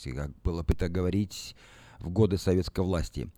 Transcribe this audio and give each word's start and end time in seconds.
трудящихся, 0.00 0.12
как 0.12 0.30
было 0.42 0.62
принято 0.62 0.88
говорить 0.88 1.54
в 1.98 2.10
годы 2.10 2.38
советской 2.38 2.84
власти. 2.84 3.28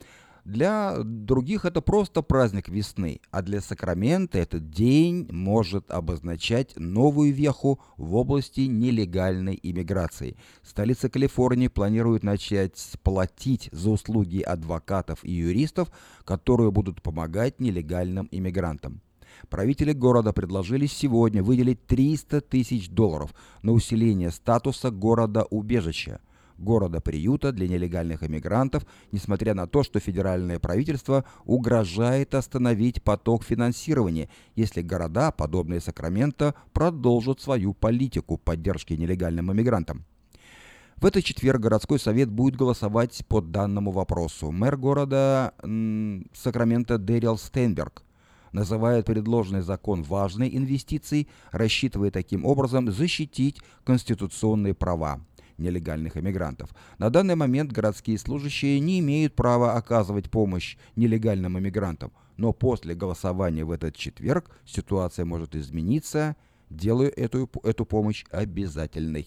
Для 0.45 0.97
других 1.05 1.65
это 1.65 1.81
просто 1.81 2.21
праздник 2.21 2.69
весны, 2.69 3.21
а 3.31 3.43
для 3.43 3.61
Сакрамента 3.61 4.39
этот 4.39 4.71
день 4.71 5.29
может 5.31 5.93
обозначать 5.93 6.75
новую 6.77 7.33
веху 7.33 7.79
в 7.97 8.17
области 8.17 8.63
нелегальной 8.63 9.59
иммиграции. 9.63 10.37
Столица 10.65 11.09
Калифорнии 11.09 11.69
планирует 11.69 12.25
начать 12.25 12.77
платить 13.05 13.69
за 13.71 13.91
услуги 13.91 14.41
адвокатов 14.41 15.25
и 15.25 15.31
юристов, 15.31 15.93
которые 16.25 16.73
будут 16.73 17.03
помогать 17.03 17.61
нелегальным 17.61 18.27
иммигрантам. 18.33 19.01
Правители 19.49 19.93
города 19.93 20.33
предложили 20.33 20.87
сегодня 20.87 21.45
выделить 21.45 21.87
300 21.87 22.41
тысяч 22.41 22.89
долларов 22.89 23.33
на 23.63 23.71
усиление 23.71 24.33
статуса 24.33 24.91
города-убежища– 24.91 26.21
города-приюта 26.63 27.53
для 27.53 27.69
нелегальных 27.69 28.23
иммигрантов, 28.23 28.87
несмотря 29.11 29.55
на 29.55 29.67
то, 29.67 29.83
что 29.83 30.01
федеральное 30.01 30.59
правительство 30.59 31.25
угрожает 31.45 32.35
остановить 32.35 33.03
поток 33.03 33.45
финансирования, 33.45 34.29
если 34.55 34.83
города, 34.83 35.31
подобные 35.33 35.81
Сакраменто, 35.81 36.55
продолжат 36.73 37.41
свою 37.41 37.75
политику 37.75 38.39
поддержки 38.39 38.95
нелегальным 38.95 39.53
иммигрантам. 39.53 40.05
В 40.97 41.07
этот 41.07 41.25
четверг 41.25 41.61
городской 41.61 41.99
совет 41.99 42.31
будет 42.31 42.55
голосовать 42.55 43.25
по 43.27 43.41
данному 43.41 43.91
вопросу. 43.91 44.53
Мэр 44.53 44.77
города 44.77 45.53
Сакраменто 46.33 46.97
Дэрил 46.97 47.39
Стейнберг 47.39 48.05
называет 48.53 49.07
предложенный 49.07 49.63
закон 49.63 50.03
важной 50.03 50.57
инвестицией, 50.57 51.27
рассчитывая 51.51 52.13
таким 52.13 52.45
образом 52.45 52.91
защитить 52.93 53.61
конституционные 53.85 54.75
права 54.75 55.21
нелегальных 55.59 56.17
иммигрантов. 56.17 56.71
На 56.99 57.11
данный 57.11 57.35
момент 57.35 57.73
городские 57.73 58.19
служащие 58.19 58.81
не 58.81 59.01
имеют 59.01 59.35
права 59.35 59.75
оказывать 59.75 60.31
помощь 60.31 60.77
нелегальным 60.97 61.59
иммигрантам, 61.59 62.13
но 62.37 62.53
после 62.53 62.95
голосования 62.95 63.65
в 63.65 63.71
этот 63.71 63.97
четверг 63.97 64.51
ситуация 64.65 65.25
может 65.25 65.55
измениться, 65.55 66.37
делая 66.71 67.09
эту, 67.09 67.51
эту 67.63 67.85
помощь 67.85 68.25
обязательной. 68.31 69.27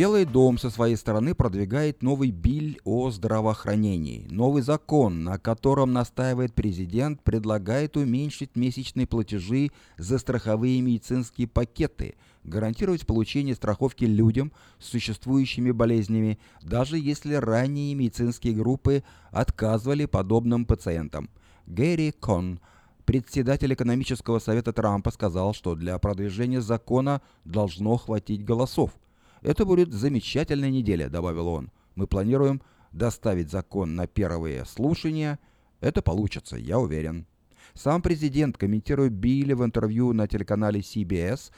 Белый 0.00 0.24
дом 0.24 0.56
со 0.56 0.70
своей 0.70 0.96
стороны 0.96 1.34
продвигает 1.34 2.02
новый 2.02 2.30
биль 2.30 2.80
о 2.84 3.10
здравоохранении. 3.10 4.26
Новый 4.30 4.62
закон, 4.62 5.24
на 5.24 5.36
котором 5.36 5.92
настаивает 5.92 6.54
президент, 6.54 7.22
предлагает 7.22 7.98
уменьшить 7.98 8.56
месячные 8.56 9.06
платежи 9.06 9.68
за 9.98 10.16
страховые 10.16 10.80
медицинские 10.80 11.48
пакеты, 11.48 12.14
гарантировать 12.44 13.06
получение 13.06 13.54
страховки 13.54 14.06
людям 14.06 14.52
с 14.78 14.86
существующими 14.86 15.70
болезнями, 15.70 16.38
даже 16.62 16.96
если 16.98 17.34
ранние 17.34 17.94
медицинские 17.94 18.54
группы 18.54 19.04
отказывали 19.30 20.06
подобным 20.06 20.64
пациентам. 20.64 21.28
Гэри 21.66 22.12
Кон, 22.12 22.58
председатель 23.04 23.74
экономического 23.74 24.38
совета 24.38 24.72
Трампа, 24.72 25.10
сказал, 25.10 25.52
что 25.52 25.74
для 25.74 25.98
продвижения 25.98 26.62
закона 26.62 27.20
должно 27.44 27.98
хватить 27.98 28.46
голосов– 28.46 28.92
«Это 29.42 29.64
будет 29.64 29.92
замечательная 29.92 30.70
неделя»,— 30.70 31.08
добавил 31.10 31.48
он. 31.48 31.70
«Мы 31.94 32.06
планируем 32.06 32.62
доставить 32.92 33.50
закон 33.50 33.94
на 33.94 34.06
первые 34.06 34.64
слушания. 34.64 35.38
Это 35.80 36.02
получится, 36.02 36.56
я 36.56 36.78
уверен». 36.78 37.26
Сам 37.74 38.02
президент, 38.02 38.56
комментируя 38.58 39.08
Билли 39.08 39.52
в 39.52 39.64
интервью 39.64 40.12
на 40.12 40.26
телеканале 40.26 40.80
CBS, 40.80 41.50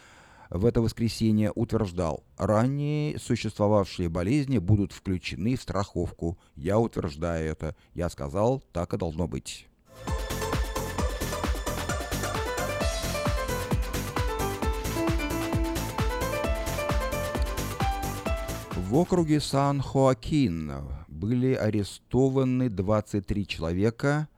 в 0.50 0.66
это 0.66 0.82
воскресенье 0.82 1.50
утверждал, 1.54 2.24
ранее 2.36 3.18
существовавшие 3.18 4.10
болезни 4.10 4.58
будут 4.58 4.92
включены 4.92 5.56
в 5.56 5.62
страховку. 5.62 6.38
Я 6.56 6.78
утверждаю 6.78 7.50
это. 7.50 7.74
Я 7.94 8.10
сказал, 8.10 8.62
так 8.72 8.92
и 8.92 8.98
должно 8.98 9.26
быть. 9.26 9.66
В 18.92 18.96
округе 18.98 19.40
Сан-Хоакин 19.40 20.70
были 21.08 21.54
арестованы 21.54 22.68
23 22.68 23.46
человека 23.46 24.28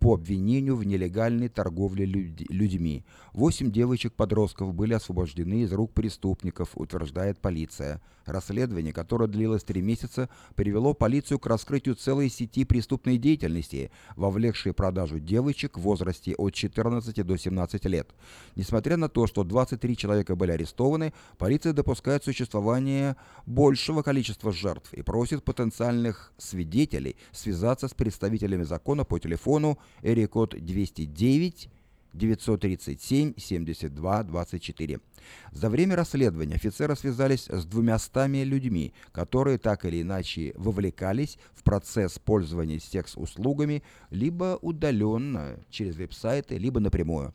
по 0.00 0.14
обвинению 0.14 0.76
в 0.76 0.84
нелегальной 0.84 1.48
торговле 1.48 2.06
людьми. 2.06 3.04
Восемь 3.34 3.70
девочек-подростков 3.70 4.74
были 4.74 4.94
освобождены 4.94 5.62
из 5.62 5.72
рук 5.72 5.92
преступников, 5.92 6.70
утверждает 6.74 7.38
полиция. 7.38 8.00
Расследование, 8.24 8.92
которое 8.92 9.26
длилось 9.28 9.62
три 9.62 9.82
месяца, 9.82 10.28
привело 10.54 10.94
полицию 10.94 11.38
к 11.38 11.46
раскрытию 11.46 11.96
целой 11.96 12.30
сети 12.30 12.64
преступной 12.64 13.18
деятельности, 13.18 13.90
вовлекшей 14.16 14.72
продажу 14.72 15.20
девочек 15.20 15.76
в 15.76 15.82
возрасте 15.82 16.34
от 16.34 16.54
14 16.54 17.26
до 17.26 17.36
17 17.36 17.84
лет. 17.86 18.08
Несмотря 18.56 18.96
на 18.96 19.08
то, 19.08 19.26
что 19.26 19.44
23 19.44 19.96
человека 19.96 20.34
были 20.34 20.52
арестованы, 20.52 21.12
полиция 21.36 21.72
допускает 21.72 22.24
существование 22.24 23.16
большего 23.46 24.02
количества 24.02 24.52
жертв 24.52 24.94
и 24.94 25.02
просит 25.02 25.44
потенциальных 25.44 26.32
свидетелей 26.38 27.16
связаться 27.32 27.88
с 27.88 27.94
представителями 27.94 28.62
закона 28.62 29.04
по 29.04 29.18
телефону 29.18 29.78
Эрикод 30.02 30.54
209 30.58 31.68
937 32.12 33.34
72 33.36 34.22
24. 34.24 35.00
За 35.52 35.70
время 35.70 35.96
расследования 35.96 36.54
офицеры 36.54 36.96
связались 36.96 37.46
с 37.48 37.64
двумястами 37.64 38.38
людьми, 38.38 38.92
которые 39.12 39.58
так 39.58 39.84
или 39.84 40.02
иначе 40.02 40.52
вовлекались 40.56 41.38
в 41.54 41.62
процесс 41.62 42.18
пользования 42.18 42.80
секс-услугами 42.80 43.82
либо 44.10 44.58
удаленно 44.60 45.56
через 45.70 45.96
веб-сайты, 45.96 46.58
либо 46.58 46.80
напрямую. 46.80 47.34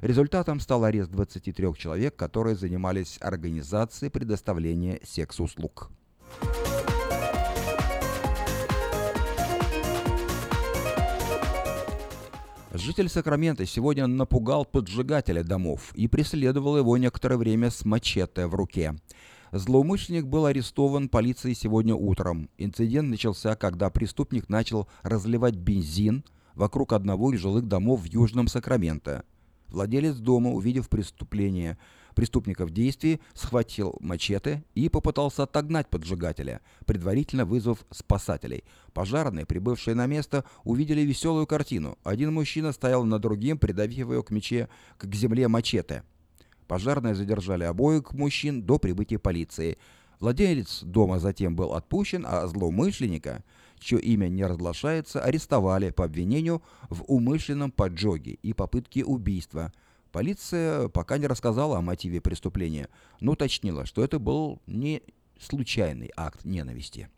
Результатом 0.00 0.60
стал 0.60 0.84
арест 0.84 1.10
23 1.10 1.74
человек, 1.76 2.16
которые 2.16 2.56
занимались 2.56 3.18
организацией 3.20 4.10
предоставления 4.10 5.00
секс-услуг. 5.04 5.90
Житель 12.78 13.08
Сакрамента 13.08 13.64
сегодня 13.64 14.06
напугал 14.06 14.66
поджигателя 14.66 15.42
домов 15.42 15.92
и 15.94 16.08
преследовал 16.08 16.76
его 16.76 16.98
некоторое 16.98 17.38
время 17.38 17.70
с 17.70 17.86
мачете 17.86 18.46
в 18.46 18.54
руке. 18.54 18.94
Злоумышленник 19.50 20.26
был 20.26 20.44
арестован 20.44 21.08
полицией 21.08 21.54
сегодня 21.54 21.94
утром. 21.94 22.50
Инцидент 22.58 23.08
начался, 23.08 23.56
когда 23.56 23.88
преступник 23.88 24.50
начал 24.50 24.88
разливать 25.02 25.54
бензин 25.56 26.22
вокруг 26.54 26.92
одного 26.92 27.32
из 27.32 27.40
жилых 27.40 27.66
домов 27.66 28.02
в 28.02 28.12
Южном 28.12 28.46
Сакраменто. 28.46 29.24
Владелец 29.68 30.16
дома, 30.16 30.50
увидев 30.50 30.90
преступление, 30.90 31.78
преступника 32.16 32.66
в 32.66 32.70
действии, 32.70 33.20
схватил 33.34 33.96
мачете 34.00 34.64
и 34.74 34.88
попытался 34.88 35.44
отогнать 35.44 35.88
поджигателя, 35.88 36.62
предварительно 36.86 37.44
вызвав 37.44 37.84
спасателей. 37.92 38.64
Пожарные, 38.94 39.46
прибывшие 39.46 39.94
на 39.94 40.06
место, 40.06 40.44
увидели 40.64 41.02
веселую 41.02 41.46
картину. 41.46 41.98
Один 42.02 42.32
мужчина 42.32 42.72
стоял 42.72 43.04
над 43.04 43.20
другим, 43.20 43.58
придавив 43.58 44.10
его 44.10 44.22
к 44.22 44.30
мече 44.30 44.68
к 44.96 45.14
земле 45.14 45.46
мачете. 45.46 46.02
Пожарные 46.66 47.14
задержали 47.14 47.64
обоих 47.64 48.12
мужчин 48.12 48.62
до 48.62 48.78
прибытия 48.78 49.18
полиции. 49.18 49.76
Владелец 50.18 50.82
дома 50.82 51.20
затем 51.20 51.54
был 51.54 51.74
отпущен, 51.74 52.24
а 52.26 52.46
злоумышленника, 52.46 53.44
чье 53.78 54.00
имя 54.00 54.28
не 54.28 54.46
разглашается, 54.46 55.20
арестовали 55.20 55.90
по 55.90 56.04
обвинению 56.06 56.62
в 56.88 57.02
умышленном 57.06 57.70
поджоге 57.70 58.38
и 58.42 58.54
попытке 58.54 59.04
убийства– 59.04 59.70
Полиция 60.16 60.88
пока 60.88 61.18
не 61.18 61.26
рассказала 61.26 61.76
о 61.76 61.82
мотиве 61.82 62.22
преступления, 62.22 62.88
но 63.20 63.32
уточнила, 63.32 63.84
что 63.84 64.02
это 64.02 64.18
был 64.18 64.62
не 64.66 65.02
случайный 65.38 66.10
акт 66.16 66.42
ненависти. 66.42 67.10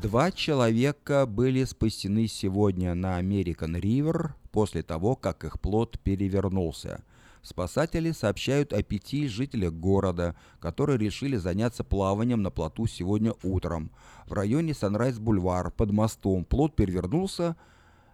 Два 0.00 0.30
человека 0.30 1.26
были 1.26 1.64
спасены 1.64 2.28
сегодня 2.28 2.94
на 2.94 3.20
American 3.20 3.80
River 3.80 4.34
после 4.52 4.84
того, 4.84 5.16
как 5.16 5.42
их 5.42 5.60
плод 5.60 5.98
перевернулся. 6.04 7.02
Спасатели 7.42 8.12
сообщают 8.12 8.72
о 8.72 8.84
пяти 8.84 9.26
жителях 9.26 9.72
города, 9.72 10.36
которые 10.60 10.96
решили 10.96 11.36
заняться 11.36 11.82
плаванием 11.82 12.40
на 12.40 12.50
плоту 12.50 12.86
сегодня 12.86 13.34
утром. 13.42 13.90
В 14.26 14.32
районе 14.32 14.72
Санрайз-Бульвар 14.72 15.72
под 15.72 15.90
мостом 15.90 16.44
плот 16.44 16.76
перевернулся 16.76 17.56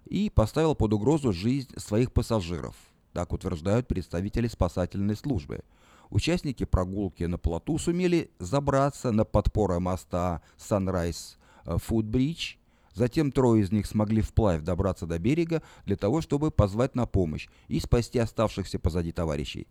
и 0.06 0.30
поставил 0.30 0.74
под 0.74 0.94
угрозу 0.94 1.34
жизнь 1.34 1.78
своих 1.78 2.10
пассажиров. 2.12 2.74
Так 3.12 3.34
утверждают 3.34 3.86
представители 3.86 4.48
спасательной 4.48 5.16
службы. 5.16 5.60
Участники 6.08 6.64
прогулки 6.64 7.24
на 7.24 7.36
плоту 7.36 7.76
сумели 7.76 8.30
забраться 8.38 9.12
на 9.12 9.26
подпоры 9.26 9.78
моста 9.78 10.40
Sunrise 10.56 11.36
Footbridge 11.66 12.56
Затем 12.98 13.30
трое 13.30 13.62
из 13.62 13.70
них 13.70 13.86
смогли 13.86 14.20
вплавь 14.20 14.62
добраться 14.62 15.06
до 15.06 15.20
берега 15.20 15.62
для 15.86 15.94
того, 15.94 16.20
чтобы 16.20 16.50
позвать 16.50 16.96
на 16.96 17.06
помощь 17.06 17.46
и 17.68 17.78
спасти 17.78 18.18
оставшихся 18.18 18.80
позади 18.80 19.12
товарищей. 19.12 19.68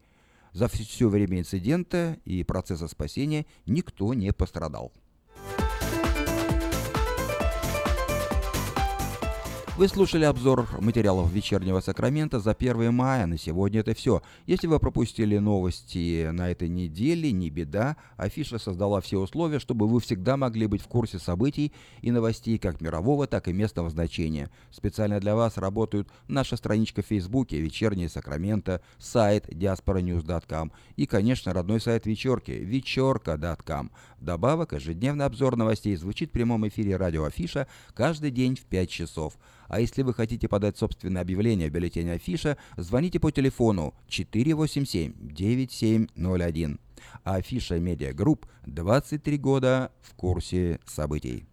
За 0.54 0.70
все 0.70 1.10
время 1.10 1.40
инцидента 1.40 2.18
и 2.24 2.46
процесса 2.46 2.88
спасения 2.88 3.46
никто 3.66 4.14
не 4.14 4.32
пострадал. 4.32 4.94
Вы 9.78 9.88
слушали 9.88 10.26
обзор 10.26 10.68
материалов 10.82 11.32
вечернего 11.32 11.82
Сакрамента 11.82 12.40
за 12.40 12.54
1 12.54 12.92
мая. 12.92 13.28
На 13.28 13.38
сегодня 13.38 13.82
это 13.82 13.94
все. 13.94 14.24
Если 14.48 14.66
вы 14.66 14.80
пропустили 14.80 15.38
новости 15.38 16.32
на 16.32 16.50
этой 16.50 16.68
неделе, 16.68 17.32
не 17.32 17.52
беда. 17.52 17.96
Афиша 18.16 18.58
создала 18.58 19.02
все 19.02 19.20
условия, 19.20 19.60
чтобы 19.60 19.88
вы 19.88 20.00
всегда 20.00 20.36
могли 20.36 20.66
быть 20.66 20.82
в 20.82 20.88
курсе 20.88 21.20
событий 21.20 21.74
и 22.02 22.10
новостей 22.10 22.58
как 22.58 22.82
мирового, 22.82 23.28
так 23.28 23.48
и 23.50 23.54
местного 23.54 23.92
значения. 23.92 24.50
Специально 24.72 25.20
для 25.20 25.36
вас 25.36 25.58
работают 25.58 26.10
наша 26.28 26.58
страничка 26.58 27.04
в 27.04 27.06
Фейсбуке 27.06 27.60
«Вечернее 27.60 28.10
Сакраменто», 28.10 28.82
сайт 28.98 29.48
diasporanews.com 29.48 30.72
и, 30.96 31.06
конечно, 31.06 31.54
родной 31.54 31.82
сайт 31.82 32.08
вечерки 32.08 32.50
вечерка.com. 32.50 33.92
Вдобавок, 34.20 34.74
ежедневный 34.74 35.26
обзор 35.26 35.56
новостей 35.56 35.96
звучит 35.98 36.30
в 36.30 36.34
прямом 36.34 36.68
эфире 36.68 36.96
радио 36.96 37.26
Афиша 37.26 37.68
каждый 37.94 38.32
день 38.32 38.56
в 38.56 38.66
5 38.66 38.90
часов. 38.90 39.38
А 39.68 39.80
если 39.80 40.02
вы 40.02 40.12
хотите 40.14 40.48
подать 40.48 40.78
собственное 40.78 41.22
объявление 41.22 41.70
в 41.70 41.74
бюллетене 41.74 42.14
Афиша, 42.14 42.58
звоните 42.78 43.20
по 43.20 43.32
телефону 43.32 43.94
487-9701. 44.10 46.80
Афиша 47.24 47.80
Медиа 47.80 48.14
Групп 48.14 48.48
23 48.66 49.38
года 49.38 49.92
в 50.02 50.16
курсе 50.16 50.80
событий. 50.86 51.46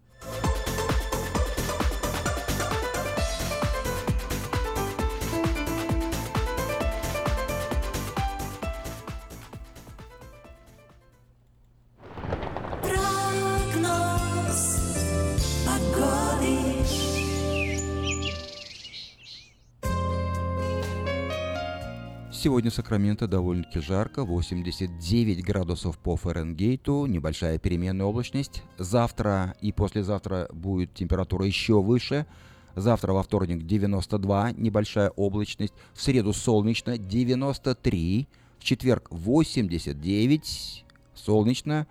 Сегодня 22.45 22.69
Сакраменто 22.69 23.27
довольно-таки 23.27 23.79
жарко, 23.79 24.23
89 24.23 25.43
градусов 25.43 25.97
по 25.97 26.15
Фаренгейту, 26.15 27.07
небольшая 27.07 27.57
переменная 27.57 28.05
облачность. 28.05 28.61
Завтра 28.77 29.55
и 29.61 29.71
послезавтра 29.71 30.47
будет 30.53 30.93
температура 30.93 31.47
еще 31.47 31.81
выше. 31.81 32.27
Завтра 32.75 33.13
во 33.13 33.23
вторник 33.23 33.65
92, 33.65 34.51
небольшая 34.51 35.09
облачность. 35.09 35.73
В 35.95 36.03
среду 36.03 36.33
солнечно 36.33 36.99
93, 36.99 38.27
в 38.59 38.63
четверг 38.63 39.07
89, 39.09 40.85
солнечно. 41.15 41.87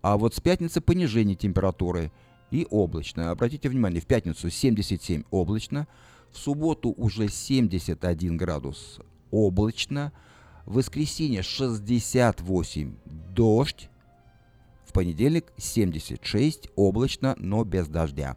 А 0.00 0.16
вот 0.16 0.34
с 0.34 0.40
пятницы 0.40 0.80
понижение 0.80 1.36
температуры 1.36 2.12
и 2.50 2.66
облачно. 2.70 3.30
Обратите 3.30 3.68
внимание, 3.68 4.00
в 4.00 4.06
пятницу 4.06 4.48
77 4.48 5.24
облачно, 5.30 5.86
в 6.32 6.38
субботу 6.38 6.94
уже 6.96 7.28
71 7.28 8.38
градус 8.38 9.00
облачно. 9.30 10.12
В 10.66 10.74
воскресенье 10.74 11.42
68 11.42 12.94
дождь. 13.34 13.88
В 14.84 14.92
понедельник 14.92 15.52
76 15.56 16.68
облачно, 16.76 17.34
но 17.38 17.64
без 17.64 17.88
дождя. 17.88 18.36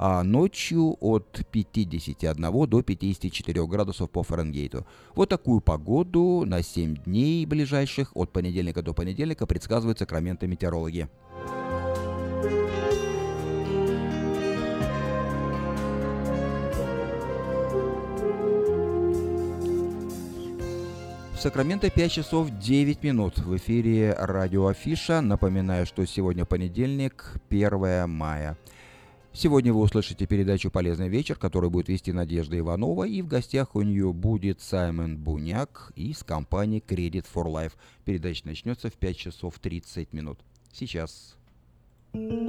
А 0.00 0.22
ночью 0.22 0.96
от 1.00 1.44
51 1.50 2.68
до 2.68 2.82
54 2.82 3.66
градусов 3.66 4.10
по 4.10 4.22
Фаренгейту. 4.22 4.86
Вот 5.16 5.28
такую 5.28 5.60
погоду 5.60 6.44
на 6.46 6.62
7 6.62 6.96
дней 7.04 7.44
ближайших 7.46 8.12
от 8.14 8.32
понедельника 8.32 8.82
до 8.82 8.92
понедельника 8.94 9.46
предсказывают 9.46 9.98
сакраменты 9.98 10.46
метеорологи. 10.46 11.08
Сакраменто 21.38 21.88
5 21.88 22.10
часов 22.10 22.50
9 22.50 23.04
минут. 23.04 23.38
В 23.38 23.56
эфире 23.58 24.12
радио 24.12 24.66
Афиша. 24.66 25.20
Напоминаю, 25.20 25.86
что 25.86 26.04
сегодня 26.04 26.44
понедельник, 26.44 27.34
1 27.48 28.10
мая. 28.10 28.58
Сегодня 29.32 29.72
вы 29.72 29.78
услышите 29.82 30.26
передачу 30.26 30.68
«Полезный 30.68 31.08
вечер», 31.08 31.36
которую 31.36 31.70
будет 31.70 31.88
вести 31.88 32.12
Надежда 32.12 32.58
Иванова, 32.58 33.04
и 33.04 33.22
в 33.22 33.28
гостях 33.28 33.76
у 33.76 33.82
нее 33.82 34.12
будет 34.12 34.60
Саймон 34.60 35.16
Буняк 35.16 35.92
из 35.94 36.24
компании 36.24 36.82
Credit 36.84 37.24
for 37.32 37.46
Life. 37.46 37.74
Передача 38.04 38.44
начнется 38.44 38.90
в 38.90 38.94
5 38.94 39.16
часов 39.16 39.60
30 39.60 40.12
минут. 40.12 40.40
Сейчас. 40.72 41.36
Реклама. 42.14 42.48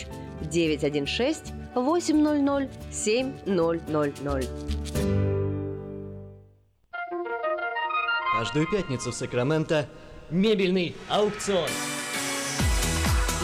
916 0.51 1.53
800 1.75 2.69
7000. 2.91 4.47
Каждую 8.33 8.67
пятницу 8.71 9.11
в 9.11 9.15
Сакраменто 9.15 9.87
мебельный 10.31 10.95
аукцион. 11.09 11.69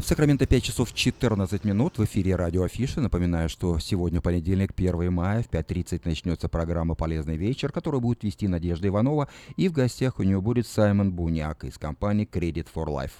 В 0.00 0.02
Сакраменто 0.02 0.46
5 0.46 0.62
часов 0.62 0.94
14 0.94 1.62
минут 1.64 1.98
в 1.98 2.04
эфире 2.06 2.34
радио 2.34 2.62
Афиша. 2.62 3.02
Напоминаю, 3.02 3.50
что 3.50 3.78
сегодня 3.78 4.22
понедельник, 4.22 4.72
1 4.74 5.12
мая, 5.12 5.42
в 5.42 5.50
5.30 5.50 6.00
начнется 6.04 6.48
программа 6.48 6.94
«Полезный 6.94 7.36
вечер», 7.36 7.70
которую 7.70 8.00
будет 8.00 8.24
вести 8.24 8.48
Надежда 8.48 8.88
Иванова. 8.88 9.28
И 9.56 9.68
в 9.68 9.72
гостях 9.72 10.18
у 10.18 10.22
нее 10.22 10.40
будет 10.40 10.66
Саймон 10.66 11.12
Буняк 11.12 11.64
из 11.64 11.76
компании 11.76 12.26
Credit 12.26 12.66
for 12.74 12.86
Life. 12.86 13.12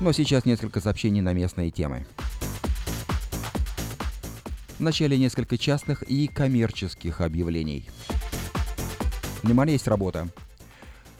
Но 0.00 0.12
сейчас 0.12 0.44
несколько 0.44 0.80
сообщений 0.82 1.22
на 1.22 1.32
местные 1.32 1.70
темы. 1.70 2.06
Вначале 4.78 5.16
несколько 5.16 5.56
частных 5.56 6.02
и 6.02 6.26
коммерческих 6.26 7.22
объявлений. 7.22 7.88
Внимание, 9.42 9.72
есть 9.72 9.88
работа. 9.88 10.28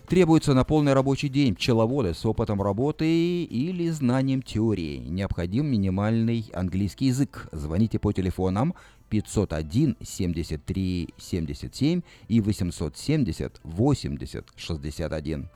Требуется 0.08 0.54
на 0.54 0.62
полный 0.62 0.92
рабочий 0.92 1.28
день 1.28 1.56
пчеловоды 1.56 2.14
с 2.14 2.24
опытом 2.24 2.62
работы 2.62 3.42
или 3.42 3.88
знанием 3.88 4.40
теории. 4.40 4.98
Необходим 4.98 5.66
минимальный 5.66 6.48
английский 6.54 7.06
язык. 7.06 7.48
Звоните 7.50 7.98
по 7.98 8.12
телефонам 8.12 8.74
501 9.08 9.96
73 10.00 11.08
77 11.18 12.02
и 12.28 12.40
870 12.40 13.60
80 13.64 14.46
61. 14.54 15.48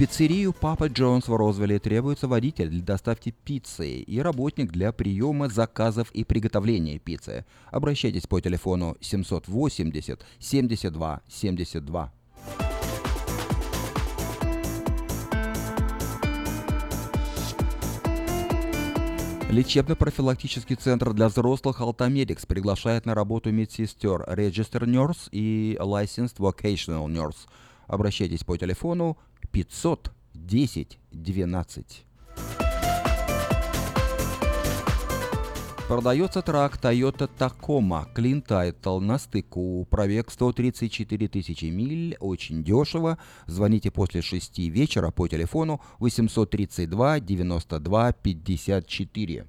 Пиццерию 0.00 0.54
Папа 0.54 0.86
Джонс 0.86 1.28
в 1.28 1.36
Розвилле 1.36 1.78
требуется 1.78 2.26
водитель 2.26 2.70
для 2.70 2.80
доставки 2.80 3.34
пиццы 3.44 3.98
и 3.98 4.18
работник 4.20 4.72
для 4.72 4.92
приема 4.92 5.50
заказов 5.50 6.10
и 6.12 6.24
приготовления 6.24 6.98
пиццы. 6.98 7.44
Обращайтесь 7.70 8.26
по 8.26 8.40
телефону 8.40 8.96
780 9.02 10.24
72 10.38 11.20
72. 11.28 12.12
Лечебно-профилактический 19.50 20.76
центр 20.76 21.12
для 21.12 21.28
взрослых 21.28 21.82
Алтамедикс 21.82 22.46
приглашает 22.46 23.04
на 23.04 23.14
работу 23.14 23.52
медсестер 23.52 24.22
Register 24.22 24.86
Nurse 24.86 25.28
и 25.30 25.76
Licensed 25.78 26.38
Vocational 26.38 27.06
Nurse. 27.06 27.46
Обращайтесь 27.86 28.44
по 28.44 28.56
телефону 28.56 29.18
500 29.52 30.12
10 30.34 30.98
12. 31.12 32.04
Продается 35.88 36.40
трак 36.40 36.76
Toyota 36.80 37.28
Tacoma 37.36 38.06
Clean 38.14 38.40
Title 38.46 39.00
на 39.00 39.18
стыку. 39.18 39.84
Пробег 39.90 40.30
134 40.30 41.26
тысячи 41.26 41.64
миль. 41.64 42.16
Очень 42.20 42.62
дешево. 42.62 43.18
Звоните 43.48 43.90
после 43.90 44.22
6 44.22 44.60
вечера 44.70 45.10
по 45.10 45.26
телефону 45.26 45.80
832 45.98 47.18
92 47.18 48.12
54. 48.12 49.46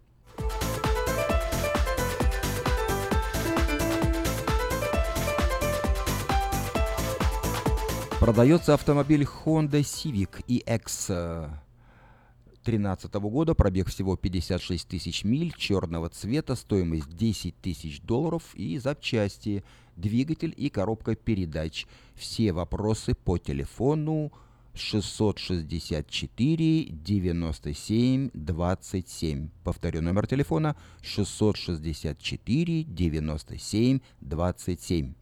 Продается 8.21 8.73
автомобиль 8.75 9.23
Honda 9.23 9.81
Civic 9.81 10.45
EX 10.47 11.49
2013 12.63 13.13
года, 13.15 13.55
пробег 13.55 13.87
всего 13.87 14.15
56 14.15 14.87
тысяч 14.87 15.23
миль, 15.23 15.51
черного 15.57 16.07
цвета, 16.09 16.53
стоимость 16.53 17.09
10 17.17 17.55
тысяч 17.59 17.99
долларов 18.01 18.43
и 18.53 18.77
запчасти, 18.77 19.63
двигатель 19.95 20.53
и 20.55 20.69
коробка 20.69 21.15
передач. 21.15 21.87
Все 22.13 22.53
вопросы 22.53 23.15
по 23.15 23.39
телефону 23.39 24.31
664 24.75 26.83
97 26.91 28.29
27. 28.35 29.49
Повторю 29.63 30.03
номер 30.03 30.27
телефона 30.27 30.75
664 31.01 32.83
97 32.83 33.99
27. 34.21 35.13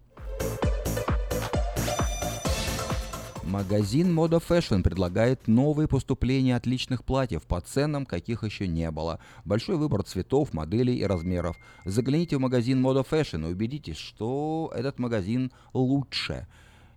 Магазин 3.49 4.15
Moda 4.15 4.39
Fashion 4.39 4.83
предлагает 4.83 5.47
новые 5.47 5.87
поступления 5.87 6.55
отличных 6.55 7.03
платьев 7.03 7.41
по 7.47 7.59
ценам, 7.59 8.05
каких 8.05 8.43
еще 8.43 8.67
не 8.67 8.91
было. 8.91 9.19
Большой 9.43 9.77
выбор 9.77 10.03
цветов, 10.03 10.53
моделей 10.53 10.97
и 10.97 11.03
размеров. 11.03 11.57
Загляните 11.83 12.37
в 12.37 12.41
магазин 12.41 12.85
Moda 12.85 13.03
Fashion 13.03 13.47
и 13.47 13.51
убедитесь, 13.51 13.97
что 13.97 14.71
этот 14.75 14.99
магазин 14.99 15.51
лучше. 15.73 16.45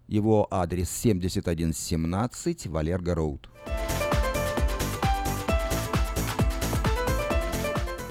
Его 0.09 0.47
адрес 0.51 0.91
7117 0.91 2.67
Валерго 2.67 3.15
Роуд. 3.15 3.49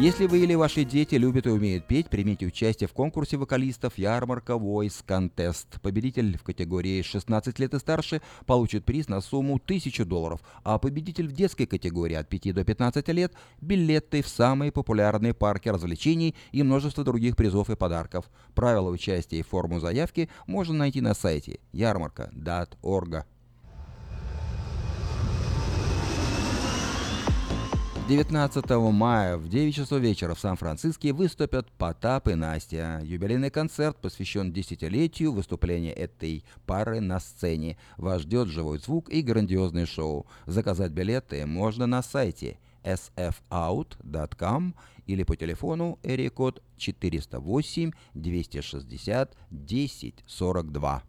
Если 0.00 0.24
вы 0.24 0.38
или 0.38 0.54
ваши 0.54 0.84
дети 0.84 1.16
любят 1.16 1.46
и 1.46 1.50
умеют 1.50 1.86
петь, 1.86 2.08
примите 2.08 2.46
участие 2.46 2.88
в 2.88 2.94
конкурсе 2.94 3.36
вокалистов 3.36 3.98
«Ярмарка 3.98 4.54
Voice 4.54 5.04
Contest». 5.06 5.78
Победитель 5.82 6.38
в 6.38 6.42
категории 6.42 7.02
16 7.02 7.58
лет 7.58 7.74
и 7.74 7.78
старше 7.78 8.22
получит 8.46 8.86
приз 8.86 9.08
на 9.08 9.20
сумму 9.20 9.56
1000 9.62 10.06
долларов, 10.06 10.40
а 10.64 10.78
победитель 10.78 11.28
в 11.28 11.32
детской 11.32 11.66
категории 11.66 12.14
от 12.14 12.30
5 12.30 12.54
до 12.54 12.64
15 12.64 13.08
лет– 13.08 13.34
билеты 13.60 14.22
в 14.22 14.28
самые 14.28 14.72
популярные 14.72 15.34
парки 15.34 15.68
развлечений 15.68 16.34
и 16.50 16.62
множество 16.62 17.04
других 17.04 17.36
призов 17.36 17.68
и 17.68 17.76
подарков. 17.76 18.30
Правила 18.54 18.88
участия 18.88 19.40
и 19.40 19.42
форму 19.42 19.80
заявки 19.80 20.30
можно 20.46 20.72
найти 20.78 21.02
на 21.02 21.12
сайте 21.12 21.60
ярмарка.org. 21.72 23.26
19 28.10 28.68
мая 28.92 29.36
в 29.36 29.48
9 29.48 29.72
часов 29.72 30.00
вечера 30.00 30.34
в 30.34 30.40
Сан-Франциско 30.40 31.14
выступят 31.14 31.70
Потап 31.70 32.26
и 32.26 32.34
Настя. 32.34 33.00
Юбилейный 33.04 33.50
концерт 33.50 33.96
посвящен 33.98 34.52
десятилетию 34.52 35.30
выступления 35.30 35.92
этой 35.92 36.44
пары 36.66 36.98
на 36.98 37.20
сцене. 37.20 37.78
Вас 37.98 38.22
ждет 38.22 38.48
живой 38.48 38.80
звук 38.80 39.08
и 39.10 39.22
грандиозное 39.22 39.86
шоу. 39.86 40.26
Заказать 40.46 40.90
билеты 40.90 41.46
можно 41.46 41.86
на 41.86 42.02
сайте 42.02 42.58
sfout.com 42.82 44.74
или 45.06 45.22
по 45.22 45.36
телефону 45.36 46.00
эрикод 46.02 46.64
408 46.78 47.92
260 48.14 49.36
1042. 49.52 51.02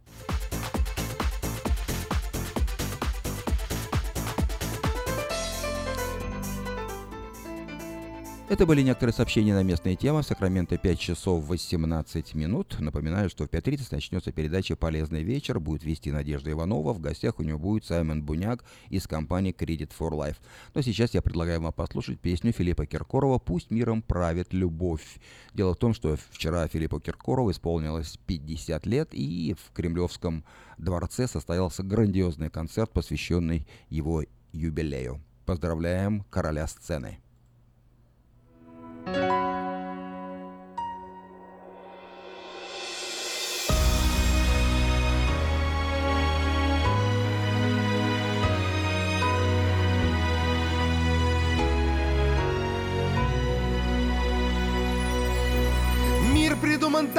Это 8.48 8.66
были 8.66 8.82
некоторые 8.82 9.14
сообщения 9.14 9.54
на 9.54 9.62
местные 9.62 9.96
темы. 9.96 10.22
Сакраменто 10.22 10.76
5 10.76 10.98
часов 10.98 11.46
18 11.46 12.34
минут. 12.34 12.76
Напоминаю, 12.80 13.30
что 13.30 13.44
в 13.44 13.48
5.30 13.48 13.88
начнется 13.92 14.30
передача 14.30 14.76
«Полезный 14.76 15.22
вечер». 15.22 15.58
Будет 15.58 15.84
вести 15.84 16.12
Надежда 16.12 16.50
Иванова. 16.50 16.92
В 16.92 17.00
гостях 17.00 17.38
у 17.38 17.44
нее 17.44 17.56
будет 17.56 17.86
Саймон 17.86 18.22
Буняк 18.22 18.62
из 18.90 19.06
компании 19.06 19.54
Credit 19.58 19.90
for 19.98 20.10
Life. 20.10 20.36
Но 20.74 20.82
сейчас 20.82 21.14
я 21.14 21.22
предлагаю 21.22 21.62
вам 21.62 21.72
послушать 21.72 22.20
песню 22.20 22.52
Филиппа 22.52 22.84
Киркорова 22.84 23.38
«Пусть 23.38 23.70
миром 23.70 24.02
правит 24.02 24.52
любовь». 24.52 25.18
Дело 25.54 25.72
в 25.72 25.78
том, 25.78 25.94
что 25.94 26.18
вчера 26.30 26.68
Филиппу 26.68 27.00
Киркорову 27.00 27.52
исполнилось 27.52 28.18
50 28.26 28.84
лет, 28.86 29.08
и 29.12 29.54
в 29.54 29.72
Кремлевском 29.72 30.44
дворце 30.76 31.26
состоялся 31.26 31.82
грандиозный 31.82 32.50
концерт, 32.50 32.90
посвященный 32.90 33.66
его 33.88 34.24
юбилею. 34.52 35.22
Поздравляем 35.46 36.24
короля 36.28 36.66
сцены. 36.66 37.18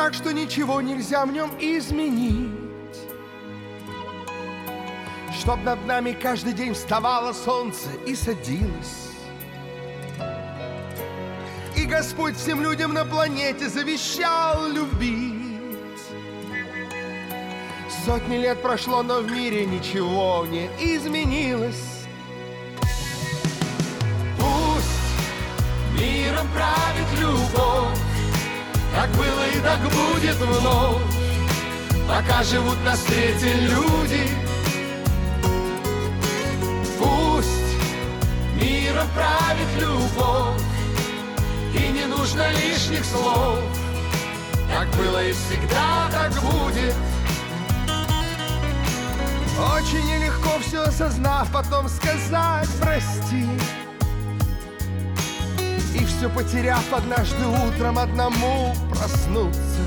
Так, 0.04 0.14
что 0.14 0.34
ничего 0.34 0.82
нельзя 0.82 1.26
в 1.26 1.32
нем 1.32 1.50
изменить. 1.62 2.52
Чтоб 5.40 5.64
над 5.64 5.86
нами 5.86 6.12
каждый 6.12 6.52
день 6.52 6.74
вставало 6.74 7.32
солнце 7.32 7.88
и 8.06 8.14
садилось. 8.14 9.12
И 11.78 11.86
Господь 11.86 12.36
всем 12.36 12.62
людям 12.62 12.94
на 12.94 13.06
планете 13.06 13.70
завещал 13.70 14.68
любить. 14.68 16.02
Сотни 18.06 18.36
лет 18.36 18.62
прошло, 18.62 19.04
но 19.04 19.22
в 19.22 19.32
мире 19.32 19.66
ничего 19.66 20.46
не 20.46 20.66
изменилось. 20.82 22.06
Пусть 24.38 25.98
миром 25.98 26.48
правит 26.54 27.22
любовь, 27.22 28.13
как 28.94 29.10
было 29.12 29.48
и 29.48 29.60
так 29.60 29.80
будет 29.82 30.36
вновь, 30.36 31.02
пока 32.08 32.44
живут 32.44 32.78
на 32.84 32.96
свете 32.96 33.54
люди. 33.54 34.30
Пусть 37.00 37.50
миром 38.56 39.08
правит 39.16 39.82
любовь, 39.82 40.62
и 41.74 41.92
не 41.92 42.06
нужно 42.06 42.50
лишних 42.52 43.04
слов. 43.04 43.60
Так 44.72 44.88
было 44.96 45.24
и 45.24 45.34
всегда, 45.34 46.10
так 46.12 46.32
будет. 46.42 46.96
Очень 49.76 50.06
нелегко 50.06 50.60
все 50.60 50.84
осознав, 50.84 51.52
потом 51.52 51.88
сказать 51.88 52.70
прости. 52.80 53.48
Все 56.24 56.30
потеряв 56.30 56.94
однажды 56.94 57.46
утром 57.46 58.00
одному 58.00 58.74
проснуться. 58.90 59.82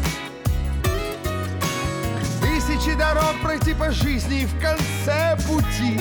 Тысячи 2.43 2.95
дорог 2.95 3.41
пройти 3.43 3.73
по 3.73 3.91
жизни 3.91 4.43
и 4.43 4.45
в 4.45 4.61
конце 4.61 5.39
пути. 5.49 5.99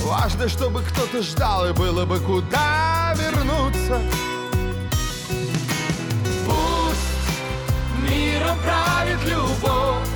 Важно, 0.00 0.46
чтобы 0.50 0.82
кто-то 0.82 1.22
ждал 1.22 1.70
и 1.70 1.72
было 1.72 2.04
бы 2.04 2.20
куда 2.20 3.14
вернуться. 3.16 3.98
Пусть 6.44 8.10
миром 8.10 8.58
правит 8.58 9.24
любовь, 9.24 10.06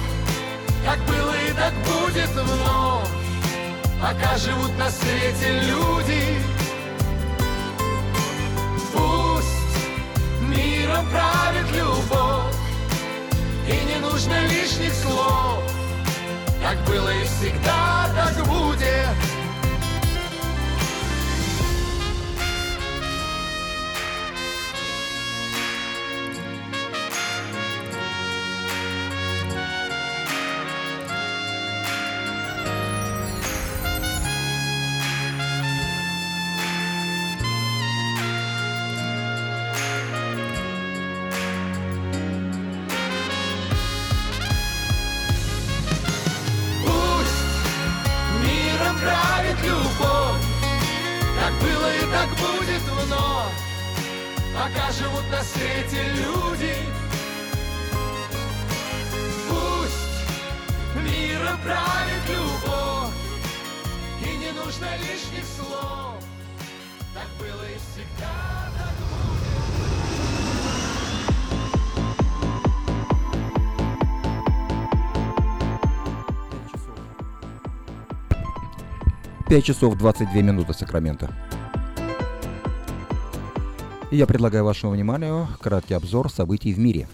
как 0.85 0.98
было 1.07 1.35
и 1.48 1.53
так 1.55 1.72
будет 1.87 2.29
вновь, 2.29 3.09
пока 4.03 4.37
живут 4.37 4.77
на 4.77 4.90
свете 4.90 5.62
люди. 5.62 6.53
Правит 11.14 11.70
любовь, 11.72 12.57
и 13.68 13.85
не 13.87 13.98
нужно 14.00 14.46
лишних 14.46 14.92
слов. 14.92 15.62
Так 16.62 16.79
было 16.87 17.11
и 17.11 17.24
всегда, 17.24 18.11
так 18.14 18.46
будет. 18.46 19.33
5 79.54 79.64
часов 79.64 79.96
22 79.96 80.42
минуты 80.42 80.74
Сакрамента. 80.74 81.32
Я 84.10 84.26
предлагаю 84.26 84.64
вашему 84.64 84.94
вниманию 84.94 85.46
краткий 85.60 85.94
обзор 85.94 86.28
событий 86.28 86.74
в 86.74 86.80
мире. 86.80 87.06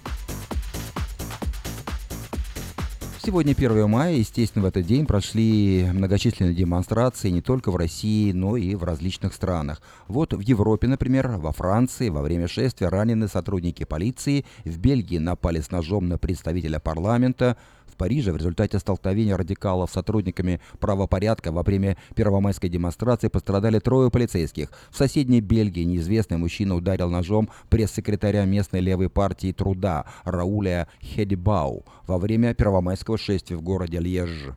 Сегодня 3.22 3.53
1 3.53 3.90
мая, 3.90 4.14
естественно, 4.14 4.64
в 4.64 4.68
этот 4.68 4.87
день 4.87 5.05
прошли 5.05 5.87
многочисленные 5.92 6.55
демонстрации 6.55 7.29
не 7.29 7.42
только 7.42 7.70
в 7.70 7.76
России, 7.76 8.33
но 8.33 8.57
и 8.57 8.74
в 8.74 8.85
различных 8.85 9.35
странах. 9.35 9.83
Вот 10.09 10.33
в 10.33 10.40
Европе, 10.40 10.88
например, 10.88 11.29
во 11.29 11.53
Франции 11.53 12.09
во 12.09 12.22
время 12.22 12.48
шествия 12.48 12.88
ранены 12.88 13.29
сотрудники 13.29 13.85
полиции, 13.85 14.46
в 14.64 14.79
Бельгии 14.79 15.18
напали 15.18 15.61
с 15.61 15.70
ножом 15.70 16.09
на 16.09 16.16
представителя 16.16 16.81
парламента, 16.81 17.59
Париже 18.01 18.33
в 18.33 18.37
результате 18.39 18.79
столкновения 18.79 19.37
радикалов 19.37 19.91
с 19.91 19.93
сотрудниками 19.93 20.63
правопорядка 20.79 21.53
во 21.53 21.63
время 21.63 21.99
первомайской 22.15 22.71
демонстрации 22.71 23.29
пострадали 23.29 23.79
трое 23.79 24.11
полицейских. 24.11 24.71
В 24.91 24.97
соседней 24.97 25.43
Бельгии 25.43 25.83
неизвестный 25.83 26.39
мужчина 26.39 26.77
ударил 26.77 27.11
ножом 27.11 27.51
пресс-секретаря 27.69 28.47
местной 28.47 28.81
левой 28.81 29.11
партии 29.11 29.53
труда 29.53 30.07
Рауля 30.25 30.89
Хедибау 31.03 31.85
во 32.07 32.17
время 32.17 32.55
первомайского 32.55 33.19
шествия 33.19 33.59
в 33.59 33.63
городе 33.63 33.99
Льеж. 33.99 34.55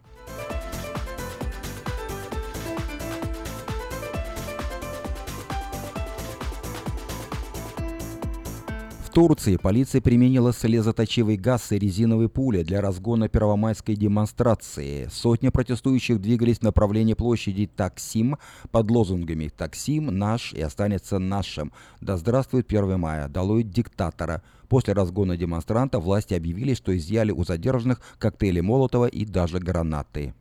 Турции 9.14 9.58
полиция 9.58 10.02
применила 10.02 10.52
слезоточивый 10.52 11.38
газ 11.38 11.72
и 11.72 11.78
резиновые 11.78 12.30
пули 12.30 12.64
для 12.64 12.82
разгона 12.82 13.30
первомайской 13.30 13.96
демонстрации. 13.96 15.08
Сотни 15.14 15.50
протестующих 15.50 16.20
двигались 16.20 16.58
в 16.58 16.62
направлении 16.64 17.14
площади 17.14 17.68
Таксим 17.68 18.40
под 18.72 18.90
лозунгами 18.90 19.52
«Таксим 19.56 20.08
наш 20.08 20.54
и 20.54 20.62
останется 20.62 21.20
нашим». 21.20 21.72
«Да 22.02 22.18
здравствует 22.18 22.66
1 22.68 23.00
мая! 23.00 23.28
Долой 23.28 23.62
диктатора!» 23.62 24.42
После 24.68 24.94
разгона 24.96 25.38
демонстранта 25.38 26.00
власти 26.00 26.34
объявили, 26.34 26.74
что 26.74 26.98
изъяли 26.98 27.32
у 27.32 27.44
задержанных 27.44 28.02
коктейли 28.18 28.62
Молотова 28.62 29.06
и 29.06 29.26
даже 29.26 29.60
гранаты. 29.60 30.34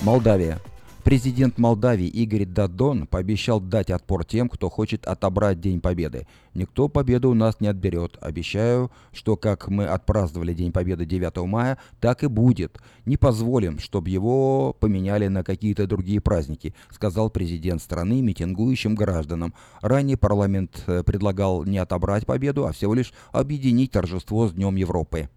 Молдавия. 0.00 0.62
Президент 1.04 1.56
Молдавии 1.56 2.06
Игорь 2.06 2.44
Дадон 2.44 3.06
пообещал 3.06 3.58
дать 3.58 3.90
отпор 3.90 4.24
тем, 4.24 4.50
кто 4.50 4.68
хочет 4.68 5.06
отобрать 5.06 5.58
День 5.58 5.80
Победы. 5.80 6.26
Никто 6.52 6.88
победу 6.88 7.30
у 7.30 7.34
нас 7.34 7.58
не 7.60 7.68
отберет. 7.68 8.18
Обещаю, 8.20 8.90
что 9.12 9.36
как 9.36 9.68
мы 9.68 9.86
отпраздновали 9.86 10.52
День 10.52 10.72
Победы 10.72 11.06
9 11.06 11.36
мая, 11.46 11.78
так 12.00 12.22
и 12.22 12.26
будет. 12.26 12.78
Не 13.06 13.16
позволим, 13.16 13.78
чтобы 13.78 14.10
его 14.10 14.76
поменяли 14.78 15.28
на 15.28 15.42
какие-то 15.42 15.86
другие 15.86 16.20
праздники, 16.20 16.74
сказал 16.90 17.30
президент 17.30 17.80
страны 17.80 18.20
митингующим 18.20 18.94
гражданам. 18.94 19.54
Ранее 19.80 20.18
парламент 20.18 20.84
э, 20.86 21.02
предлагал 21.02 21.64
не 21.64 21.78
отобрать 21.78 22.26
победу, 22.26 22.66
а 22.66 22.72
всего 22.72 22.92
лишь 22.92 23.14
объединить 23.32 23.92
торжество 23.92 24.48
с 24.48 24.52
Днем 24.52 24.76
Европы. 24.76 25.30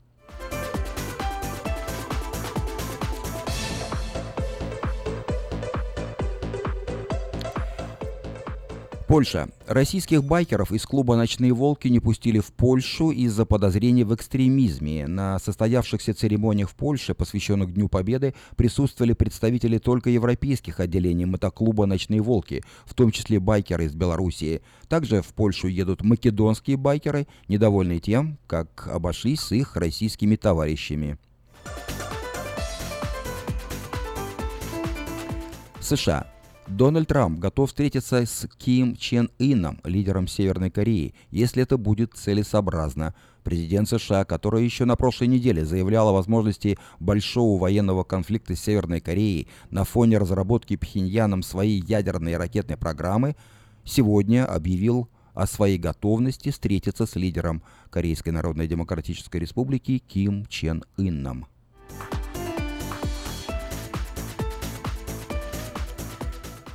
Польша. 9.07 9.49
Российских 9.67 10.23
байкеров 10.23 10.71
из 10.71 10.85
клуба 10.85 11.15
«Ночные 11.15 11.53
волки» 11.53 11.87
не 11.87 11.99
пустили 11.99 12.39
в 12.39 12.53
Польшу 12.53 13.11
из-за 13.11 13.45
подозрений 13.45 14.03
в 14.03 14.15
экстремизме. 14.15 15.07
На 15.07 15.39
состоявшихся 15.39 16.13
церемониях 16.13 16.69
в 16.69 16.75
Польше, 16.75 17.13
посвященных 17.13 17.73
Дню 17.73 17.89
Победы, 17.89 18.33
присутствовали 18.55 19.13
представители 19.13 19.77
только 19.77 20.09
европейских 20.09 20.79
отделений 20.79 21.25
мотоклуба 21.25 21.85
«Ночные 21.85 22.21
волки», 22.21 22.63
в 22.85 22.93
том 22.93 23.11
числе 23.11 23.39
байкеры 23.39 23.85
из 23.85 23.93
Белоруссии. 23.93 24.61
Также 24.87 25.21
в 25.21 25.33
Польшу 25.33 25.67
едут 25.67 26.01
македонские 26.01 26.77
байкеры, 26.77 27.27
недовольные 27.47 27.99
тем, 27.99 28.37
как 28.47 28.87
обошлись 28.87 29.41
с 29.41 29.51
их 29.51 29.75
российскими 29.75 30.37
товарищами. 30.37 31.17
США. 35.81 36.32
Дональд 36.67 37.09
Трамп 37.09 37.39
готов 37.39 37.69
встретиться 37.69 38.25
с 38.25 38.47
Ким 38.57 38.95
Чен 38.95 39.29
Ином, 39.37 39.81
лидером 39.83 40.27
Северной 40.27 40.71
Кореи, 40.71 41.13
если 41.29 41.63
это 41.63 41.77
будет 41.77 42.13
целесообразно. 42.13 43.13
Президент 43.43 43.89
США, 43.89 44.23
который 44.23 44.63
еще 44.63 44.85
на 44.85 44.95
прошлой 44.95 45.27
неделе 45.27 45.65
заявлял 45.65 46.07
о 46.07 46.13
возможности 46.13 46.77
большого 46.99 47.59
военного 47.59 48.05
конфликта 48.05 48.55
с 48.55 48.61
Северной 48.61 49.01
Кореей 49.01 49.49
на 49.71 49.83
фоне 49.83 50.17
разработки 50.17 50.77
Пхеньяном 50.77 51.43
своей 51.43 51.81
ядерной 51.81 52.37
ракетной 52.37 52.77
программы, 52.77 53.35
сегодня 53.83 54.45
объявил 54.45 55.09
о 55.33 55.47
своей 55.47 55.77
готовности 55.77 56.49
встретиться 56.49 57.05
с 57.05 57.15
лидером 57.15 57.61
Корейской 57.89 58.29
Народно-Демократической 58.29 59.37
Республики 59.37 59.97
Ким 59.97 60.45
Чен 60.45 60.83
Ином. 60.97 61.47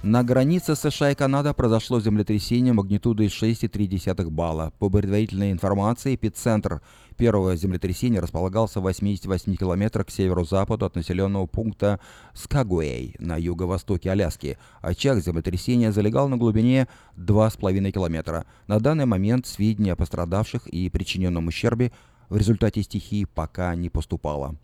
На 0.05 0.23
границе 0.23 0.77
США 0.77 1.11
и 1.11 1.15
Канада 1.17 1.53
произошло 1.53 1.99
землетрясение 2.01 2.73
магнитудой 2.73 3.27
6,3 3.27 4.31
балла. 4.31 4.73
По 4.79 4.89
предварительной 4.89 5.51
информации, 5.51 6.15
эпицентр 6.15 6.81
первого 7.17 7.57
землетрясения 7.57 8.21
располагался 8.21 8.79
в 8.79 8.85
88 8.85 9.57
километрах 9.57 10.07
к 10.07 10.11
северо-западу 10.11 10.87
от 10.87 10.95
населенного 10.95 11.47
пункта 11.47 11.99
Скагуэй 12.33 13.17
на 13.19 13.37
юго-востоке 13.37 14.13
Аляски. 14.13 14.57
Очаг 14.83 15.19
землетрясения 15.19 15.91
залегал 15.91 16.29
на 16.29 16.37
глубине 16.37 16.87
2,5 17.17 17.91
километра. 17.91 18.47
На 18.69 18.79
данный 18.79 19.07
момент 19.07 19.49
сведения 19.49 19.95
о 19.95 19.97
пострадавших 19.97 20.69
и 20.69 20.89
причиненном 20.91 21.49
ущербе 21.49 21.91
в 22.29 22.37
результате 22.37 22.85
стихии 22.85 23.25
пока 23.25 23.75
не 23.75 23.91
поступало. 23.91 24.55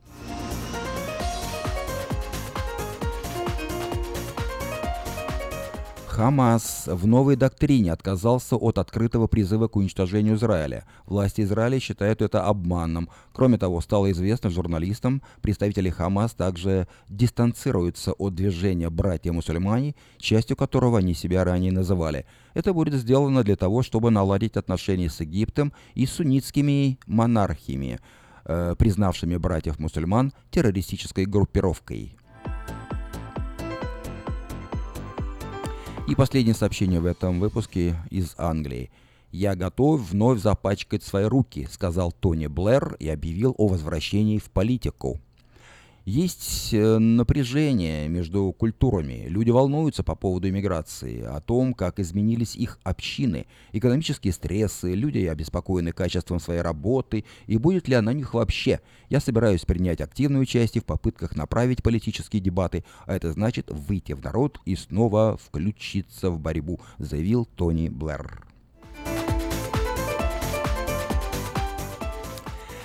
Хамас 6.15 6.85
в 6.87 7.09
новой 7.09 7.35
доктрине 7.35 7.93
отказался 7.93 8.55
от 8.55 8.79
открытого 8.79 9.27
призыва 9.27 9.67
к 9.67 9.75
уничтожению 9.75 10.37
Израиля. 10.37 10.85
Власти 11.07 11.41
Израиля 11.41 11.81
считают 11.81 12.23
это 12.23 12.47
обманом. 12.47 13.09
Кроме 13.33 13.59
того, 13.59 13.81
стало 13.81 14.13
известно 14.13 14.49
журналистам, 14.49 15.23
представители 15.43 15.91
Хамас 15.91 16.33
также 16.33 16.87
дистанцируются 17.09 18.13
от 18.13 18.33
движения 18.33 18.91
«Братья-мусульмане», 18.91 19.97
частью 20.19 20.57
которого 20.57 20.99
они 20.99 21.15
себя 21.15 21.43
ранее 21.43 21.73
называли. 21.73 22.27
Это 22.55 22.73
будет 22.73 22.95
сделано 22.95 23.43
для 23.43 23.57
того, 23.57 23.83
чтобы 23.83 24.13
наладить 24.13 24.57
отношения 24.57 25.11
с 25.11 25.19
Египтом 25.19 25.73
и 25.97 26.07
суннитскими 26.07 26.97
монархиями, 27.09 27.99
э, 28.45 28.77
признавшими 28.79 29.37
братьев-мусульман 29.37 30.33
террористической 30.53 31.25
группировкой. 31.25 32.17
И 36.15 36.17
последнее 36.17 36.55
сообщение 36.55 37.01
в 37.01 37.07
этом 37.07 37.41
выпуске 37.41 37.97
из 38.09 38.37
Англии. 38.39 38.93
«Я 39.33 39.57
готов 39.57 40.01
вновь 40.01 40.41
запачкать 40.41 41.03
свои 41.03 41.25
руки»,— 41.25 41.67
сказал 41.73 42.13
Тони 42.13 42.47
Блэр 42.47 42.95
и 43.01 43.09
объявил 43.09 43.53
о 43.59 43.67
возвращении 43.67 44.39
в 44.39 44.49
политику. 44.53 45.19
Есть 46.05 46.75
э, 46.75 46.99
напряжение 46.99 48.09
между 48.09 48.53
культурами. 48.53 49.25
Люди 49.27 49.49
волнуются 49.49 50.03
по 50.03 50.15
поводу 50.15 50.47
иммиграции, 50.51 51.23
о 51.23 51.41
том, 51.41 51.73
как 51.73 51.99
изменились 51.99 52.57
их 52.57 52.79
общины, 52.83 53.47
экономические 53.73 54.35
стрессы, 54.35 54.93
люди 54.93 55.21
обеспокоены 55.21 55.93
качеством 55.93 56.41
своей 56.41 56.61
работы 56.61 57.25
и 57.47 57.57
будет 57.57 57.89
ли 57.89 57.95
она 57.95 58.13
у 58.13 58.15
них 58.15 58.35
вообще. 58.35 58.81
Я 59.09 59.19
собираюсь 59.19 59.65
принять 59.65 60.03
активное 60.03 60.43
участие 60.43 60.83
в 60.83 60.85
попытках 60.85 61.37
направить 61.37 61.83
политические 61.83 62.43
дебаты, 62.43 62.85
а 63.07 63.17
это 63.17 63.33
значит 63.33 63.71
выйти 63.71 64.13
в 64.13 64.23
народ 64.23 64.61
и 64.67 64.77
снова 64.77 65.39
включиться 65.43 66.31
в 66.31 66.39
борьбу, 66.39 66.83
заявил 66.99 67.47
Тони 67.47 67.89
Блэр. 67.89 68.54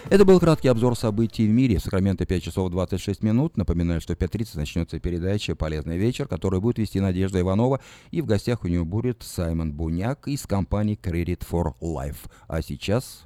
Это 0.10 0.26
был 0.26 0.40
краткий 0.40 0.70
обзор 0.70 0.98
событий 0.98 1.46
в 1.46 1.52
мире. 1.52 1.78
В 1.78 1.84
Сакраменто 1.84 2.26
5 2.26 2.42
часов 2.42 2.72
26 2.72 3.22
минут. 3.22 3.58
Напоминаю, 3.58 4.02
что 4.02 4.16
в 4.16 4.18
5.30 4.18 4.58
начнется 4.58 5.00
передача 5.00 5.56
«Полезный 5.56 6.00
вечер», 6.00 6.28
которую 6.28 6.62
будет 6.62 6.80
вести 6.80 7.00
Надежда 7.00 7.40
Иванова. 7.42 7.80
И 8.10 8.22
в 8.22 8.26
гостях 8.26 8.64
у 8.64 8.68
нее 8.68 8.84
будет 8.84 9.22
Саймон 9.22 9.72
Буняк 9.72 10.28
из 10.28 10.48
компании 10.48 10.98
Credit 11.00 11.44
for 11.48 11.74
Life. 11.80 12.28
А 12.48 12.64
сейчас... 12.64 13.26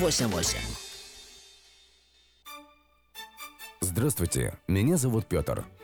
88. 0.00 0.58
Здравствуйте, 3.80 4.58
меня 4.68 4.96
зовут 4.96 5.26
Петр. 5.26 5.64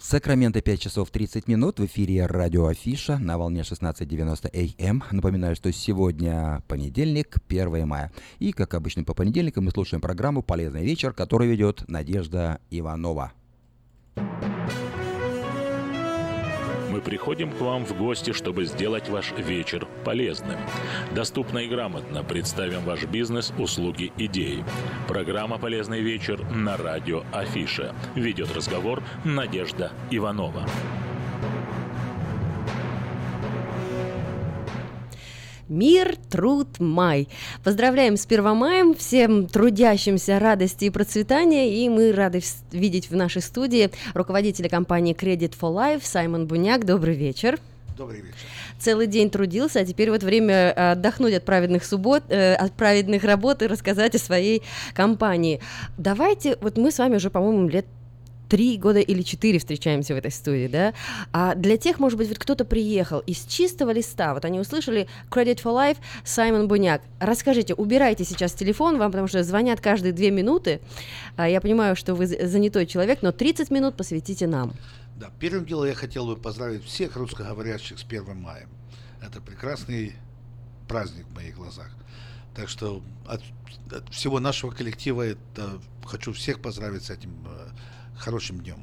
Сакраменто 0.00 0.62
5 0.62 0.80
часов 0.80 1.10
30 1.10 1.48
минут. 1.48 1.80
В 1.80 1.86
эфире 1.86 2.26
радио 2.26 2.66
Афиша 2.66 3.18
на 3.18 3.36
волне 3.36 3.62
16.90 3.62 4.76
АМ. 4.78 5.02
Напоминаю, 5.10 5.56
что 5.56 5.72
сегодня 5.72 6.62
понедельник, 6.68 7.36
1 7.48 7.86
мая. 7.86 8.12
И, 8.38 8.52
как 8.52 8.74
обычно, 8.74 9.02
по 9.02 9.12
понедельникам 9.12 9.64
мы 9.64 9.72
слушаем 9.72 10.00
программу 10.00 10.40
«Полезный 10.42 10.84
вечер», 10.84 11.12
которую 11.12 11.50
ведет 11.50 11.82
Надежда 11.88 12.60
Иванова. 12.70 13.32
Мы 16.90 17.00
приходим 17.02 17.52
к 17.52 17.60
вам 17.60 17.84
в 17.84 17.96
гости, 17.96 18.32
чтобы 18.32 18.64
сделать 18.64 19.08
ваш 19.08 19.32
вечер 19.32 19.86
полезным. 20.04 20.58
Доступно 21.14 21.58
и 21.58 21.68
грамотно 21.68 22.24
представим 22.24 22.80
ваш 22.82 23.04
бизнес, 23.04 23.52
услуги, 23.58 24.12
идеи. 24.16 24.64
Программа 25.06 25.58
«Полезный 25.58 26.00
вечер» 26.00 26.42
на 26.50 26.76
радио 26.76 27.24
Афиша. 27.32 27.94
Ведет 28.14 28.54
разговор 28.54 29.02
Надежда 29.24 29.92
Иванова. 30.10 30.66
Мир, 35.68 36.16
труд, 36.30 36.80
май. 36.80 37.28
Поздравляем 37.62 38.16
с 38.16 38.24
1 38.24 38.56
маем, 38.56 38.94
всем 38.94 39.46
трудящимся 39.46 40.38
радости 40.38 40.86
и 40.86 40.90
процветания, 40.90 41.84
и 41.84 41.88
мы 41.90 42.10
рады 42.12 42.40
видеть 42.72 43.10
в 43.10 43.16
нашей 43.16 43.42
студии 43.42 43.90
руководителя 44.14 44.70
компании 44.70 45.14
Credit 45.14 45.54
for 45.60 45.74
Life 45.74 46.00
Саймон 46.04 46.46
Буняк. 46.46 46.86
Добрый 46.86 47.14
вечер. 47.14 47.58
Добрый 47.98 48.20
вечер. 48.20 48.36
Целый 48.78 49.08
день 49.08 49.28
трудился, 49.28 49.80
а 49.80 49.84
теперь 49.84 50.10
вот 50.10 50.22
время 50.22 50.54
э, 50.54 50.92
отдохнуть 50.92 51.34
от 51.34 51.44
праведных 51.44 51.84
суббот, 51.84 52.22
э, 52.28 52.54
от 52.54 52.72
праведных 52.72 53.24
работ 53.24 53.60
и 53.60 53.66
рассказать 53.66 54.14
о 54.14 54.18
своей 54.18 54.62
компании. 54.94 55.60
Давайте, 55.98 56.56
вот 56.60 56.78
мы 56.78 56.92
с 56.92 56.98
вами 56.98 57.16
уже, 57.16 57.28
по-моему, 57.28 57.68
лет 57.68 57.84
три 58.48 58.78
года 58.78 59.00
или 59.00 59.22
четыре 59.22 59.58
встречаемся 59.58 60.14
в 60.14 60.16
этой 60.16 60.30
студии, 60.30 60.68
да? 60.68 60.94
А 61.32 61.54
для 61.54 61.76
тех, 61.76 61.98
может 61.98 62.18
быть, 62.18 62.28
вот 62.28 62.38
кто-то 62.38 62.64
приехал 62.64 63.20
из 63.20 63.44
чистого 63.44 63.90
листа, 63.90 64.34
вот 64.34 64.44
они 64.44 64.58
услышали 64.60 65.08
Credit 65.30 65.62
for 65.62 65.74
Life, 65.74 65.98
Саймон 66.24 66.68
Буняк. 66.68 67.02
Расскажите, 67.20 67.74
убирайте 67.74 68.24
сейчас 68.24 68.52
телефон 68.52 68.98
вам, 68.98 69.10
потому 69.10 69.28
что 69.28 69.42
звонят 69.42 69.80
каждые 69.80 70.12
две 70.12 70.30
минуты. 70.30 70.80
А 71.36 71.48
я 71.48 71.60
понимаю, 71.60 71.96
что 71.96 72.14
вы 72.14 72.26
за- 72.26 72.46
занятой 72.46 72.86
человек, 72.86 73.22
но 73.22 73.32
30 73.32 73.70
минут 73.70 73.96
посвятите 73.96 74.46
нам. 74.46 74.72
Да, 75.16 75.30
первым 75.40 75.64
делом 75.66 75.86
я 75.86 75.94
хотел 75.94 76.26
бы 76.26 76.36
поздравить 76.36 76.84
всех 76.84 77.16
русскоговорящих 77.16 77.98
с 77.98 78.04
1 78.04 78.36
мая. 78.36 78.68
Это 79.20 79.40
прекрасный 79.40 80.14
праздник 80.86 81.26
в 81.26 81.34
моих 81.34 81.56
глазах. 81.56 81.90
Так 82.54 82.68
что 82.68 83.02
от, 83.26 83.42
от 83.92 84.08
всего 84.10 84.40
нашего 84.40 84.70
коллектива 84.70 85.22
это, 85.22 85.80
хочу 86.04 86.32
всех 86.32 86.60
поздравить 86.60 87.04
с 87.04 87.10
этим 87.10 87.30
э, 87.46 87.68
хорошим 88.18 88.60
днем. 88.60 88.78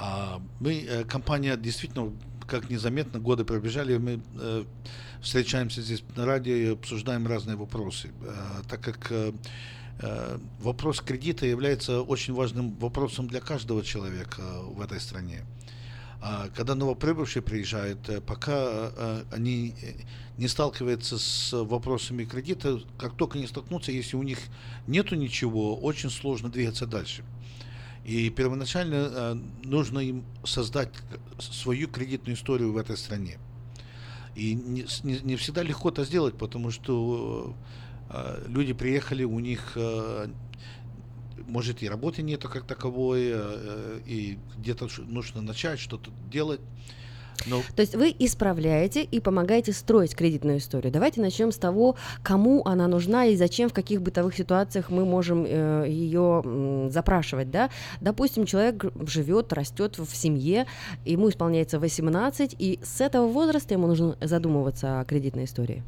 А, 0.00 0.40
мы, 0.60 0.80
э, 0.80 1.04
компания, 1.04 1.56
действительно, 1.56 2.12
как 2.46 2.70
незаметно, 2.70 3.20
годы 3.20 3.44
пробежали, 3.44 3.98
мы 3.98 4.20
э, 4.34 4.64
встречаемся 5.20 5.82
здесь 5.82 6.02
на 6.16 6.24
радио 6.24 6.54
и 6.54 6.66
обсуждаем 6.72 7.26
разные 7.26 7.56
вопросы. 7.56 8.10
Э, 8.22 8.62
так 8.68 8.80
как 8.80 9.12
вопрос 10.60 11.02
кредита 11.02 11.44
является 11.44 12.00
очень 12.00 12.32
важным 12.32 12.74
вопросом 12.76 13.28
для 13.28 13.40
каждого 13.40 13.82
человека 13.82 14.40
в 14.62 14.80
этой 14.80 14.98
стране. 14.98 15.44
А 16.22 16.48
Когда 16.56 16.74
новоприбывшие 16.74 17.42
приезжают, 17.42 18.24
пока 18.24 19.22
они 19.30 19.74
не 20.38 20.48
сталкиваются 20.48 21.18
с 21.18 21.52
вопросами 21.52 22.24
кредита, 22.24 22.80
как 22.96 23.14
только 23.14 23.36
не 23.36 23.46
столкнутся, 23.46 23.92
если 23.92 24.16
у 24.16 24.22
них 24.22 24.38
нету 24.86 25.16
ничего, 25.16 25.76
очень 25.76 26.08
сложно 26.08 26.48
двигаться 26.48 26.86
дальше. 26.86 27.22
И 28.04 28.30
первоначально 28.30 28.94
э, 28.94 29.34
нужно 29.64 29.98
им 30.00 30.24
создать 30.44 30.90
свою 31.38 31.86
кредитную 31.88 32.34
историю 32.36 32.72
в 32.72 32.76
этой 32.76 32.96
стране. 32.96 33.38
И 34.34 34.54
не, 34.54 34.86
не- 35.02 35.20
не 35.20 35.36
всегда 35.36 35.62
легко 35.62 35.90
это 35.90 36.04
сделать, 36.04 36.36
потому 36.36 36.70
что 36.70 37.54
э, 38.08 38.44
люди 38.48 38.72
приехали, 38.72 39.24
у 39.24 39.38
них 39.38 39.72
э, 39.74 40.28
может 41.46 41.82
и 41.82 41.88
работы 41.88 42.22
нету 42.22 42.48
как 42.48 42.66
таковой, 42.66 43.30
э, 43.32 44.00
и 44.06 44.38
где-то 44.56 44.88
нужно 45.06 45.42
начать 45.42 45.78
что-то 45.78 46.10
делать. 46.30 46.60
Но 47.46 47.62
То 47.74 47.82
есть 47.82 47.94
вы 47.94 48.14
исправляете 48.18 49.02
и 49.02 49.20
помогаете 49.20 49.72
строить 49.72 50.14
кредитную 50.14 50.58
историю. 50.58 50.92
Давайте 50.92 51.20
начнем 51.20 51.52
с 51.52 51.56
того, 51.56 51.96
кому 52.22 52.62
она 52.66 52.88
нужна 52.88 53.26
и 53.26 53.36
зачем, 53.36 53.68
в 53.68 53.72
каких 53.72 54.02
бытовых 54.02 54.36
ситуациях 54.36 54.90
мы 54.90 55.04
можем 55.04 55.44
э, 55.46 55.86
ее 55.88 56.42
м, 56.44 56.90
запрашивать. 56.90 57.50
Да? 57.50 57.70
Допустим, 58.00 58.46
человек 58.46 58.84
живет, 59.06 59.52
растет 59.52 59.98
в 59.98 60.14
семье, 60.14 60.66
ему 61.04 61.28
исполняется 61.30 61.78
18, 61.78 62.56
и 62.58 62.78
с 62.82 63.00
этого 63.00 63.26
возраста 63.26 63.74
ему 63.74 63.86
нужно 63.86 64.16
задумываться 64.20 65.00
о 65.00 65.04
кредитной 65.04 65.44
истории. 65.44 65.82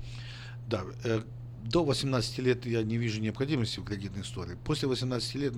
Да, 0.68 0.82
э, 1.04 1.20
до 1.64 1.84
18 1.84 2.38
лет 2.38 2.66
я 2.66 2.82
не 2.82 2.96
вижу 2.96 3.20
необходимости 3.20 3.80
в 3.80 3.84
кредитной 3.84 4.22
истории. 4.22 4.56
После 4.64 4.88
18 4.88 5.34
лет 5.36 5.54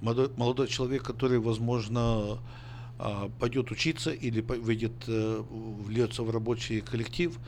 молодой, 0.00 0.30
молодой 0.36 0.66
человек, 0.68 1.02
который, 1.02 1.38
возможно, 1.38 2.38
пойдет 3.38 3.70
учиться 3.70 4.10
или 4.10 4.40
выйдет, 4.40 5.04
э, 5.06 5.42
вльется 5.48 6.22
в 6.22 6.30
рабочий 6.30 6.80
коллектив, 6.80 7.36
а, 7.36 7.44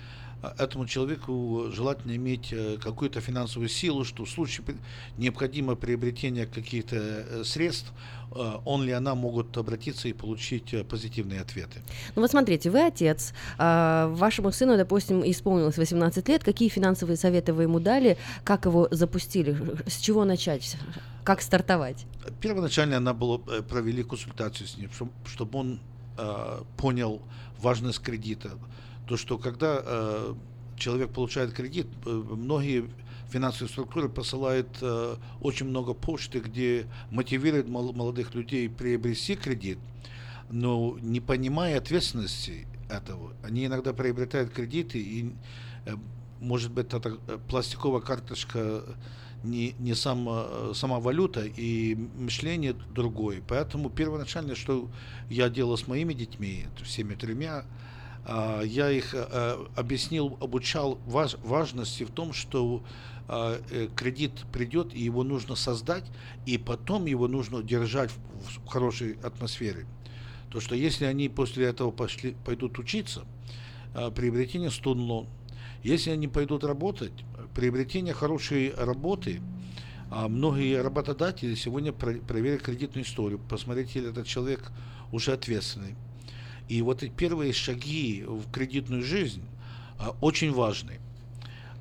этому 0.59 0.87
человеку 0.87 1.67
желательно 1.73 2.15
иметь 2.17 2.53
э, 2.53 2.79
какую-то 2.83 3.21
финансовую 3.21 3.69
силу, 3.69 4.05
что 4.05 4.25
в 4.25 4.31
случае 4.31 4.65
при- 4.65 4.77
необходимо 5.17 5.75
приобретение 5.75 6.47
каких-то 6.47 6.97
э, 6.97 7.45
средств, 7.45 7.93
э, 8.31 8.59
он 8.65 8.85
или 8.85 8.93
она 8.93 9.15
могут 9.15 9.57
обратиться 9.57 10.09
и 10.09 10.13
получить 10.13 10.73
э, 10.75 10.85
позитивные 10.85 11.41
ответы. 11.41 11.81
Ну 12.15 12.23
вот 12.23 12.31
смотрите, 12.31 12.71
вы 12.71 12.87
отец, 12.87 13.33
а, 13.59 14.09
вашему 14.09 14.53
сыну, 14.53 14.77
допустим, 14.77 15.23
исполнилось 15.29 15.77
18 15.77 16.29
лет, 16.29 16.45
какие 16.45 16.69
финансовые 16.69 17.17
советы 17.17 17.53
вы 17.53 17.65
ему 17.65 17.81
дали, 17.81 18.17
как 18.45 18.67
его 18.67 18.89
запустили, 18.91 19.57
с 19.87 19.97
чего 19.97 20.25
начать, 20.25 20.77
как 21.25 21.43
стартовать? 21.43 22.07
Первоначально 22.41 22.99
она 22.99 23.13
была, 23.13 23.41
э, 23.49 23.63
провели 23.63 24.03
консультацию 24.05 24.69
с 24.69 24.77
ним, 24.77 24.91
чтобы 25.27 25.59
он 25.59 25.81
э, 26.17 26.61
понял 26.77 27.23
важность 27.61 28.01
кредита. 28.01 28.51
То, 29.09 29.17
что 29.17 29.39
когда 29.39 29.83
э, 29.83 30.35
человек 30.77 31.11
получает 31.11 31.53
кредит, 31.53 31.87
э, 32.05 32.11
многие 32.11 32.91
финансовые 33.31 33.71
структуры 33.71 34.11
посылают 34.11 34.69
э, 34.83 35.17
очень 35.41 35.67
много 35.67 35.95
почты, 35.95 36.41
где 36.41 36.87
мотивируют 37.11 37.69
мол- 37.69 37.95
молодых 37.95 38.35
людей 38.35 38.69
приобрести 38.69 39.35
кредит, 39.35 39.79
но 40.51 40.99
не 41.01 41.21
понимая 41.21 41.79
ответственности 41.79 42.67
этого, 42.91 43.33
они 43.43 43.67
иногда 43.67 43.95
приобретают 43.95 44.53
кредиты 44.53 44.99
и 44.99 45.33
э, 45.87 45.95
может 46.41 46.71
быть 46.71 46.93
это 46.93 47.19
э, 47.29 47.39
пластиковая 47.49 48.03
карточка 48.03 48.83
не, 49.43 49.75
не 49.79 49.95
сама, 49.95 50.75
сама 50.75 51.01
валюта 51.01 51.45
и 51.45 51.95
мышление 51.95 52.75
другое. 52.95 53.41
Поэтому 53.47 53.89
первоначально, 53.89 54.55
что 54.55 54.91
я 55.31 55.49
делал 55.49 55.79
с 55.79 55.87
моими 55.87 56.13
детьми, 56.13 56.67
всеми 56.83 57.15
тремя, 57.15 57.65
я 58.29 58.91
их 58.91 59.15
а, 59.15 59.67
объяснил, 59.75 60.37
обучал 60.41 60.99
важ, 61.07 61.37
важности 61.43 62.05
в 62.05 62.11
том, 62.11 62.33
что 62.33 62.83
а, 63.27 63.61
э, 63.71 63.89
кредит 63.95 64.33
придет, 64.53 64.95
и 64.95 65.03
его 65.03 65.23
нужно 65.23 65.55
создать, 65.55 66.05
и 66.47 66.59
потом 66.59 67.07
его 67.07 67.29
нужно 67.29 67.63
держать 67.63 68.11
в, 68.11 68.67
хорошей 68.69 69.19
атмосфере. 69.23 69.87
То, 70.51 70.61
что 70.61 70.75
если 70.75 71.05
они 71.05 71.29
после 71.29 71.67
этого 71.67 71.91
пошли, 71.91 72.37
пойдут 72.45 72.79
учиться, 72.79 73.25
а, 73.95 74.11
приобретение 74.11 74.71
студент 74.71 75.09
лон, 75.09 75.27
если 75.83 76.11
они 76.11 76.29
пойдут 76.29 76.65
работать, 76.65 77.13
приобретение 77.55 78.15
хорошей 78.15 78.75
работы, 78.75 79.41
а 80.11 80.29
многие 80.29 80.81
работодатели 80.81 81.55
сегодня 81.55 81.93
про- 81.93 82.15
проверят 82.15 82.63
кредитную 82.63 83.05
историю, 83.05 83.39
посмотреть, 83.39 83.95
или 83.95 84.11
этот 84.11 84.27
человек 84.27 84.71
уже 85.13 85.33
ответственный. 85.33 85.97
И 86.69 86.83
вот 86.83 87.03
эти 87.03 87.11
первые 87.11 87.53
шаги 87.53 88.25
в 88.27 88.51
кредитную 88.51 89.03
жизнь 89.03 89.43
а, 89.99 90.15
очень 90.21 90.53
важны. 90.53 90.99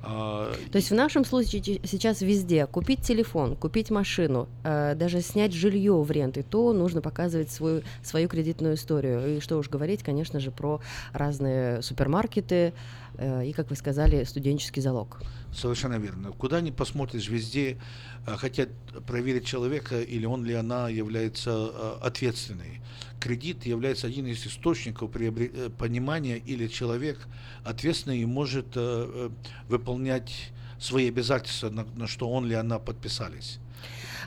А, 0.02 0.52
То 0.70 0.76
есть 0.76 0.90
в 0.90 0.94
нашем 0.94 1.24
случае 1.24 1.80
сейчас 1.84 2.20
везде 2.22 2.66
купить 2.66 3.02
телефон, 3.02 3.56
купить 3.56 3.90
машину, 3.90 4.48
э, 4.62 4.94
даже 4.94 5.20
снять 5.20 5.52
жилье 5.52 6.00
в 6.00 6.10
ренты, 6.10 6.42
то 6.42 6.72
нужно 6.72 7.00
показывать 7.00 7.50
свою, 7.50 7.82
свою 8.02 8.28
кредитную 8.28 8.74
историю. 8.74 9.36
И 9.36 9.40
что 9.40 9.58
уж 9.58 9.68
говорить, 9.68 10.02
конечно 10.02 10.40
же, 10.40 10.50
про 10.50 10.80
разные 11.12 11.82
супермаркеты 11.82 12.72
и, 13.18 13.52
как 13.52 13.70
вы 13.70 13.76
сказали, 13.76 14.22
студенческий 14.24 14.80
залог. 14.80 15.20
Совершенно 15.52 15.98
верно. 15.98 16.30
Куда 16.32 16.60
ни 16.60 16.70
посмотришь, 16.70 17.28
везде 17.28 17.78
а, 18.26 18.36
хотят 18.36 18.68
проверить 19.06 19.46
человека, 19.46 20.00
или 20.00 20.26
он 20.26 20.44
ли 20.44 20.54
она 20.54 20.88
является 20.88 21.50
а, 21.52 21.98
ответственной. 22.02 22.80
Кредит 23.18 23.66
является 23.66 24.06
один 24.06 24.26
из 24.26 24.46
источников 24.46 25.10
э, 25.14 25.70
понимания, 25.76 26.36
или 26.36 26.68
человек 26.68 27.26
ответственный 27.64 28.20
и 28.20 28.26
может 28.26 28.76
э, 28.76 28.80
э, 28.80 29.30
выполнять 29.68 30.50
свои 30.78 31.08
обязательства, 31.08 31.70
на, 31.70 31.84
на 31.96 32.06
что 32.06 32.30
он 32.30 32.46
или 32.46 32.54
она 32.54 32.78
подписались. 32.78 33.58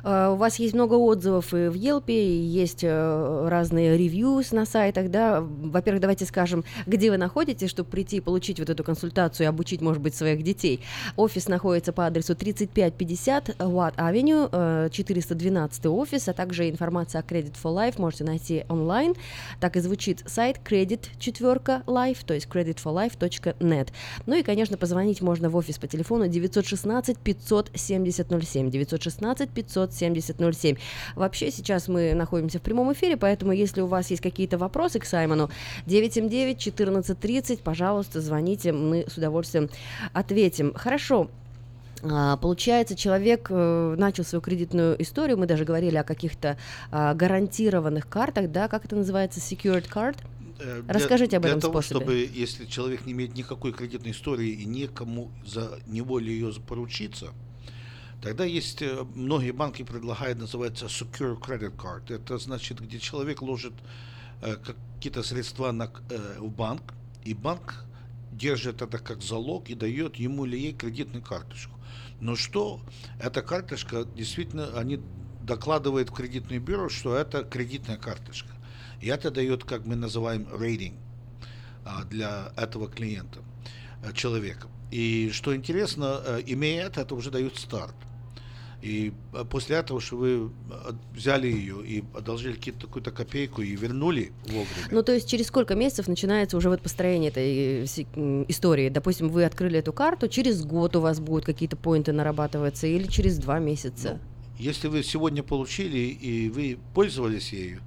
Э, 0.04 0.30
У 0.32 0.36
вас 0.36 0.60
есть 0.60 0.74
много 0.74 0.96
отзывов 0.96 1.54
и 1.54 1.68
в 1.68 1.74
Елпе, 1.74 2.42
есть 2.44 2.84
э, 2.84 3.48
разные 3.48 3.98
ревьюс 3.98 4.52
на 4.52 4.66
сайтах, 4.66 5.10
да. 5.10 5.42
Во-первых, 5.42 6.02
давайте 6.02 6.26
скажем, 6.26 6.64
где 6.86 7.12
вы 7.12 7.18
находитесь, 7.18 7.70
чтобы 7.70 7.90
прийти 7.90 8.18
и 8.18 8.22
получить 8.22 8.60
вот 8.60 8.70
эту 8.70 8.84
консультацию 8.84 9.46
и 9.46 9.50
обучить, 9.50 9.82
может 9.82 10.02
быть, 10.02 10.16
своих 10.16 10.44
детей. 10.44 10.82
Офис 11.16 11.48
находится 11.48 11.94
по 11.94 12.06
адресу 12.06 12.36
3550 12.36 13.50
Watt 13.60 13.96
Avenue, 13.96 14.50
э, 14.52 14.90
412 14.92 15.86
офис, 15.88 16.28
а 16.28 16.34
также 16.34 16.70
информация 16.70 17.22
о 17.22 17.24
Credit 17.24 17.54
for 17.62 17.74
Life 17.76 18.00
можете 18.00 18.24
найти 18.24 18.66
онлайн. 18.70 19.14
Так 19.60 19.78
и 19.78 19.80
звучит 19.80 20.24
сайт 20.26 20.58
credit 20.64 21.08
четверка 21.20 21.84
life, 21.86 22.20
то 22.26 22.34
есть 22.34 22.48
creditforlife.net. 22.48 23.90
Ну 24.26 24.36
и, 24.36 24.44
конечно, 24.44 24.78
позвонить 24.78 25.22
можно 25.22 25.50
в 25.50 25.56
офис 25.56 25.78
по 25.78 25.88
телефону 25.88 26.28
916 26.28 27.18
570 27.18 28.28
07, 28.44 28.72
916 28.72 29.50
570 29.50 29.91
07. 29.94 30.78
Вообще 31.16 31.52
сейчас 31.52 31.88
мы 31.88 32.14
находимся 32.14 32.60
в 32.60 32.62
прямом 32.62 32.94
эфире, 32.94 33.18
поэтому 33.18 33.52
если 33.52 33.82
у 33.82 33.88
вас 33.88 34.10
есть 34.10 34.22
какие-то 34.22 34.58
вопросы 34.58 35.00
к 35.00 35.06
Саймону, 35.06 35.50
979 35.86 36.68
1430, 36.68 37.62
пожалуйста, 37.62 38.22
звоните, 38.22 38.72
мы 38.72 39.06
с 39.08 39.18
удовольствием 39.18 39.70
ответим. 40.14 40.74
Хорошо, 40.74 41.30
а, 42.04 42.38
Получается, 42.38 42.96
человек 42.96 43.48
э, 43.50 43.96
начал 43.98 44.24
свою 44.24 44.42
кредитную 44.42 45.00
историю. 45.02 45.38
Мы 45.38 45.46
даже 45.46 45.66
говорили 45.66 45.98
о 45.98 46.04
каких-то 46.04 46.58
а, 46.90 47.14
гарантированных 47.14 48.08
картах, 48.08 48.52
да, 48.52 48.68
как 48.68 48.86
это 48.86 48.96
называется, 48.96 49.40
secured 49.40 49.88
card. 49.88 50.18
Э, 50.60 50.82
для- 50.82 50.94
Расскажите 50.94 51.38
об 51.38 51.44
для 51.44 51.52
этом 51.52 51.62
того, 51.62 51.82
способе. 51.82 52.06
чтобы, 52.06 52.30
если 52.34 52.66
человек 52.66 53.06
не 53.06 53.14
имеет 53.14 53.36
никакой 53.36 53.72
кредитной 53.72 54.12
истории 54.12 54.50
и 54.50 54.66
некому 54.66 55.32
за 55.46 55.80
него 55.88 56.20
ли 56.20 56.34
ее 56.34 56.52
поручиться, 56.68 57.30
тогда 58.22 58.46
есть 58.46 58.82
э, 58.82 59.04
многие 59.16 59.52
банки 59.52 59.84
предлагают, 59.84 60.40
называется 60.40 60.86
secure 60.86 61.40
credit 61.40 61.76
card. 61.76 62.14
Это 62.14 62.38
значит, 62.38 62.80
где 62.80 63.00
человек 63.00 63.42
ложит 63.42 63.74
э, 64.42 64.56
какие-то 64.56 65.24
средства 65.24 65.72
на, 65.72 65.92
э, 66.10 66.40
в 66.40 66.52
банк, 66.52 66.94
и 67.24 67.34
банк 67.34 67.86
держит 68.32 68.82
это 68.82 69.00
как 69.00 69.22
залог 69.22 69.70
и 69.70 69.76
дает 69.76 70.16
ему 70.16 70.46
или 70.46 70.58
ей 70.58 70.74
кредитную 70.74 71.24
карточку. 71.24 71.74
Но 72.20 72.36
что 72.36 72.80
эта 73.20 73.42
карточка, 73.42 74.06
действительно, 74.16 74.78
они 74.78 75.00
докладывают 75.42 76.10
в 76.10 76.14
кредитное 76.14 76.60
бюро, 76.60 76.90
что 76.90 77.16
это 77.16 77.44
кредитная 77.44 77.98
карточка. 77.98 78.50
И 79.02 79.08
это 79.08 79.32
дает, 79.32 79.64
как 79.64 79.88
мы 79.88 79.96
называем, 79.96 80.48
рейтинг 80.56 80.96
а, 81.84 82.04
для 82.04 82.54
этого 82.56 82.88
клиента, 82.88 83.40
человека. 84.14 84.68
И 84.92 85.32
что 85.34 85.56
интересно, 85.56 86.40
имея 86.46 86.86
это, 86.86 87.02
это 87.02 87.16
уже 87.16 87.32
дает 87.32 87.58
старт. 87.58 87.96
И 88.82 89.14
э, 89.34 89.46
после 89.50 89.76
этого, 89.78 90.02
что 90.02 90.18
вы 90.18 90.50
э, 90.72 90.92
взяли 91.14 91.48
ее 91.48 91.86
и 91.86 92.04
одолжили 92.16 92.54
какие-то- 92.54 92.88
какую-то 92.88 93.12
копейку 93.12 93.62
и 93.62 93.76
вернули 93.76 94.32
вовремя, 94.46 94.88
Ну, 94.92 95.04
то 95.04 95.12
есть 95.14 95.30
через 95.30 95.48
сколько 95.48 95.76
месяцев 95.76 96.08
начинается 96.08 96.58
уже 96.58 96.70
вот 96.70 96.82
построение 96.82 97.30
этой 97.30 97.84
э, 97.86 98.46
истории? 98.48 98.90
Допустим, 98.90 99.30
вы 99.30 99.44
открыли 99.46 99.78
эту 99.80 99.94
карту, 99.94 100.28
через 100.28 100.66
год 100.66 100.96
у 100.96 101.02
вас 101.02 101.20
будут 101.20 101.46
какие-то 101.46 101.78
поинты 101.78 102.12
нарабатываться 102.12 102.88
или 102.88 103.06
через 103.08 103.38
два 103.38 103.60
месяца? 103.60 104.20
Если 104.58 104.88
вы 104.88 105.04
сегодня 105.04 105.44
получили 105.44 105.98
и 106.00 106.50
вы 106.50 106.78
пользовались 106.94 107.54
ею, 107.54 107.82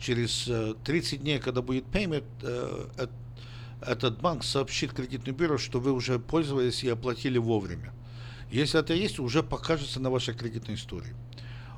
через 0.00 0.46
э, 0.48 0.74
30 0.84 1.22
дней, 1.22 1.38
когда 1.40 1.60
будет 1.62 1.84
payment, 1.92 2.24
эт- 2.42 3.10
этот 3.86 4.20
банк 4.20 4.44
сообщит 4.44 4.92
кредитное 4.92 5.34
бюро, 5.34 5.58
что 5.58 5.78
вы 5.78 5.92
уже 5.92 6.18
пользовались 6.18 6.82
и 6.84 6.88
оплатили 6.88 7.38
вовремя. 7.38 7.92
Если 8.50 8.80
это 8.80 8.94
есть, 8.94 9.18
уже 9.18 9.42
покажется 9.42 10.00
на 10.00 10.10
вашей 10.10 10.34
кредитной 10.34 10.76
истории. 10.76 11.14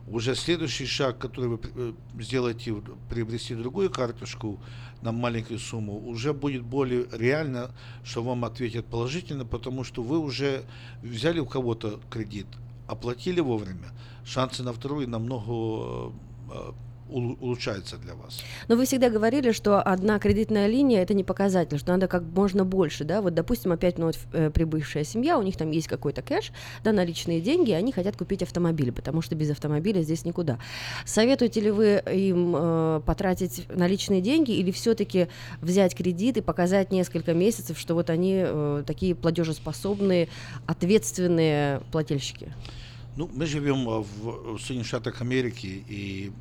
Уже 0.07 0.35
следующий 0.35 0.87
шаг, 0.87 1.19
который 1.19 1.51
вы 1.51 1.61
э, 1.63 1.93
сделаете, 2.19 2.75
приобрести 3.09 3.55
другую 3.55 3.91
карточку 3.91 4.59
на 5.03 5.13
маленькую 5.13 5.59
сумму, 5.59 5.99
уже 6.09 6.33
будет 6.33 6.63
более 6.63 7.07
реально, 7.13 7.71
что 8.03 8.23
вам 8.23 8.45
ответят 8.45 8.87
положительно, 8.87 9.45
потому 9.45 9.85
что 9.85 10.03
вы 10.03 10.19
уже 10.19 10.65
взяли 11.03 11.39
у 11.39 11.47
кого-то 11.47 12.01
кредит, 12.11 12.47
оплатили 12.89 13.41
вовремя, 13.41 13.91
шансы 14.25 14.63
на 14.63 14.73
вторую 14.73 15.09
намного 15.09 16.13
э, 16.51 16.73
улучшается 17.11 17.97
для 17.97 18.15
вас. 18.15 18.41
Но 18.69 18.77
вы 18.77 18.85
всегда 18.85 19.11
говорили, 19.11 19.53
что 19.53 19.81
одна 19.81 20.19
кредитная 20.19 20.67
линия 20.67 21.03
это 21.03 21.15
не 21.15 21.25
показатель, 21.25 21.79
что 21.79 21.93
надо 21.93 22.09
как 22.09 22.23
можно 22.23 22.65
больше, 22.65 23.05
да, 23.05 23.21
вот, 23.21 23.35
допустим, 23.35 23.73
опять 23.73 23.97
вновь 23.97 24.19
э, 24.33 24.51
прибывшая 24.51 25.05
семья, 25.05 25.39
у 25.39 25.43
них 25.43 25.57
там 25.57 25.71
есть 25.71 25.89
какой-то 25.89 26.23
кэш, 26.23 26.53
да, 26.85 26.93
наличные 26.93 27.41
деньги, 27.41 27.73
они 27.73 27.93
хотят 27.93 28.17
купить 28.17 28.43
автомобиль, 28.43 28.93
потому 28.93 29.23
что 29.23 29.35
без 29.35 29.51
автомобиля 29.51 30.03
здесь 30.03 30.25
никуда. 30.25 30.59
Советуете 31.05 31.61
ли 31.61 31.71
вы 31.71 32.03
им 32.13 32.55
э, 32.57 33.01
потратить 33.05 33.67
наличные 33.75 34.21
деньги 34.21 34.53
или 34.53 34.71
все-таки 34.71 35.29
взять 35.61 35.95
кредит 35.95 36.37
и 36.37 36.41
показать 36.41 36.93
несколько 36.93 37.35
месяцев, 37.35 37.79
что 37.79 37.95
вот 37.95 38.11
они 38.11 38.43
э, 38.45 38.85
такие 38.87 39.15
платежеспособные, 39.15 40.29
ответственные 40.67 41.81
плательщики? 41.93 42.53
Ну, 43.17 43.29
мы 43.35 43.47
живем 43.47 43.85
в, 43.85 44.57
в 44.57 44.59
Соединенных 44.61 44.87
Штатах 44.87 45.21
Америки, 45.21 45.85
и 45.89 46.33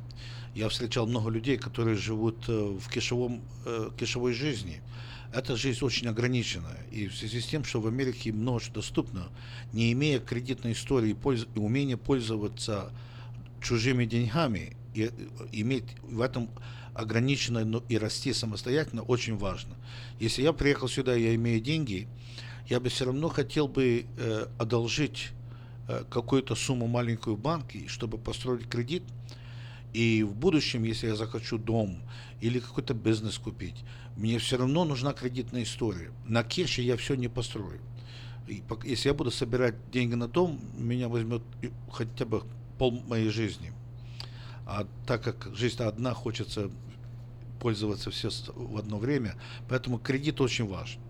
я 0.54 0.68
встречал 0.68 1.06
много 1.06 1.30
людей, 1.30 1.56
которые 1.56 1.96
живут 1.96 2.48
э, 2.48 2.52
в 2.52 2.88
кишевом, 2.90 3.42
э, 3.64 3.90
кишевой 3.96 4.32
жизни. 4.32 4.82
Эта 5.32 5.54
жизнь 5.54 5.84
очень 5.84 6.08
ограничена. 6.08 6.76
И 6.90 7.06
в 7.06 7.16
связи 7.16 7.40
с 7.40 7.46
тем, 7.46 7.62
что 7.62 7.80
в 7.80 7.86
Америке 7.86 8.32
много 8.32 8.60
что 8.60 8.74
доступно, 8.74 9.28
не 9.72 9.92
имея 9.92 10.18
кредитной 10.18 10.72
истории 10.72 11.16
и 11.54 11.58
умения 11.58 11.96
пользоваться 11.96 12.90
чужими 13.62 14.06
деньгами, 14.06 14.76
и 14.94 15.04
э, 15.04 15.10
иметь 15.52 15.84
в 16.02 16.20
этом 16.20 16.50
ограниченно 16.94 17.64
но 17.64 17.84
и 17.88 17.96
расти 17.96 18.32
самостоятельно 18.32 19.02
очень 19.02 19.36
важно. 19.36 19.76
Если 20.18 20.42
я 20.42 20.52
приехал 20.52 20.88
сюда, 20.88 21.14
я 21.14 21.32
имею 21.36 21.60
деньги, 21.60 22.08
я 22.68 22.80
бы 22.80 22.88
все 22.88 23.04
равно 23.04 23.28
хотел 23.28 23.68
бы 23.68 24.04
э, 24.16 24.46
одолжить 24.58 25.28
э, 25.86 26.02
какую-то 26.10 26.56
сумму 26.56 26.88
маленькую 26.88 27.36
в 27.36 27.40
банке, 27.40 27.86
чтобы 27.86 28.18
построить 28.18 28.68
кредит– 28.68 29.04
и 29.92 30.22
в 30.22 30.34
будущем, 30.34 30.84
если 30.84 31.08
я 31.08 31.16
захочу 31.16 31.58
дом 31.58 32.00
или 32.40 32.60
какой-то 32.60 32.94
бизнес 32.94 33.38
купить, 33.38 33.76
мне 34.16 34.38
все 34.38 34.56
равно 34.56 34.84
нужна 34.84 35.12
кредитная 35.12 35.64
история. 35.64 36.12
На 36.26 36.44
кеше 36.44 36.82
я 36.82 36.96
все 36.96 37.14
не 37.14 37.28
построю. 37.28 37.80
И 38.46 38.62
если 38.84 39.08
я 39.08 39.14
буду 39.14 39.30
собирать 39.30 39.74
деньги 39.90 40.14
на 40.14 40.28
дом, 40.28 40.60
меня 40.76 41.08
возьмет 41.08 41.42
хотя 41.90 42.24
бы 42.24 42.42
пол 42.78 42.92
моей 43.06 43.28
жизни. 43.28 43.72
А 44.66 44.86
так 45.06 45.22
как 45.22 45.54
жизнь 45.54 45.82
одна, 45.82 46.14
хочется 46.14 46.70
пользоваться 47.60 48.10
все 48.10 48.30
в 48.54 48.76
одно 48.78 48.98
время, 48.98 49.34
поэтому 49.68 49.98
кредит 49.98 50.40
очень 50.40 50.66
важен. 50.66 51.00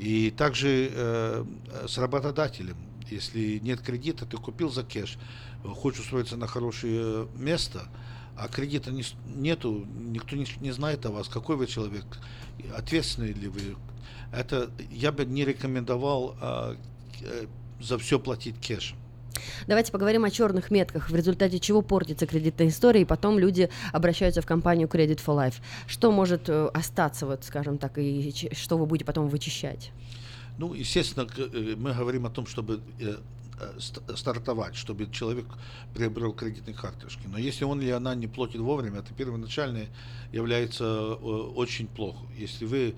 И 0.00 0.30
также 0.30 0.90
э, 0.90 1.44
с 1.86 1.98
работодателем. 1.98 2.76
Если 3.10 3.58
нет 3.58 3.82
кредита, 3.82 4.24
ты 4.24 4.38
купил 4.38 4.70
за 4.70 4.82
кеш, 4.82 5.18
хочешь 5.62 6.00
устроиться 6.00 6.38
на 6.38 6.46
хорошее 6.46 7.28
место, 7.36 7.82
а 8.34 8.48
кредита 8.48 8.90
не, 8.90 9.04
нету, 9.26 9.86
никто 9.94 10.36
не, 10.36 10.46
не 10.60 10.70
знает 10.70 11.04
о 11.04 11.10
вас, 11.10 11.28
какой 11.28 11.56
вы 11.56 11.66
человек, 11.66 12.06
ответственный 12.74 13.34
ли 13.34 13.48
вы. 13.48 13.76
Это 14.32 14.70
я 14.90 15.12
бы 15.12 15.26
не 15.26 15.44
рекомендовал 15.44 16.34
а, 16.40 16.78
э, 17.20 17.46
за 17.78 17.98
все 17.98 18.18
платить 18.18 18.56
кэшем. 18.66 18.96
Давайте 19.66 19.92
поговорим 19.92 20.24
о 20.24 20.30
черных 20.30 20.70
метках, 20.70 21.10
в 21.10 21.14
результате 21.14 21.58
чего 21.58 21.82
портится 21.82 22.26
кредитная 22.26 22.68
история, 22.68 23.02
и 23.02 23.04
потом 23.04 23.38
люди 23.38 23.68
обращаются 23.92 24.42
в 24.42 24.46
компанию 24.46 24.88
Credit 24.88 25.20
for 25.24 25.36
Life. 25.36 25.56
Что 25.86 26.12
может 26.12 26.48
э, 26.48 26.70
остаться, 26.72 27.26
вот, 27.26 27.44
скажем 27.44 27.78
так, 27.78 27.98
и 27.98 28.32
что 28.52 28.78
вы 28.78 28.86
будете 28.86 29.04
потом 29.04 29.28
вычищать? 29.28 29.92
Ну, 30.58 30.74
естественно, 30.74 31.26
э, 31.36 31.74
мы 31.76 31.94
говорим 31.94 32.26
о 32.26 32.30
том, 32.30 32.46
чтобы 32.46 32.80
Э, 33.60 33.78
стартовать, 34.16 34.74
чтобы 34.74 35.06
человек 35.10 35.44
приобрел 35.94 36.32
кредитные 36.32 36.74
карточки. 36.74 37.26
Но 37.26 37.36
если 37.36 37.64
он 37.64 37.82
или 37.82 37.90
она 37.90 38.14
не 38.14 38.26
платит 38.26 38.60
вовремя, 38.60 39.00
это 39.00 39.12
первоначально 39.12 39.86
является 40.32 41.14
очень 41.14 41.86
плохо. 41.86 42.24
Если 42.38 42.64
вы 42.64 42.94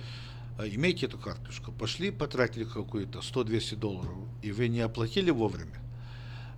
имеете 0.58 1.06
эту 1.06 1.18
карточку, 1.18 1.72
пошли, 1.72 2.12
потратили 2.12 2.64
какую-то 2.64 3.20
100-200 3.20 3.76
долларов, 3.76 4.14
и 4.42 4.52
вы 4.52 4.68
не 4.68 4.80
оплатили 4.80 5.30
вовремя, 5.30 5.81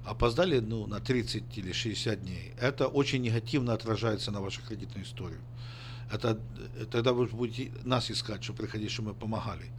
опоздали 0.04 0.60
ну, 0.60 0.86
на 0.86 1.00
30 1.00 1.58
или 1.58 1.72
60 1.72 2.22
дней, 2.22 2.52
это 2.60 2.86
очень 2.86 3.22
негативно 3.22 3.72
отражается 3.72 4.30
на 4.30 4.40
вашей 4.40 4.62
кредитной 4.62 5.04
истории. 5.04 5.38
Это, 6.12 6.38
тогда 6.90 7.12
вы 7.12 7.26
будете 7.26 7.72
нас 7.84 8.10
искать, 8.10 8.44
чтобы 8.44 8.58
приходить, 8.58 8.90
чтобы 8.90 9.08
мы 9.08 9.14
помогали. 9.14 9.70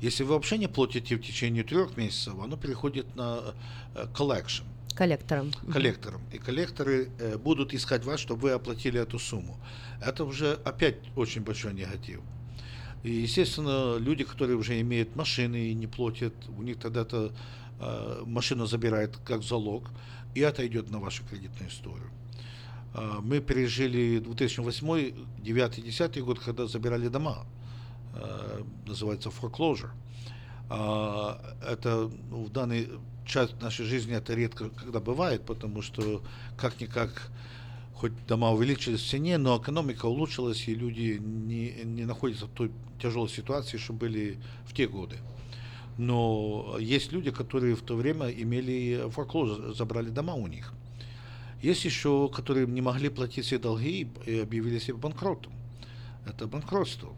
Если 0.00 0.24
вы 0.24 0.34
вообще 0.34 0.58
не 0.58 0.68
платите 0.68 1.16
в 1.16 1.20
течение 1.20 1.64
трех 1.64 1.96
месяцев, 1.96 2.34
оно 2.42 2.56
переходит 2.56 3.16
на 3.16 3.54
э, 3.94 4.06
collection. 4.14 4.64
Коллектором. 4.94 5.52
Коллектором. 5.72 6.20
И 6.32 6.38
коллекторы 6.38 7.10
э, 7.18 7.38
будут 7.38 7.74
искать 7.74 8.04
вас, 8.04 8.20
чтобы 8.20 8.42
вы 8.42 8.50
оплатили 8.50 9.00
эту 9.00 9.18
сумму. 9.18 9.58
Это 10.00 10.24
уже 10.24 10.58
опять 10.64 10.96
очень 11.16 11.42
большой 11.42 11.74
негатив. 11.74 12.20
И, 13.02 13.10
естественно, 13.10 13.96
люди, 13.96 14.24
которые 14.24 14.56
уже 14.56 14.80
имеют 14.80 15.16
машины 15.16 15.68
и 15.68 15.74
не 15.74 15.86
платят, 15.86 16.34
у 16.56 16.62
них 16.62 16.78
тогда-то 16.78 17.32
э, 17.80 18.22
машину 18.26 18.66
забирает 18.66 19.16
как 19.24 19.42
залог, 19.42 19.90
и 20.34 20.40
это 20.40 20.66
идет 20.66 20.90
на 20.90 20.98
вашу 20.98 21.24
кредитную 21.24 21.70
историю. 21.70 22.10
Э, 22.94 23.18
мы 23.22 23.40
пережили 23.40 24.18
2008, 24.18 24.86
2009, 25.38 25.74
2010 25.74 26.22
год, 26.22 26.38
когда 26.38 26.66
забирали 26.66 27.08
дома. 27.08 27.46
Э, 28.14 28.62
называется 28.86 29.30
foreclosure. 29.30 29.90
Это 30.68 32.08
ну, 32.30 32.44
в 32.44 32.50
данный 32.52 32.88
часть 33.26 33.60
нашей 33.60 33.86
жизни 33.86 34.14
это 34.14 34.34
редко 34.34 34.70
когда 34.70 35.00
бывает, 35.00 35.44
потому 35.44 35.82
что 35.82 36.22
как-никак 36.56 37.32
хоть 37.94 38.12
дома 38.26 38.50
увеличились 38.50 39.00
в 39.00 39.08
цене, 39.10 39.36
но 39.36 39.58
экономика 39.58 40.06
улучшилась, 40.06 40.68
и 40.68 40.74
люди 40.74 41.20
не, 41.20 41.82
не 41.84 42.04
находятся 42.06 42.46
в 42.46 42.50
той 42.50 42.70
тяжелой 43.00 43.28
ситуации, 43.28 43.76
что 43.76 43.92
были 43.92 44.38
в 44.66 44.72
те 44.72 44.88
годы. 44.88 45.18
Но 45.98 46.76
есть 46.78 47.12
люди, 47.12 47.30
которые 47.30 47.74
в 47.74 47.82
то 47.82 47.96
время 47.96 48.30
имели 48.30 49.04
foreclosure, 49.08 49.74
забрали 49.74 50.08
дома 50.08 50.34
у 50.34 50.46
них. 50.46 50.72
Есть 51.62 51.84
еще, 51.84 52.30
которые 52.34 52.66
не 52.66 52.80
могли 52.80 53.10
платить 53.10 53.44
все 53.44 53.58
долги 53.58 54.08
и 54.24 54.38
объявили 54.38 54.78
себя 54.78 54.96
банкротом. 54.96 55.52
Это 56.26 56.46
банкротство. 56.46 57.10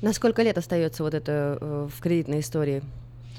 На 0.00 0.12
сколько 0.12 0.42
лет 0.42 0.58
остается 0.58 1.02
вот 1.02 1.14
это 1.14 1.58
э, 1.60 1.88
в 1.92 2.00
кредитной 2.00 2.40
истории 2.40 2.82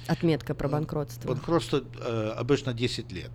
отметка 0.08 0.54
про 0.54 0.68
банкротство? 0.68 1.28
Банкротство 1.30 1.84
э, 2.00 2.34
обычно 2.38 2.74
10 2.74 3.12
лет 3.12 3.32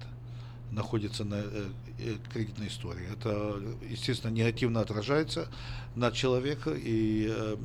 находится 0.70 1.24
на 1.24 1.36
э, 1.36 1.68
э, 1.98 2.16
кредитной 2.32 2.68
истории. 2.68 3.06
Это, 3.10 3.60
естественно, 3.88 4.30
негативно 4.30 4.80
отражается 4.80 5.48
на 5.94 6.10
человека, 6.10 6.72
и, 6.74 7.28
э, 7.30 7.56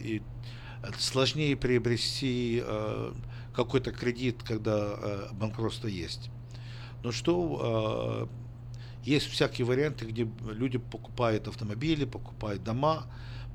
и 0.00 0.22
сложнее 0.98 1.56
приобрести 1.56 2.62
э, 2.64 3.12
какой-то 3.54 3.92
кредит, 3.92 4.42
когда 4.42 4.94
э, 4.96 5.28
банкротство 5.32 5.88
есть. 5.88 6.30
Но 7.02 7.12
что 7.12 8.28
э, 9.04 9.08
есть 9.08 9.26
всякие 9.26 9.64
варианты, 9.64 10.06
где 10.06 10.28
люди 10.46 10.78
покупают 10.78 11.48
автомобили, 11.48 12.04
покупают 12.04 12.64
дома, 12.64 13.06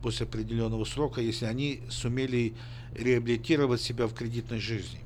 после 0.01 0.25
определенного 0.25 0.83
срока, 0.83 1.21
если 1.21 1.45
они 1.45 1.81
сумели 1.89 2.53
реабилитировать 2.93 3.81
себя 3.81 4.05
в 4.07 4.13
кредитной 4.13 4.59
жизни. 4.59 4.99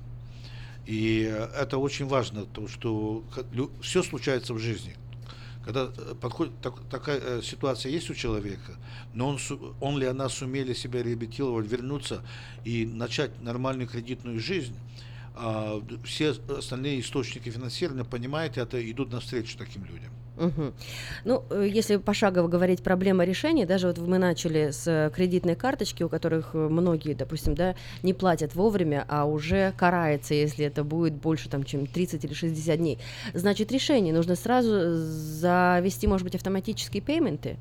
И 0.88 1.22
это 1.55 1.78
очень 1.78 2.07
важно, 2.07 2.45
то, 2.45 2.68
что 2.68 3.24
все 3.82 4.01
случается 4.01 4.53
в 4.55 4.59
жизни. 4.59 4.95
Когда 5.68 5.91
э, 5.97 6.15
подходит, 6.15 6.53
так, 6.61 6.76
такая 6.89 7.20
э, 7.20 7.41
ситуация 7.43 7.91
есть 7.91 8.09
у 8.09 8.13
человека, 8.13 8.78
но 9.13 9.28
он, 9.28 9.38
он 9.82 9.97
ли 9.97 10.05
она 10.05 10.30
сумели 10.30 10.74
себя 10.74 11.03
реабилитировать, 11.03 11.68
вернуться 11.68 12.24
и 12.63 12.86
начать 12.86 13.41
нормальную 13.41 13.89
кредитную 13.89 14.39
жизнь, 14.39 14.78
а 15.36 15.84
все 16.05 16.36
остальные 16.47 17.01
источники 17.01 17.49
финансирования, 17.49 18.05
понимаете, 18.05 18.61
это 18.61 18.80
идут 18.89 19.11
навстречу 19.11 19.57
таким 19.57 19.84
людям. 19.84 20.13
Угу. 20.38 20.73
Ну, 21.25 21.43
э, 21.49 21.67
если 21.69 21.97
пошагово 21.97 22.47
говорить 22.47 22.83
проблема 22.83 23.25
решения, 23.25 23.65
даже 23.65 23.88
вот 23.88 23.97
мы 23.97 24.19
начали 24.19 24.69
с 24.71 24.88
э, 24.88 25.11
кредитной 25.13 25.55
карточки, 25.55 26.03
у 26.03 26.09
которых 26.09 26.51
э, 26.53 26.57
многие, 26.57 27.13
допустим, 27.13 27.55
да, 27.55 27.75
не 28.03 28.13
платят 28.13 28.53
вовремя, 28.53 29.03
а 29.07 29.25
уже 29.25 29.73
карается, 29.77 30.35
если 30.35 30.65
это 30.65 30.83
будет 30.83 31.13
больше, 31.13 31.49
там, 31.49 31.63
чем 31.63 31.88
30 31.88 32.23
или 32.23 32.33
60 32.33 32.77
дней. 32.77 32.99
Значит, 33.33 33.71
решение 33.71 34.13
нужно 34.13 34.35
сразу 34.35 34.95
завести, 34.95 36.05
может 36.07 36.23
быть, 36.23 36.35
автоматические 36.35 37.01
пейменты, 37.01 37.57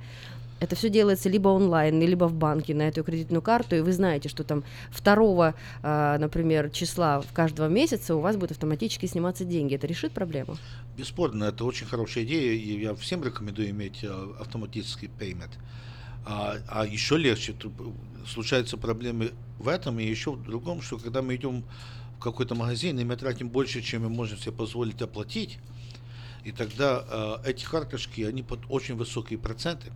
это 0.60 0.74
все 0.76 0.88
делается 0.88 1.28
либо 1.28 1.48
онлайн, 1.48 2.00
либо 2.00 2.24
в 2.24 2.34
банке 2.34 2.74
на 2.74 2.82
эту 2.82 3.04
кредитную 3.04 3.42
карту, 3.42 3.76
и 3.76 3.80
вы 3.80 3.92
знаете, 3.92 4.28
что 4.28 4.44
там 4.44 4.64
2, 4.96 5.54
а, 5.82 6.18
например, 6.18 6.70
числа 6.70 7.20
в 7.20 7.32
каждого 7.32 7.68
месяца 7.68 8.14
у 8.14 8.20
вас 8.20 8.36
будут 8.36 8.52
автоматически 8.52 9.06
сниматься 9.06 9.44
деньги. 9.44 9.74
Это 9.74 9.86
решит 9.86 10.12
проблему? 10.12 10.56
Бесспорно, 10.96 11.44
это 11.44 11.64
очень 11.64 11.86
хорошая 11.86 12.24
идея, 12.24 12.52
и 12.52 12.80
я 12.80 12.94
всем 12.94 13.22
рекомендую 13.22 13.70
иметь 13.70 14.04
а, 14.04 14.36
автоматический 14.40 15.10
payment. 15.18 15.50
А, 16.24 16.56
а 16.68 16.86
еще 16.86 17.16
легче, 17.16 17.54
случаются 18.26 18.76
проблемы 18.76 19.32
в 19.58 19.68
этом 19.68 20.00
и 20.00 20.04
еще 20.04 20.32
в 20.32 20.42
другом, 20.42 20.82
что 20.82 20.98
когда 20.98 21.22
мы 21.22 21.36
идем 21.36 21.64
в 22.18 22.22
какой-то 22.22 22.54
магазин, 22.54 22.98
и 22.98 23.04
мы 23.04 23.16
тратим 23.16 23.48
больше, 23.48 23.82
чем 23.82 24.02
мы 24.02 24.08
можем 24.08 24.38
себе 24.38 24.52
позволить 24.52 25.02
оплатить, 25.02 25.58
И 26.44 26.52
тогда 26.52 27.04
э, 27.44 27.50
эти 27.50 27.64
карточки, 27.64 28.22
они 28.22 28.42
под 28.42 28.60
очень 28.68 28.94
высокие 28.94 29.36
проценты. 29.36 29.90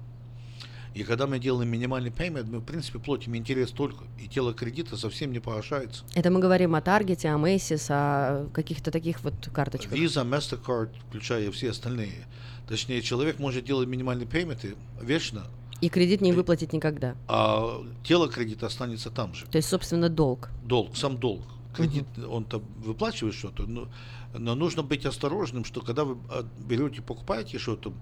И 0.94 1.04
когда 1.04 1.26
мы 1.26 1.38
делаем 1.38 1.68
минимальный 1.70 2.10
payment, 2.10 2.46
мы, 2.50 2.58
в 2.58 2.64
принципе, 2.64 2.98
платим 2.98 3.36
интерес 3.36 3.70
только, 3.70 4.04
и 4.18 4.26
тело 4.26 4.52
кредита 4.52 4.96
совсем 4.96 5.32
не 5.32 5.38
погашается. 5.38 6.04
Это 6.14 6.30
мы 6.30 6.40
говорим 6.40 6.74
о 6.74 6.80
Таргете, 6.80 7.28
о 7.28 7.34
Macy's, 7.36 7.86
о 7.90 8.48
каких-то 8.52 8.90
таких 8.90 9.22
вот 9.22 9.34
карточках. 9.52 9.92
Visa, 9.96 10.24
MasterCard, 10.28 10.90
включая 11.08 11.50
все 11.52 11.70
остальные. 11.70 12.26
Точнее, 12.68 13.02
человек 13.02 13.38
может 13.38 13.64
делать 13.64 13.88
минимальные 13.88 14.26
пейменты 14.26 14.74
вечно, 15.00 15.44
И 15.80 15.88
кредит 15.88 16.20
не 16.20 16.32
выплатить 16.32 16.72
никогда. 16.72 17.14
а 17.28 17.82
тело 18.04 18.28
кредита 18.28 18.66
останется 18.66 19.10
там 19.10 19.32
же. 19.34 19.46
То 19.46 19.56
есть, 19.58 19.68
собственно, 19.68 20.08
долг. 20.08 20.50
Долг, 20.64 20.96
сам 20.96 21.18
долг. 21.18 21.42
Кредит, 21.74 22.04
он-то 22.28 22.60
выплачивает 22.84 23.34
что-то, 23.36 23.62
но, 23.62 23.88
но 24.32 24.54
нужно 24.54 24.82
быть 24.82 25.06
осторожным, 25.06 25.64
что 25.64 25.80
когда 25.80 26.04
вы 26.04 26.18
а, 26.28 26.46
берете, 26.66 27.02
покупаете 27.02 27.58
что-то, 27.58 27.92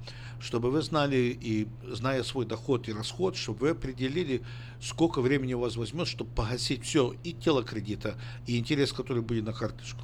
чтобы 0.40 0.70
вы 0.70 0.82
знали 0.82 1.36
и 1.40 1.68
зная 1.90 2.22
свой 2.22 2.44
доход 2.44 2.88
и 2.88 2.92
расход, 2.92 3.36
чтобы 3.36 3.60
вы 3.60 3.70
определили, 3.70 4.42
сколько 4.80 5.20
времени 5.20 5.54
у 5.54 5.60
вас 5.60 5.76
возьмет, 5.76 6.06
чтобы 6.06 6.30
погасить 6.30 6.84
все, 6.84 7.14
и 7.24 7.32
тело 7.32 7.62
кредита, 7.62 8.16
и 8.46 8.58
интерес, 8.58 8.92
который 8.92 9.22
будет 9.22 9.44
на 9.44 9.52
карточку. 9.52 10.02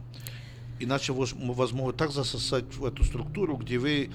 Иначе 0.80 1.12
вас, 1.12 1.32
вас 1.32 1.72
могут 1.72 1.96
так 1.96 2.10
засосать 2.10 2.74
в 2.76 2.84
эту 2.84 3.04
структуру, 3.04 3.56
где 3.56 3.78
вы 3.78 4.10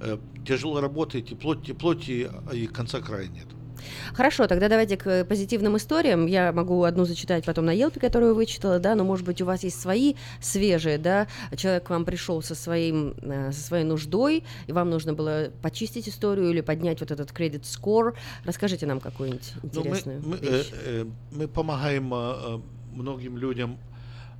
э, 0.00 0.18
тяжело 0.46 0.80
работаете, 0.80 1.34
платите, 1.34 1.74
платите, 1.74 2.30
а 2.50 2.54
и 2.54 2.66
конца 2.66 3.00
края 3.00 3.26
нет. 3.26 3.53
Хорошо, 4.14 4.46
тогда 4.46 4.68
давайте 4.68 4.96
к 4.96 5.24
позитивным 5.24 5.76
историям. 5.76 6.26
Я 6.26 6.52
могу 6.52 6.84
одну 6.84 7.04
зачитать 7.04 7.44
потом 7.44 7.66
на 7.66 7.72
Елпе, 7.72 8.00
которую 8.00 8.34
вычитала, 8.34 8.78
да, 8.78 8.94
но, 8.94 9.04
может 9.04 9.24
быть, 9.26 9.40
у 9.42 9.44
вас 9.44 9.64
есть 9.64 9.80
свои 9.80 10.14
свежие, 10.40 10.98
да, 10.98 11.26
человек 11.56 11.84
к 11.84 11.90
вам 11.90 12.04
пришел 12.04 12.42
со, 12.42 12.54
своим, 12.54 13.14
э, 13.22 13.52
со 13.52 13.60
своей 13.60 13.84
нуждой, 13.84 14.44
и 14.66 14.72
вам 14.72 14.90
нужно 14.90 15.14
было 15.14 15.50
почистить 15.62 16.08
историю 16.08 16.50
или 16.50 16.60
поднять 16.60 17.00
вот 17.00 17.10
этот 17.10 17.32
кредит 17.32 17.66
скор. 17.66 18.14
Расскажите 18.44 18.86
нам 18.86 19.00
какую-нибудь 19.00 19.52
Ну, 19.54 19.60
мы, 19.62 19.80
интересную 19.80 20.22
мы, 20.24 20.36
э, 20.36 20.40
вещь. 20.40 20.70
э, 20.72 21.04
мы 21.32 21.48
помогаем 21.48 22.12
э, 22.12 22.16
э, 22.16 22.58
многим 22.94 23.36
людям 23.38 23.78
э, 23.90 23.93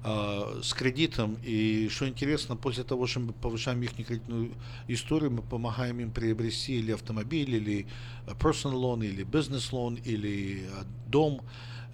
с 0.04 0.74
кредитом, 0.74 1.38
и 1.42 1.88
что 1.88 2.06
интересно, 2.06 2.56
после 2.56 2.84
того, 2.84 3.06
что 3.06 3.20
мы 3.20 3.32
повышаем 3.32 3.82
их 3.82 3.94
кредитную 3.94 4.50
историю, 4.86 5.30
мы 5.30 5.40
помогаем 5.40 5.98
им 5.98 6.10
приобрести 6.10 6.78
или 6.78 6.92
автомобиль, 6.92 7.54
или 7.54 7.86
э, 8.26 8.32
personal 8.32 8.74
loan, 8.74 9.02
или 9.02 9.24
business 9.24 9.72
loan, 9.72 9.98
или 10.04 10.64
э, 10.64 10.84
дом. 11.06 11.40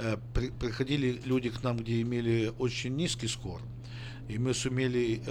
Э, 0.01 0.17
при- 0.35 0.51
приходили 0.51 1.21
люди 1.25 1.51
к 1.51 1.63
нам, 1.63 1.77
где 1.77 2.01
имели 2.01 2.53
очень 2.59 2.97
низкий 2.97 3.29
скор, 3.29 3.63
и 4.29 4.39
мы 4.39 4.55
сумели 4.55 5.23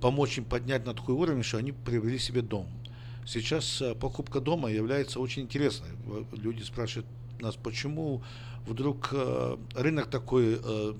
помочь 0.00 0.38
им 0.38 0.44
поднять 0.44 0.86
на 0.86 0.94
такой 0.94 1.14
уровень, 1.14 1.42
что 1.42 1.58
они 1.58 1.72
приобрели 1.72 2.18
себе 2.18 2.42
дом. 2.42 2.66
Сейчас 3.26 3.82
покупка 4.00 4.40
дома 4.40 4.70
является 4.70 5.18
очень 5.20 5.42
интересной. 5.42 5.90
Люди 6.32 6.62
спрашивают 6.62 7.06
нас, 7.40 7.56
почему 7.56 8.22
вдруг 8.66 9.10
э, 9.12 9.56
рынок 9.74 10.06
такой, 10.06 10.58
э, 10.62 10.94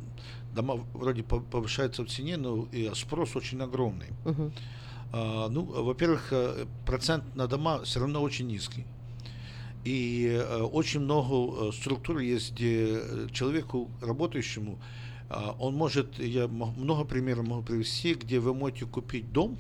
дома 0.55 0.75
вроде 0.95 1.23
по- 1.23 1.41
повышаются 1.41 2.05
в 2.05 2.09
цене, 2.09 2.37
но 2.37 2.67
и 2.73 2.91
спрос 2.95 3.37
очень 3.37 3.61
огромный. 3.63 4.09
Мгм. 4.25 4.53
А, 5.13 5.49
ну, 5.49 5.63
во-первых, 5.63 6.29
э, 6.33 6.67
процент 6.87 7.25
на 7.37 7.47
дома 7.47 7.83
все 7.85 8.01
равно 8.01 8.23
очень 8.23 8.47
низкий. 8.47 8.85
И 9.85 10.29
э, 10.31 10.61
очень 10.63 11.01
много 11.01 11.69
э, 11.69 11.73
структур 11.73 12.19
есть, 12.19 12.53
где 12.53 12.99
э, 13.01 13.29
человеку, 13.33 13.91
работающему, 14.01 14.79
а, 15.29 15.57
он 15.59 15.75
может, 15.75 16.19
я 16.19 16.47
много 16.47 17.05
примеров 17.05 17.47
могу 17.47 17.63
привести, 17.63 18.15
где 18.15 18.39
вы 18.39 18.55
можете 18.55 18.87
купить 18.87 19.33
дом, 19.33 19.59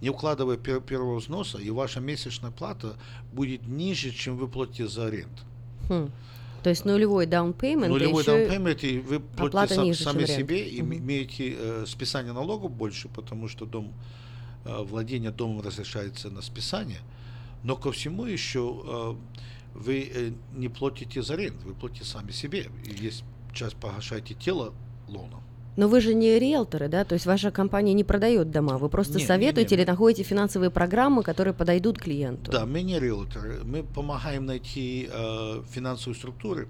не 0.00 0.08
укладывая 0.10 0.56
пер- 0.56 0.80
первого 0.80 1.16
взноса, 1.18 1.58
и 1.58 1.70
ваша 1.70 2.00
месячная 2.00 2.50
плата 2.52 2.96
будет 3.32 3.66
ниже, 3.66 4.12
чем 4.12 4.36
вы 4.36 4.48
платите 4.48 4.86
за 4.88 5.06
аренду. 5.06 5.42
Хм. 5.88 6.10
То 6.62 6.70
есть 6.70 6.84
нулевой 6.84 7.26
down 7.26 7.56
payment, 7.56 7.88
Нулевой 7.88 8.22
down 8.22 8.48
payment, 8.48 8.80
и 8.86 8.98
вы 8.98 9.20
платите 9.20 9.74
сам- 9.74 9.84
ниже, 9.84 10.04
сами 10.04 10.24
себе, 10.26 10.68
и 10.68 10.82
Мгм. 10.82 10.98
имеете 10.98 11.54
э, 11.58 11.84
списание 11.86 12.32
налогов 12.32 12.70
больше, 12.70 13.08
потому 13.08 13.48
что 13.48 13.64
дом, 13.66 13.92
э, 14.64 14.82
владение 14.82 15.30
домом 15.30 15.62
разрешается 15.62 16.28
на 16.30 16.42
списание. 16.42 17.00
Но 17.62 17.76
ко 17.76 17.90
всему 17.92 18.24
еще 18.26 18.82
э, 18.84 19.14
вы 19.74 20.10
э, 20.14 20.32
не 20.54 20.68
платите 20.68 21.22
за 21.22 21.36
рент, 21.36 21.62
вы 21.64 21.74
платите 21.74 22.04
сами 22.04 22.30
себе. 22.32 22.68
И 22.84 23.04
есть 23.06 23.24
часть 23.54 23.76
погашаете 23.76 24.34
тело 24.34 24.74
лона. 25.08 25.40
Но 25.76 25.88
вы 25.88 26.00
же 26.00 26.14
не 26.14 26.38
риэлторы, 26.38 26.88
да? 26.88 27.04
То 27.04 27.14
есть 27.14 27.26
ваша 27.26 27.50
компания 27.50 27.94
не 27.94 28.04
продает 28.04 28.50
дома, 28.50 28.76
вы 28.78 28.88
просто 28.88 29.14
Не, 29.14 29.20
не, 29.22 29.26
советуете 29.26 29.76
не, 29.76 29.82
или 29.82 29.88
находите 29.90 30.22
финансовые 30.22 30.70
программы, 30.70 31.22
которые 31.22 31.54
подойдут 31.54 31.98
клиенту. 31.98 32.50
Да, 32.50 32.66
мы 32.66 32.82
не 32.82 32.98
риэлторы, 32.98 33.60
мы 33.64 33.82
помогаем 33.82 34.46
найти 34.46 35.08
э, 35.10 35.62
финансовые 35.70 36.16
структуры. 36.16 36.68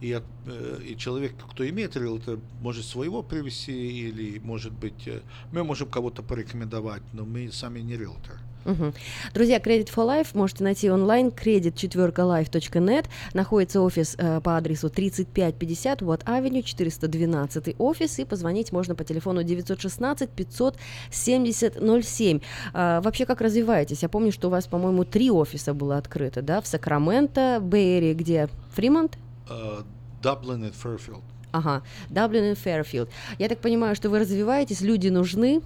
И, 0.00 0.12
от- 0.12 0.24
э, 0.46 0.80
и 0.86 0.96
человек, 0.96 1.32
кто 1.50 1.66
имеет 1.68 1.96
риэлтор, 1.96 2.38
может 2.60 2.84
своего 2.84 3.22
привести 3.22 3.72
или, 3.72 4.38
может 4.40 4.72
быть, 4.72 5.06
э, 5.08 5.20
мы 5.52 5.64
можем 5.64 5.88
кого-то 5.88 6.22
порекомендовать, 6.22 7.02
но 7.12 7.24
мы 7.24 7.50
сами 7.50 7.80
не 7.80 7.96
риэлторы. 7.96 8.38
Мгм. 8.64 8.94
Друзья, 9.34 9.58
Credit 9.58 9.88
for 9.94 10.06
Life 10.06 10.28
можете 10.34 10.64
найти 10.64 10.90
онлайн 10.90 11.28
credit4life.net. 11.28 13.06
Находится 13.34 13.80
офис 13.80 14.14
э, 14.18 14.40
по 14.40 14.56
адресу 14.56 14.90
3550 14.90 16.02
Уотт 16.02 16.22
Авеню, 16.26 16.62
412 16.62 17.76
офис. 17.78 18.18
И 18.18 18.24
позвонить 18.24 18.72
можно 18.72 18.94
по 18.94 19.04
телефону 19.04 19.42
916 19.42 20.30
570 20.30 22.04
07. 22.04 22.40
А, 22.72 23.00
вообще, 23.00 23.26
как 23.26 23.40
развиваетесь? 23.40 24.02
Я 24.02 24.08
помню, 24.08 24.32
что 24.32 24.48
у 24.48 24.50
вас, 24.50 24.66
по-моему, 24.66 25.04
три 25.04 25.30
офиса 25.30 25.74
было 25.74 25.98
открыто, 25.98 26.42
да? 26.42 26.60
В 26.60 26.66
Сакраменто, 26.66 27.58
Bay 27.60 27.80
Area, 27.80 28.14
где? 28.14 28.48
Фримонт? 28.74 29.18
Э, 29.48 29.82
Dublin 30.22 30.68
и 30.68 30.70
Fairfield. 30.70 31.22
Ага, 31.54 31.84
Даблин 32.10 32.50
и 32.50 32.54
Фэрфилд. 32.54 33.08
Я 33.38 33.48
так 33.48 33.60
понимаю, 33.60 33.94
что 33.94 34.10
вы 34.10 34.18
развиваетесь, 34.18 34.80
люди 34.80 35.08
нужны. 35.08 35.62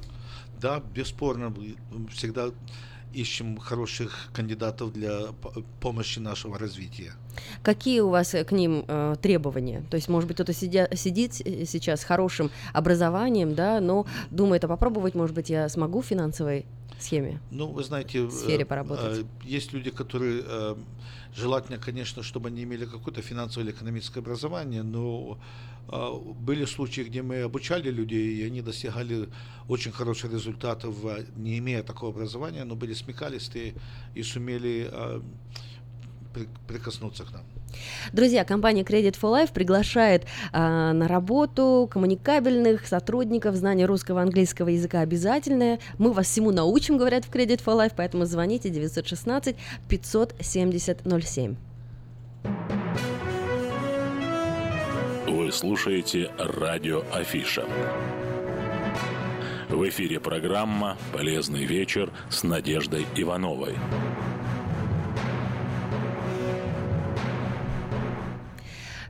Да, 0.60 0.80
бесспорно, 0.94 1.52
всегда 2.10 2.50
ищем 3.14 3.56
хороших 3.56 4.28
кандидатов 4.34 4.92
для 4.92 5.32
по- 5.40 5.52
помощи 5.80 6.18
нашего 6.18 6.58
развития. 6.58 7.12
Какие 7.62 8.00
у 8.00 8.10
вас 8.10 8.34
э, 8.34 8.44
к 8.44 8.52
ним 8.52 8.84
э, 8.86 9.14
требования? 9.22 9.82
То 9.90 9.96
есть, 9.96 10.08
может 10.08 10.28
быть, 10.28 10.36
кто-то 10.36 10.52
сидя- 10.52 10.94
сидит 10.94 11.40
э, 11.44 11.64
сейчас 11.64 12.00
с 12.02 12.04
хорошим 12.04 12.50
образованием, 12.74 13.54
да, 13.54 13.80
но 13.80 14.06
думает, 14.30 14.64
а 14.64 14.68
попробовать, 14.68 15.14
может 15.14 15.34
быть, 15.34 15.48
я 15.48 15.68
смогу 15.70 16.02
в 16.02 16.06
финансовой 16.06 16.66
схеме? 17.00 17.40
Ну, 17.50 17.68
вы 17.68 17.82
знаете, 17.82 18.24
В 18.24 18.30
сфере 18.30 18.64
э, 18.64 18.66
поработать. 18.66 19.20
э, 19.20 19.24
есть 19.42 19.72
люди, 19.72 19.90
которые 19.90 20.42
э, 20.46 20.76
желательно, 21.34 21.78
конечно, 21.78 22.22
чтобы 22.22 22.48
они 22.48 22.62
имели 22.64 22.84
какое-то 22.84 23.22
финансовое 23.22 23.68
или 23.68 23.72
экономическое 23.74 24.20
образование, 24.20 24.82
но 24.82 25.38
были 25.90 26.66
случаи, 26.66 27.02
где 27.02 27.22
мы 27.22 27.42
обучали 27.42 27.90
людей, 27.90 28.36
и 28.36 28.44
они 28.44 28.62
достигали 28.62 29.28
очень 29.68 29.92
хороших 29.92 30.32
результатов, 30.32 30.94
э, 31.04 31.24
не 31.36 31.58
имея 31.58 31.82
такого 31.82 32.12
образования, 32.12 32.64
но 32.64 32.74
были 32.74 32.94
смекалистые 32.94 33.74
и 34.14 34.22
сумели 34.22 34.88
э, 34.90 35.20
при- 36.34 36.48
прикоснуться 36.66 37.24
к 37.24 37.32
нам. 37.32 37.42
Друзья, 38.12 38.44
компания 38.44 38.82
Credit 38.82 39.16
for 39.20 39.32
Life 39.32 39.52
приглашает 39.52 40.26
а, 40.52 40.92
на 40.92 41.06
работу 41.06 41.88
коммуникабельных 41.90 42.86
сотрудников. 42.86 43.56
Знание 43.56 43.86
русского 43.86 44.20
и 44.20 44.22
английского 44.22 44.68
языка 44.68 45.00
обязательное. 45.00 45.78
Мы 45.98 46.12
вас 46.12 46.26
всему 46.26 46.50
научим, 46.50 46.96
говорят 46.96 47.24
в 47.24 47.30
Credit 47.30 47.62
for 47.62 47.76
Life, 47.76 47.92
поэтому 47.96 48.24
звоните 48.24 48.70
916 48.70 49.56
570 49.88 51.00
07. 51.22 51.56
Вы 55.48 55.52
слушаете 55.52 56.30
радио 56.36 57.02
Афиша. 57.10 57.64
В 59.70 59.88
эфире 59.88 60.20
программа 60.20 60.98
«Полезный 61.10 61.64
вечер» 61.64 62.12
с 62.28 62.42
Надеждой 62.42 63.06
Ивановой. 63.16 63.74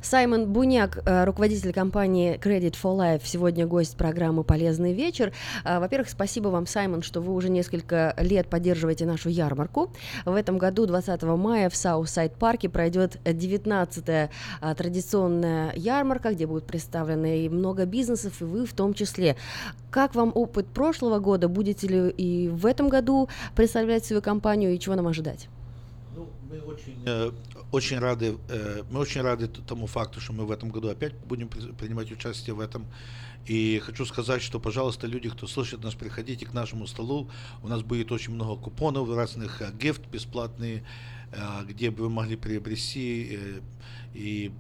Саймон 0.09 0.51
Буняк, 0.51 1.03
э, 1.05 1.25
руководитель 1.27 1.71
компании 1.71 2.39
Credit 2.39 2.75
for 2.83 2.97
Life, 2.97 3.21
сегодня 3.25 3.67
гость 3.67 3.95
программы 3.95 4.43
«Полезный 4.43 4.95
вечер». 4.95 5.35
А, 5.65 5.81
Во-первых, 5.81 6.09
спасибо 6.09 6.49
вам, 6.49 6.67
Саймон, 6.67 7.03
что 7.03 7.21
вы 7.21 7.35
уже 7.35 7.51
несколько 7.51 8.15
лет 8.17 8.49
поддерживаете 8.49 9.05
нашу 9.05 9.29
ярмарку. 9.29 9.93
В 10.25 10.35
этом 10.35 10.57
году, 10.57 10.87
20 10.87 11.23
мая, 11.37 11.69
в 11.69 11.77
Саусайд 11.77 12.33
парке 12.37 12.71
пройдет 12.71 13.19
19-я 13.25 14.31
а, 14.63 14.75
традиционная 14.75 15.75
ярмарка, 15.77 16.33
где 16.33 16.47
будут 16.47 16.65
представлены 16.65 17.45
и 17.45 17.51
много 17.51 17.85
бизнесов, 17.85 18.41
и 18.41 18.45
вы 18.45 18.65
в 18.65 18.73
том 18.73 18.95
числе. 18.95 19.37
Как 19.91 20.15
вам 20.15 20.33
опыт 20.35 20.69
прошлого 20.69 21.19
года? 21.19 21.49
Будете 21.49 21.87
ли 21.87 22.09
и 22.09 22.49
в 22.49 22.65
этом 22.65 22.89
году 22.89 23.29
представлять 23.55 24.07
свою 24.07 24.23
компанию, 24.23 24.75
и 24.75 24.79
чего 24.79 24.95
нам 24.95 25.07
ожидать? 25.07 25.51
Ну, 26.17 26.29
мы 26.51 26.61
очень 26.61 26.97
э, 27.05 27.31
очень 27.71 27.99
рады, 27.99 28.39
э, 28.49 28.83
мы 28.91 29.01
очень 29.01 29.21
рады 29.21 29.49
тому 29.49 29.87
факту, 29.87 30.21
что 30.21 30.33
мы 30.33 30.47
в 30.47 30.51
этом 30.51 30.71
году 30.71 30.89
опять 30.89 31.15
будем 31.27 31.49
при- 31.49 31.73
принимать 31.73 32.11
участие 32.11 32.55
в 32.55 32.61
этом. 32.61 32.87
И 33.47 33.81
хочу 33.85 34.05
сказать, 34.05 34.43
что, 34.43 34.61
пожалуйста, 34.61 35.07
люди, 35.07 35.31
кто 35.31 35.47
слышит 35.47 35.83
нас, 35.83 35.95
приходите 35.95 36.47
к 36.47 36.53
нашему 36.53 36.87
столу. 36.87 37.31
У 37.63 37.69
нас 37.69 37.83
будет 37.83 38.13
очень 38.13 38.35
много 38.35 38.61
купонов 38.61 39.09
разных, 39.15 39.63
э, 39.63 39.73
гифт 39.73 40.07
бесплатные, 40.07 40.85
э, 41.33 41.65
где 41.67 41.91
бы 41.91 42.05
вы 42.05 42.11
могли 42.11 42.37
приобрести 42.37 43.39
э, 43.39 43.61
и 44.15 44.53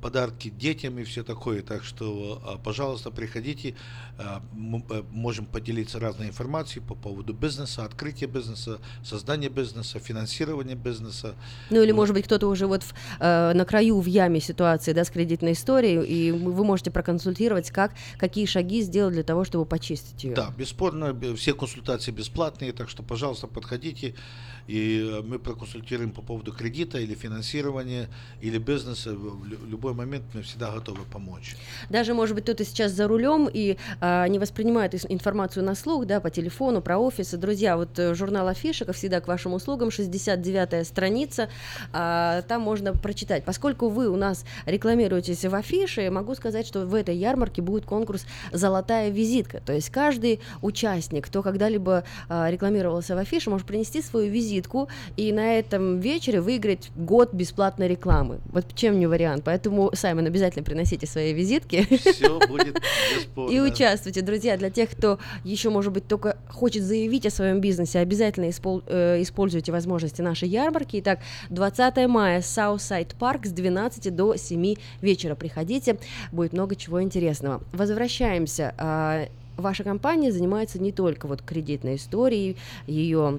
подарки 0.00 0.48
детям 0.48 0.98
и 0.98 1.04
все 1.04 1.22
такое. 1.22 1.62
Так 1.62 1.84
что, 1.84 2.42
э, 2.44 2.64
пожалуйста, 2.64 3.10
приходите. 3.10 3.74
Э, 4.18 4.40
Мы 4.52 4.84
э, 4.90 5.02
можем 5.10 5.46
поделиться 5.46 5.98
разной 5.98 6.28
информацией 6.28 6.84
по 6.84 6.94
поводу 6.94 7.32
бизнеса, 7.32 7.84
открытия 7.84 8.26
бизнеса, 8.26 8.78
создания 9.04 9.48
бизнеса, 9.48 9.98
финансирования 9.98 10.74
бизнеса. 10.74 11.34
Ну 11.70 11.82
или, 11.82 11.92
может 11.92 12.14
быть, 12.14 12.24
кто-то 12.24 12.48
уже 12.48 12.66
вот 12.66 12.82
в, 12.82 12.94
э, 13.20 13.52
на 13.54 13.64
краю 13.64 14.00
в 14.00 14.06
яме 14.06 14.40
ситуации, 14.40 14.92
да, 14.92 15.04
с 15.04 15.10
кредитной 15.10 15.52
историей, 15.52 16.02
и 16.04 16.32
вы 16.32 16.64
можете 16.64 16.90
проконсультировать, 16.90 17.70
как, 17.70 17.92
какие 18.18 18.46
шаги 18.46 18.82
сделать 18.82 19.14
для 19.14 19.22
того, 19.22 19.44
чтобы 19.44 19.66
почистить 19.66 20.24
ее. 20.24 20.34
Да, 20.34 20.52
бесспорно, 20.56 21.16
все 21.36 21.54
консультации 21.54 22.12
бесплатные, 22.12 22.72
так 22.72 22.88
что, 22.88 23.02
пожалуйста, 23.02 23.46
подходите, 23.46 24.14
и 24.66 25.10
э, 25.10 25.22
мы 25.22 25.38
проконсультируем 25.38 26.12
по 26.12 26.22
поводу 26.22 26.52
кредита 26.52 26.98
или 26.98 27.14
финансирования, 27.14 28.08
или 28.40 28.58
бизнеса. 28.58 29.16
Любой 29.72 29.94
момент 29.94 30.24
мы 30.34 30.42
всегда 30.42 30.70
готовы 30.70 31.00
помочь. 31.10 31.56
Даже, 31.88 32.12
может 32.12 32.34
быть, 32.34 32.44
кто-то 32.44 32.62
сейчас 32.62 32.92
за 32.92 33.08
рулем 33.08 33.48
и 33.50 33.78
а, 34.02 34.28
не 34.28 34.38
воспринимает 34.38 34.94
информацию 35.10 35.64
на 35.64 35.74
слух, 35.74 36.04
да, 36.04 36.20
по 36.20 36.28
телефону, 36.28 36.82
про 36.82 36.98
офисы. 36.98 37.38
Друзья, 37.38 37.78
вот 37.78 37.98
э, 37.98 38.14
журнал 38.14 38.48
Афиша, 38.48 38.84
как 38.84 38.94
всегда, 38.94 39.22
к 39.22 39.28
вашим 39.28 39.54
услугам, 39.54 39.88
69-я 39.88 40.84
страница, 40.84 41.48
а, 41.90 42.42
там 42.42 42.60
можно 42.60 42.92
прочитать. 42.92 43.46
Поскольку 43.46 43.88
вы 43.88 44.10
у 44.10 44.16
нас 44.16 44.44
рекламируетесь 44.66 45.42
в 45.42 45.54
Афише, 45.54 46.10
могу 46.10 46.34
сказать, 46.34 46.66
что 46.66 46.84
в 46.84 46.94
этой 46.94 47.16
ярмарке 47.16 47.62
будет 47.62 47.86
конкурс 47.86 48.26
«Золотая 48.52 49.08
визитка». 49.08 49.62
То 49.64 49.72
есть 49.72 49.88
каждый 49.88 50.40
участник, 50.60 51.28
кто 51.28 51.42
когда-либо 51.42 52.04
а, 52.28 52.50
рекламировался 52.50 53.14
в 53.14 53.18
Афише, 53.18 53.48
может 53.48 53.66
принести 53.66 54.02
свою 54.02 54.30
визитку 54.30 54.90
и 55.16 55.32
на 55.32 55.54
этом 55.58 55.98
вечере 55.98 56.42
выиграть 56.42 56.90
год 56.94 57.32
бесплатной 57.32 57.88
рекламы. 57.88 58.40
Вот 58.52 58.66
чем 58.74 58.98
не 58.98 59.06
вариант. 59.06 59.44
Поэтому, 59.44 59.61
Саймон, 59.94 60.26
обязательно 60.26 60.64
приносите 60.64 61.06
свои 61.06 61.32
визитки. 61.32 61.86
Все 61.96 62.38
будет 62.46 62.74
бесспорно. 63.16 63.52
И 63.52 63.60
участвуйте, 63.60 64.22
друзья. 64.22 64.56
Для 64.56 64.70
тех, 64.70 64.90
кто 64.90 65.18
еще, 65.44 65.70
может 65.70 65.92
быть, 65.92 66.06
только 66.06 66.36
хочет 66.48 66.82
заявить 66.82 67.26
о 67.26 67.30
своем 67.30 67.60
бизнесе, 67.60 67.98
обязательно 68.00 68.46
испол- 68.46 68.82
э, 68.86 69.22
используйте 69.22 69.72
возможности 69.72 70.22
нашей 70.22 70.48
ярмарки. 70.48 71.00
Итак, 71.00 71.20
20 71.50 72.06
мая, 72.08 72.40
Southside 72.40 73.16
Park 73.18 73.46
с 73.46 73.52
12 73.52 74.14
до 74.14 74.36
7 74.36 74.74
вечера. 75.00 75.34
Приходите, 75.34 75.98
будет 76.30 76.52
много 76.52 76.76
чего 76.76 77.02
интересного. 77.02 77.62
Возвращаемся. 77.72 78.74
А, 78.78 79.26
Ваша 79.56 79.84
компания 79.84 80.32
занимается 80.32 80.80
не 80.80 80.92
только 80.92 81.26
вот 81.26 81.42
кредитной 81.42 81.96
историей, 81.96 82.56
ее 82.86 83.38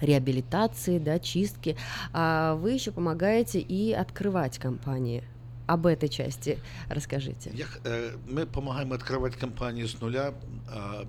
реабилитации, 0.00 0.98
да, 0.98 1.18
чистки, 1.18 1.76
а 2.12 2.56
вы 2.56 2.72
еще 2.72 2.90
помогаете 2.90 3.60
и 3.60 3.92
открывать 3.92 4.58
компании. 4.58 5.22
Об 5.66 5.86
этой 5.86 6.08
части 6.08 6.58
расскажите. 6.88 7.50
Я 7.54 7.66
э, 7.84 8.16
мы 8.28 8.46
помогаем 8.46 8.92
открывать 8.92 9.36
компании 9.36 9.84
с 9.84 10.00
нуля 10.00 10.34
а, 10.68 11.06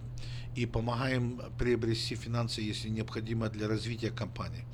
и 0.56 0.66
помогаем 0.66 1.42
приобрести 1.60 2.16
финансы, 2.16 2.62
если 2.62 2.90
необходимо 2.90 3.50
для 3.50 3.68
развития 3.68 4.10
компании. 4.10 4.66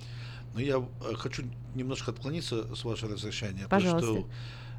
Но 0.53 0.61
я 0.61 0.77
э, 0.77 1.15
хочу 1.15 1.43
немножко 1.75 2.11
отклониться 2.11 2.73
с 2.75 2.83
вашего 2.85 3.13
разрешения. 3.13 3.63
потому 3.63 3.93
Пожалуйста. 3.93 4.21
что, 4.21 4.29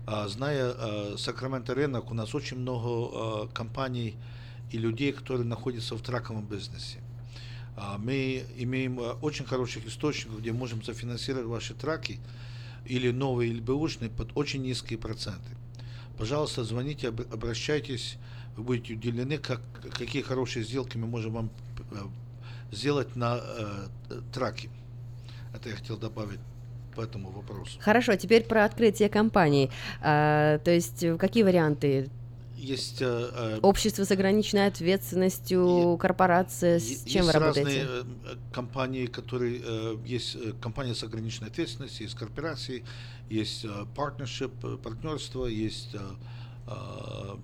а, 0.06 0.28
зная 0.28 0.72
а, 0.72 1.14
Сакраменто 1.18 1.74
рынок, 1.74 2.10
у 2.10 2.14
нас 2.14 2.34
очень 2.34 2.58
много 2.58 3.46
компаний 3.48 4.16
и 4.70 4.78
людей, 4.78 5.12
которые 5.12 5.46
находятся 5.46 5.96
в 5.96 6.02
траковом 6.02 6.46
бизнесе. 6.46 6.98
Мы 7.98 8.44
имеем 8.56 9.00
а, 9.00 9.18
очень 9.20 9.44
хороших 9.44 9.86
источников, 9.86 10.40
где 10.40 10.52
можем 10.52 10.82
зафинансировать 10.82 11.46
ваши 11.46 11.74
траки, 11.74 12.20
или 12.86 13.10
новые, 13.10 13.50
или 13.50 13.60
бэушные, 13.60 14.10
под 14.10 14.30
очень 14.34 14.62
низкие 14.62 14.98
проценты. 14.98 15.48
Пожалуйста, 16.18 16.64
звоните, 16.64 17.08
об- 17.08 17.32
обращайтесь, 17.32 18.16
вы 18.56 18.62
будете 18.62 18.94
удивлены, 18.94 19.38
как, 19.38 19.60
какие 19.98 20.22
хорошие 20.22 20.64
сделки 20.64 20.96
мы 20.96 21.06
можем 21.06 21.32
вам 21.32 21.50
э, 21.92 21.96
сделать 22.72 23.16
на 23.16 23.40
э, 23.42 23.86
траке. 24.32 24.68
Это 25.54 25.68
я 25.68 25.76
хотел 25.76 25.96
добавить 25.96 26.40
по 26.94 27.00
этому 27.00 27.30
вопросу. 27.30 27.78
Хорошо, 27.80 28.14
теперь 28.16 28.44
про 28.44 28.64
открытие 28.64 29.08
компании. 29.08 29.70
А, 30.00 30.58
то 30.58 30.70
есть 30.70 31.02
э, 31.02 31.16
какие 31.16 31.42
варианты? 31.42 32.08
Есть 32.64 33.02
э, 33.02 33.30
э, 33.34 33.58
Общество 33.60 34.04
с 34.04 34.10
ограниченной 34.10 34.66
ответственностью, 34.66 35.98
корпорация, 36.00 36.78
с 36.78 37.04
Е- 37.04 37.10
чем 37.10 37.22
вы 37.24 37.28
есть 37.28 37.34
работаете? 37.34 37.60
разные 37.60 37.82
э, 37.82 38.04
э, 38.32 38.36
компании, 38.54 39.06
которые 39.06 39.60
э, 39.62 39.96
есть 40.06 40.36
компания 40.62 40.94
с 40.94 41.02
ограниченной 41.02 41.50
ответственностью, 41.50 42.04
есть 42.06 42.16
корпорации, 42.16 42.82
есть 43.28 43.64
э, 43.66 43.68
partnership, 43.94 44.78
партнерство, 44.78 45.44
есть 45.46 45.90
э, 45.94 45.98
э, 46.68 47.36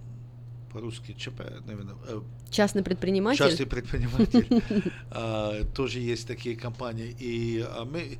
по-русски 0.72 1.12
ЧП, 1.18 1.40
наверное. 1.66 1.96
э, 2.08 2.20
Частный 2.50 2.82
предприниматель? 2.82 3.38
Частный 3.44 3.66
предприниматель. 3.66 4.62
А, 5.10 5.64
Тоже 5.74 5.98
есть 6.00 6.26
такие 6.28 6.56
компании. 6.56 7.14
И 7.18 7.60
а, 7.68 7.84
мы 7.84 8.18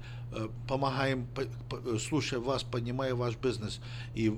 помогаем, 0.69 1.27
по- 1.35 1.47
по- 1.77 1.99
слушая 1.99 2.41
вас, 2.41 2.63
понимая 2.63 3.15
ваш 3.15 3.37
бизнес, 3.37 3.81
и 4.15 4.29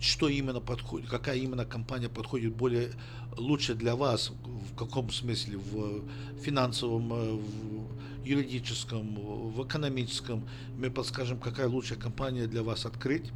что 0.00 0.28
именно 0.28 0.60
подходит, 0.60 1.08
какая 1.10 1.36
именно 1.36 1.64
компания 1.64 2.08
подходит 2.08 2.54
более 2.56 2.90
лучше 3.36 3.74
для 3.74 3.94
вас, 3.94 4.32
в 4.44 4.74
каком 4.74 5.10
смысле, 5.10 5.58
в 5.58 6.02
финансовом, 6.42 7.12
э, 7.12 7.32
в 7.32 8.26
юридическом, 8.26 9.14
в 9.50 9.66
экономическом. 9.66 10.48
Мы 10.78 10.90
подскажем, 10.90 11.38
какая 11.38 11.68
лучшая 11.68 11.98
компания 11.98 12.46
для 12.46 12.62
вас 12.62 12.86
открыть. 12.86 13.30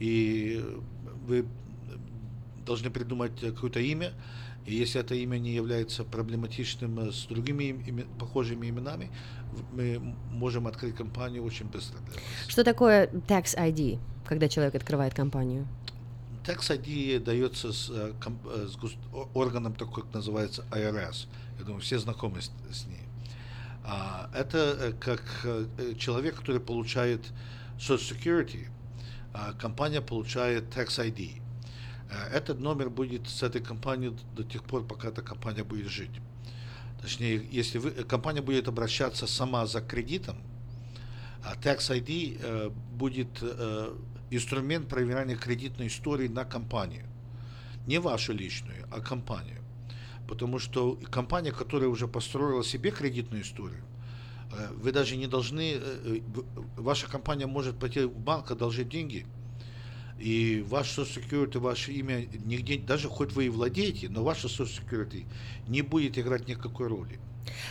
И 0.00 0.64
вы 1.26 1.46
должны 2.66 2.90
придумать 2.90 3.38
какое-то 3.40 3.80
имя, 3.80 4.12
и 4.66 4.74
если 4.74 5.00
это 5.00 5.14
имя 5.14 5.38
не 5.38 5.52
является 5.52 6.04
проблематичным 6.04 7.10
с 7.12 7.26
другими 7.26 7.64
им- 7.64 7.78
име- 7.80 8.18
похожими 8.18 8.68
именами, 8.68 9.10
мы 9.72 9.98
можем 10.30 10.66
открыть 10.66 10.94
компанию 10.94 11.44
очень 11.44 11.66
быстро. 11.66 11.98
Что 12.48 12.62
такое 12.64 13.08
tax 13.28 13.56
ID, 13.56 13.98
когда 14.26 14.48
человек 14.48 14.74
открывает 14.74 15.14
компанию? 15.14 15.66
Tax 16.50 16.70
ID 16.70 17.20
дается 17.20 17.72
с, 17.72 17.90
э, 17.90 18.12
э, 18.44 18.68
с 18.68 18.76
органом 19.34 19.74
такой, 19.74 20.02
как 20.02 20.14
называется 20.14 20.64
IRS. 20.70 21.28
Я 21.58 21.64
думаю, 21.64 21.80
все 21.80 21.98
знакомы 21.98 22.42
с, 22.42 22.50
с 22.72 22.86
ней. 22.86 23.04
А, 23.84 24.28
это 24.34 24.58
э, 24.58 24.92
как 24.92 25.22
человек, 25.96 26.36
который 26.36 26.60
получает 26.60 27.20
Social 27.78 27.98
Security, 27.98 28.66
а 29.32 29.52
компания 29.52 30.00
получает 30.00 30.76
Tax 30.76 30.98
ID. 30.98 31.40
Этот 32.32 32.58
номер 32.58 32.90
будет 32.90 33.28
с 33.28 33.44
этой 33.44 33.60
компанией 33.60 34.16
до 34.34 34.42
тех 34.42 34.64
пор, 34.64 34.84
пока 34.84 35.08
эта 35.08 35.22
компания 35.22 35.62
будет 35.62 35.86
жить. 35.86 36.10
Точнее, 37.00 37.46
если 37.52 37.78
вы, 37.78 37.92
компания 37.92 38.42
будет 38.42 38.66
обращаться 38.66 39.28
сама 39.28 39.66
за 39.66 39.80
кредитом, 39.80 40.36
а 41.44 41.54
Tax 41.54 41.90
ID 41.90 42.40
э, 42.42 42.70
будет 42.92 43.38
э, 43.40 43.94
инструмент 44.30 44.88
проверяния 44.88 45.36
кредитной 45.36 45.88
истории 45.88 46.28
на 46.28 46.44
компанию. 46.44 47.04
Не 47.86 47.98
вашу 47.98 48.32
личную, 48.32 48.86
а 48.90 49.00
компанию. 49.00 49.60
Потому 50.28 50.58
что 50.58 50.98
компания, 51.10 51.50
которая 51.50 51.88
уже 51.88 52.06
построила 52.06 52.62
себе 52.62 52.90
кредитную 52.90 53.42
историю, 53.42 53.82
э, 54.52 54.68
вы 54.74 54.92
даже 54.92 55.16
не 55.16 55.26
должны, 55.26 55.72
э, 55.74 55.78
э, 56.14 56.20
ваша 56.76 57.08
компания 57.08 57.46
может 57.46 57.78
пойти 57.78 58.04
в 58.04 58.16
банк, 58.16 58.50
одолжить 58.50 58.88
деньги, 58.88 59.26
и 60.20 60.64
ваш 60.68 60.98
Social 60.98 61.24
Security, 61.28 61.58
ваше 61.58 61.92
имя 61.92 62.26
нигде, 62.44 62.78
даже 62.78 63.08
хоть 63.08 63.32
вы 63.32 63.46
и 63.46 63.48
владеете, 63.48 64.08
но 64.08 64.22
ваше 64.22 64.46
Social 64.46 64.68
Security 64.68 65.26
не 65.66 65.82
будет 65.82 66.18
играть 66.18 66.46
никакой 66.46 66.88
роли. 66.88 67.18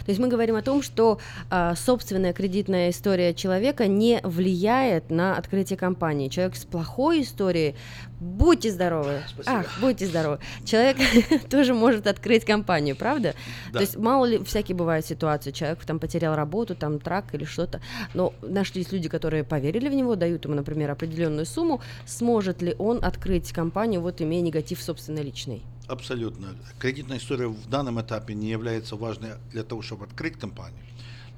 То 0.06 0.10
есть 0.10 0.20
мы 0.20 0.28
говорим 0.28 0.56
о 0.56 0.62
том, 0.62 0.82
что 0.82 1.20
а, 1.50 1.76
собственная 1.76 2.34
кредитная 2.34 2.90
история 2.90 3.34
человека 3.34 3.88
не 3.88 4.20
влияет 4.24 5.10
на 5.10 5.38
открытие 5.38 5.78
компании. 5.78 6.30
Человек 6.30 6.56
с 6.56 6.66
плохой 6.66 7.22
историей, 7.22 7.76
будьте 8.20 8.72
здоровы, 8.72 9.22
Спасибо. 9.28 9.60
ах, 9.60 9.80
будьте 9.80 10.06
здоровы, 10.06 10.40
человек 10.66 10.98
тоже 11.50 11.74
может 11.74 12.08
открыть 12.08 12.46
компанию, 12.46 12.96
правда? 12.96 13.36
Да. 13.72 13.80
То 13.80 13.82
есть 13.82 13.98
мало 13.98 14.26
ли 14.26 14.44
всякие 14.44 14.76
бывают 14.76 15.06
ситуации, 15.06 15.52
человек 15.52 15.84
там 15.86 16.00
потерял 16.00 16.36
работу, 16.36 16.76
там 16.76 17.00
трак 17.00 17.34
или 17.34 17.46
что-то, 17.46 17.82
но 18.14 18.34
нашлись 18.42 18.92
люди, 18.92 19.10
которые 19.10 19.44
поверили 19.44 19.90
в 19.90 19.94
него, 19.94 20.16
дают 20.16 20.46
ему, 20.46 20.56
например, 20.56 20.92
определенную 20.92 21.46
сумму, 21.46 21.82
сможет 22.06 22.62
ли 22.62 22.76
он 22.78 23.04
открыть 23.04 23.52
компанию, 23.52 24.02
вот 24.02 24.22
имея 24.22 24.42
негатив 24.42 24.82
собственной 24.82 25.24
личной? 25.24 25.64
Абсолютно. 25.90 26.56
Кредитная 26.78 27.18
история 27.18 27.48
в 27.48 27.68
данном 27.68 28.00
этапе 28.00 28.36
не 28.36 28.50
является 28.50 28.96
важной 28.96 29.32
для 29.52 29.64
того, 29.64 29.82
чтобы 29.82 30.06
открыть 30.06 30.38
компанию. 30.38 30.80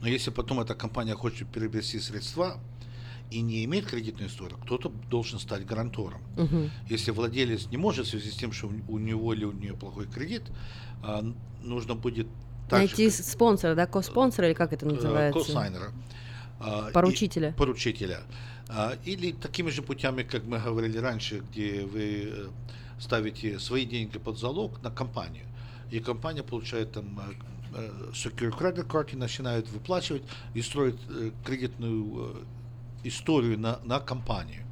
Но 0.01 0.07
если 0.07 0.29
потом 0.29 0.59
эта 0.59 0.75
компания 0.75 1.15
хочет 1.15 1.47
приобрести 1.47 1.99
средства, 1.99 2.59
и 3.31 3.39
не 3.41 3.63
имеет 3.63 3.85
кредитную 3.85 4.29
историю, 4.29 4.57
кто-то 4.57 4.89
должен 5.09 5.39
стать 5.39 5.65
гарантором. 5.65 6.21
Мгм. 6.35 6.69
Если 6.89 7.11
владелец 7.11 7.67
не 7.67 7.77
может 7.77 8.05
в 8.05 8.09
связи 8.09 8.29
с 8.29 8.35
тем, 8.35 8.51
что 8.51 8.69
у 8.89 8.99
него 8.99 9.33
или 9.33 9.45
у 9.45 9.53
нее 9.53 9.73
плохой 9.73 10.05
кредит, 10.05 10.43
а, 11.01 11.23
нужно 11.63 11.95
будет 11.95 12.27
также 12.69 12.87
Найти 12.87 13.09
спонсора, 13.09 13.73
да, 13.75 13.87
ко-спонсора, 13.87 14.47
или 14.47 14.53
как 14.53 14.73
это 14.73 14.85
э, 14.85 14.89
называется? 14.89 15.39
косайнера. 15.39 15.93
а, 16.59 16.91
Поручителя. 16.91 17.53
поручителя. 17.57 18.21
А, 18.67 18.97
Или 19.05 19.31
такими 19.31 19.69
же 19.69 19.81
путями, 19.81 20.23
как 20.23 20.43
мы 20.45 20.59
говорили 20.59 20.97
раньше, 20.97 21.41
где 21.51 21.85
вы 21.85 22.31
э, 22.31 22.47
ставите 23.01 23.59
свои 23.59 23.85
деньги 23.85 24.19
под 24.19 24.37
залог 24.37 24.81
на 24.83 24.91
компанию, 24.91 25.45
и 25.89 25.99
компания 25.99 26.43
получает 26.43 26.91
там 26.93 27.19
э, 27.19 27.33
э, 27.73 28.11
secure 28.13 28.57
credit 28.57 28.87
card 28.87 29.13
и 29.13 29.15
начинает 29.15 29.67
выплачивать 29.69 30.23
и 30.53 30.61
строит 30.61 30.97
э, 31.09 31.31
кредитную 31.43 32.45
э, 33.03 33.07
историю 33.07 33.59
на, 33.59 33.79
на 33.83 33.99
компанию. 33.99 34.63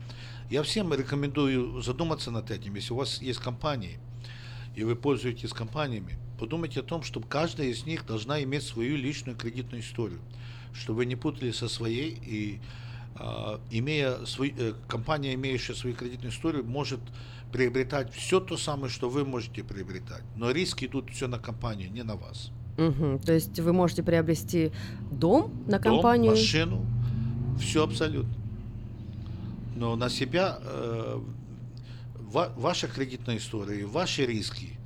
Я 0.49 0.63
всем 0.63 0.93
рекомендую 0.93 1.81
задуматься 1.81 2.31
над 2.31 2.51
этим. 2.51 2.75
Если 2.75 2.93
у 2.93 2.97
вас 2.97 3.21
есть 3.21 3.39
компании, 3.39 3.99
и 4.75 4.83
вы 4.83 4.95
пользуетесь 4.95 5.51
компаниями, 5.51 6.17
подумайте 6.39 6.79
о 6.79 6.83
том, 6.83 7.01
что 7.01 7.19
каждая 7.19 7.67
из 7.67 7.85
них 7.85 8.05
должна 8.05 8.41
иметь 8.43 8.63
свою 8.63 8.95
личную 8.95 9.37
кредитную 9.37 9.81
историю, 9.81 10.19
чтобы 10.73 10.97
вы 10.97 11.05
не 11.05 11.15
путали 11.15 11.51
со 11.51 11.67
своей 11.67 12.17
и 12.21 12.59
а, 13.15 13.59
имея 13.69 14.25
свой, 14.25 14.53
э, 14.57 14.73
компания, 14.87 15.33
имеющая 15.33 15.73
свою 15.73 15.95
кредитную 15.95 16.31
историю, 16.31 16.63
может 16.63 17.01
приобретать 17.51 18.13
все 18.13 18.39
то 18.39 18.57
самое, 18.57 18.89
что 18.91 19.09
вы 19.09 19.25
можете 19.25 19.63
приобретать. 19.63 20.23
Но 20.35 20.51
риски 20.51 20.85
идут 20.85 21.09
все 21.11 21.27
на 21.27 21.39
компанию, 21.39 21.91
не 21.91 22.03
на 22.03 22.15
вас. 22.15 22.51
Мгм. 22.77 23.19
То 23.19 23.33
есть 23.33 23.59
вы 23.59 23.73
можете 23.73 24.03
приобрести 24.03 24.71
дом 25.11 25.51
на 25.67 25.79
Дом, 25.79 25.95
компанию. 25.95 26.31
машину, 26.31 26.85
все 27.59 27.83
абсолютно. 27.83 28.33
Но 29.75 29.95
на 29.95 30.09
себя 30.09 30.59
э, 30.61 31.19
ва- 32.15 32.53
ваша 32.55 32.87
кредитная 32.87 33.37
история, 33.37 33.85
ваши 33.85 34.25
риски 34.25 34.78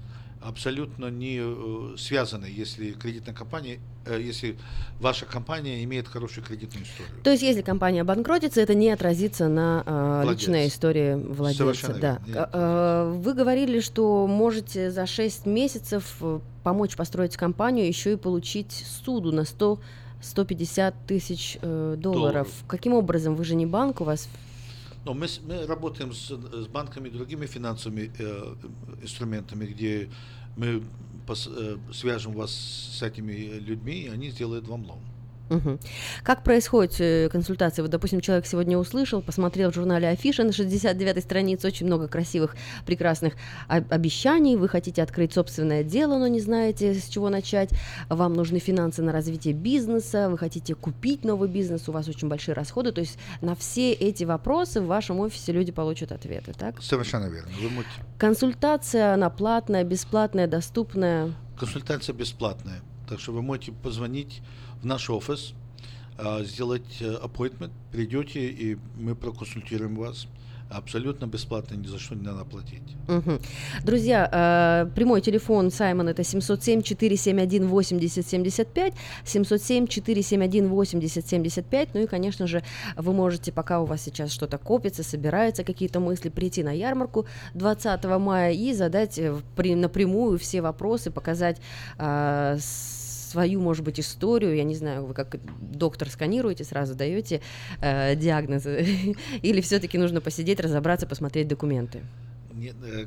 абсолютно 0.43 1.07
не 1.07 1.39
э, 1.41 1.95
связаны, 1.97 2.45
если 2.45 2.91
кредитная 2.91 3.33
компания, 3.33 3.79
э, 4.05 4.19
если 4.21 4.57
ваша 4.99 5.25
компания 5.25 5.83
имеет 5.83 6.07
хорошую 6.07 6.45
кредитную 6.45 6.85
историю. 6.85 7.13
То 7.23 7.31
есть, 7.31 7.43
если 7.43 7.61
компания 7.61 8.01
обанкротится, 8.01 8.61
это 8.61 8.75
не 8.75 8.89
отразится 8.89 9.47
на 9.47 9.83
э, 9.85 10.29
личной 10.29 10.67
истории 10.67 11.15
владельца. 11.15 11.63
Совершенно 11.63 11.99
Да. 11.99 12.19
верно, 12.25 12.49
Э, 12.53 13.13
Вы 13.15 13.33
говорили, 13.33 13.79
что 13.79 14.27
можете 14.27 14.91
за 14.91 15.05
6 15.05 15.45
месяцев 15.45 16.21
помочь 16.63 16.95
построить 16.95 17.35
компанию, 17.37 17.87
еще 17.87 18.13
и 18.13 18.15
получить 18.15 18.71
суду 18.71 19.31
на 19.31 19.45
100 19.45 19.79
150 20.21 20.95
тысяч 21.05 21.57
э, 21.61 21.95
долларов. 21.97 22.21
Долларов. 22.21 22.47
Каким 22.67 22.93
образом? 22.93 23.35
Вы 23.35 23.43
же 23.43 23.55
не 23.55 23.65
банк, 23.65 23.99
у 24.01 24.05
вас 24.05 24.29
Но 25.05 25.13
мы, 25.13 25.27
с- 25.27 25.41
мы 25.41 25.65
работаем 25.65 26.13
с, 26.13 26.29
с 26.29 26.67
банками 26.67 27.09
и 27.09 27.11
другими 27.11 27.45
финансовыми 27.45 28.11
э, 28.17 28.55
инструментами, 29.01 29.65
где 29.65 30.09
мы 30.55 30.81
пос- 31.27 31.51
э, 31.53 31.77
свяжем 31.93 32.33
вас 32.33 32.51
с 32.51 33.01
этими 33.03 33.59
людьми, 33.59 34.03
и 34.03 34.07
они 34.07 34.29
сделают 34.29 34.67
вам 34.67 34.85
лон. 34.85 34.99
Мгм. 35.49 35.79
Как 36.23 36.43
происходит 36.43 36.95
э, 36.99 37.29
консультация? 37.29 37.83
Вот, 37.83 37.91
допустим, 37.91 38.21
человек 38.21 38.45
сегодня 38.45 38.77
услышал, 38.77 39.21
посмотрел 39.21 39.71
в 39.71 39.75
журнале 39.75 40.07
Афиша 40.07 40.43
на 40.43 40.49
69-й 40.49 41.21
странице 41.21 41.67
очень 41.67 41.85
много 41.85 42.07
красивых, 42.07 42.55
прекрасных 42.85 43.33
об- 43.67 43.91
обещаний. 43.91 44.55
Вы 44.55 44.69
хотите 44.69 45.03
открыть 45.03 45.33
собственное 45.33 45.83
дело, 45.83 46.17
но 46.17 46.27
не 46.27 46.39
знаете, 46.39 46.93
с 46.93 47.07
чего 47.09 47.29
начать. 47.29 47.69
Вам 48.09 48.33
нужны 48.33 48.59
финансы 48.59 49.01
на 49.03 49.11
развитие 49.11 49.53
бизнеса, 49.53 50.29
вы 50.29 50.37
хотите 50.37 50.75
купить 50.75 51.23
новый 51.25 51.49
бизнес, 51.49 51.87
у 51.89 51.91
вас 51.91 52.07
очень 52.07 52.29
большие 52.29 52.55
расходы. 52.55 52.91
То 52.91 53.01
есть 53.01 53.19
на 53.41 53.55
все 53.55 53.91
эти 53.91 54.23
вопросы 54.23 54.81
в 54.81 54.85
вашем 54.87 55.19
офисе 55.19 55.51
люди 55.51 55.71
получат 55.71 56.11
ответы, 56.11 56.53
так? 56.53 56.81
Совершенно 56.81 57.25
верно. 57.25 57.51
Вы 57.61 57.69
можете- 57.69 57.93
Консультация, 58.17 59.13
она 59.13 59.29
платная, 59.29 59.83
бесплатная, 59.83 60.47
доступная. 60.47 61.33
Консультация 61.59 62.13
бесплатная, 62.15 62.81
так 63.07 63.19
что 63.19 63.33
вы 63.33 63.41
можете 63.41 63.71
позвонить 63.73 64.41
в 64.83 64.85
наш 64.85 65.09
офис, 65.09 65.53
а, 66.17 66.43
сделать 66.43 66.97
э, 66.99 67.17
appointment, 67.23 67.71
придете, 67.91 68.49
и 68.49 68.77
мы 68.97 69.15
проконсультируем 69.15 69.95
вас. 69.95 70.27
Абсолютно 70.69 71.25
бесплатно, 71.27 71.75
ни 71.75 71.87
за 71.87 71.99
что 71.99 72.15
не 72.15 72.23
надо 72.23 72.45
платить. 72.45 72.81
Мгм. 73.07 73.39
Друзья, 73.83 74.29
э, 74.31 74.85
прямой 74.95 75.19
телефон 75.21 75.69
Саймон 75.71 76.07
это 76.07 76.23
707-471-8075, 76.23 78.93
707-471-8075, 79.23 81.89
ну 81.93 82.01
и, 82.01 82.07
конечно 82.07 82.47
же, 82.47 82.63
вы 82.97 83.13
можете, 83.13 83.51
пока 83.51 83.81
у 83.81 83.85
вас 83.85 84.01
сейчас 84.01 84.31
что-то 84.31 84.57
копится, 84.57 85.03
собираются 85.03 85.63
какие-то 85.63 85.99
мысли, 85.99 86.29
прийти 86.29 86.63
на 86.63 86.71
ярмарку 86.71 87.27
20 87.53 88.03
мая 88.19 88.51
и 88.51 88.73
задать 88.73 89.19
э, 89.19 89.35
напрямую 89.57 90.39
все 90.39 90.61
вопросы, 90.61 91.11
показать 91.11 91.61
свою, 93.33 93.59
может 93.59 93.83
быть, 93.83 93.99
историю, 93.99 94.55
я 94.55 94.63
не 94.63 94.75
знаю, 94.75 95.05
вы 95.05 95.13
как 95.13 95.37
доктор 95.59 96.09
сканируете, 96.09 96.63
сразу 96.63 96.95
даете 96.95 97.41
э, 97.81 98.15
диагнозы, 98.15 99.15
или 99.41 99.61
все-таки 99.61 99.97
нужно 99.97 100.21
посидеть, 100.21 100.59
разобраться, 100.59 101.07
посмотреть 101.07 101.47
документы? 101.47 102.01
Э, 102.53 103.05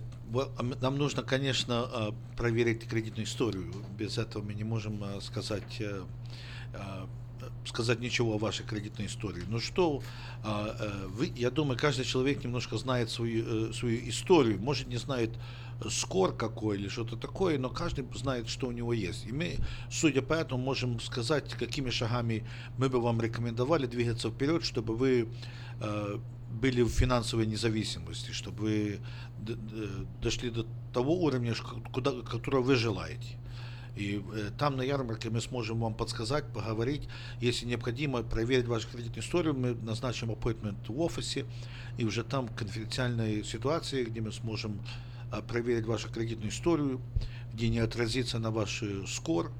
а 0.58 0.62
нам 0.82 0.98
нужно, 0.98 1.22
конечно, 1.22 1.74
а, 1.74 2.14
проверить 2.36 2.88
кредитную 2.88 3.26
историю. 3.26 3.72
Без 3.98 4.18
этого 4.18 4.42
мы 4.42 4.54
не 4.54 4.64
можем 4.64 5.00
сказать, 5.20 5.80
э, 5.80 6.02
а, 6.74 7.06
сказать 7.64 8.00
ничего 8.00 8.34
о 8.34 8.38
вашей 8.38 8.64
кредитной 8.64 9.06
истории. 9.06 9.42
Ну 9.48 9.60
что, 9.60 10.02
а, 10.44 10.76
э, 10.78 11.06
вы, 11.08 11.32
я 11.36 11.50
думаю, 11.50 11.78
каждый 11.78 12.04
человек 12.04 12.44
немножко 12.44 12.76
знает 12.76 13.10
свою, 13.10 13.70
э, 13.70 13.72
свою 13.72 14.08
историю, 14.08 14.58
может 14.60 14.88
не 14.88 14.96
знает 14.96 15.30
э, 15.30 15.36
скор 15.90 16.36
какой 16.36 16.78
или 16.78 16.88
что-то 16.88 17.16
такое, 17.16 17.58
но 17.58 17.70
каждый 17.70 18.06
знает, 18.14 18.48
что 18.48 18.68
у 18.68 18.72
него 18.72 18.92
есть. 18.92 19.26
И 19.26 19.32
мы, 19.32 19.56
судя 19.90 20.22
по 20.22 20.34
этому, 20.34 20.62
можем 20.62 21.00
сказать, 21.00 21.54
какими 21.54 21.90
шагами 21.90 22.44
мы 22.78 22.88
бы 22.88 23.00
вам 23.00 23.20
рекомендовали 23.20 23.86
двигаться 23.86 24.30
вперед, 24.30 24.64
чтобы 24.64 24.96
вы 24.96 25.28
э, 25.80 26.18
были 26.50 26.82
в 26.82 26.88
финансовой 26.88 27.46
независимости, 27.46 28.30
чтобы 28.32 28.62
вы 28.62 29.00
дошли 30.22 30.50
до 30.50 30.66
того 30.92 31.14
уровня, 31.22 31.54
куда, 31.92 32.12
которого 32.22 32.62
вы 32.62 32.76
желаете. 32.76 33.38
И 33.96 34.22
э, 34.34 34.50
там 34.58 34.76
на 34.76 34.82
ярмарке 34.82 35.30
мы 35.30 35.40
сможем 35.40 35.80
вам 35.80 35.94
подсказать, 35.94 36.44
поговорить. 36.52 37.08
Если 37.40 37.64
необходимо 37.66 38.22
проверить 38.22 38.66
вашу 38.66 38.88
кредитную 38.88 39.22
историю, 39.22 39.54
мы 39.54 39.74
назначим 39.74 40.30
appointment 40.30 40.76
в 40.86 41.00
офисе, 41.00 41.46
и 41.96 42.04
уже 42.04 42.22
там 42.22 42.48
конфиденциальные 42.48 43.42
ситуации, 43.42 44.04
где 44.04 44.20
мы 44.20 44.32
сможем 44.32 44.80
проверить 45.42 45.86
вашу 45.86 46.08
кредитную 46.08 46.50
историю, 46.50 47.00
где 47.52 47.68
не 47.68 47.78
отразится 47.78 48.38
на 48.38 48.50
ваш 48.50 48.82
э, 48.82 49.04
скор. 49.06 49.50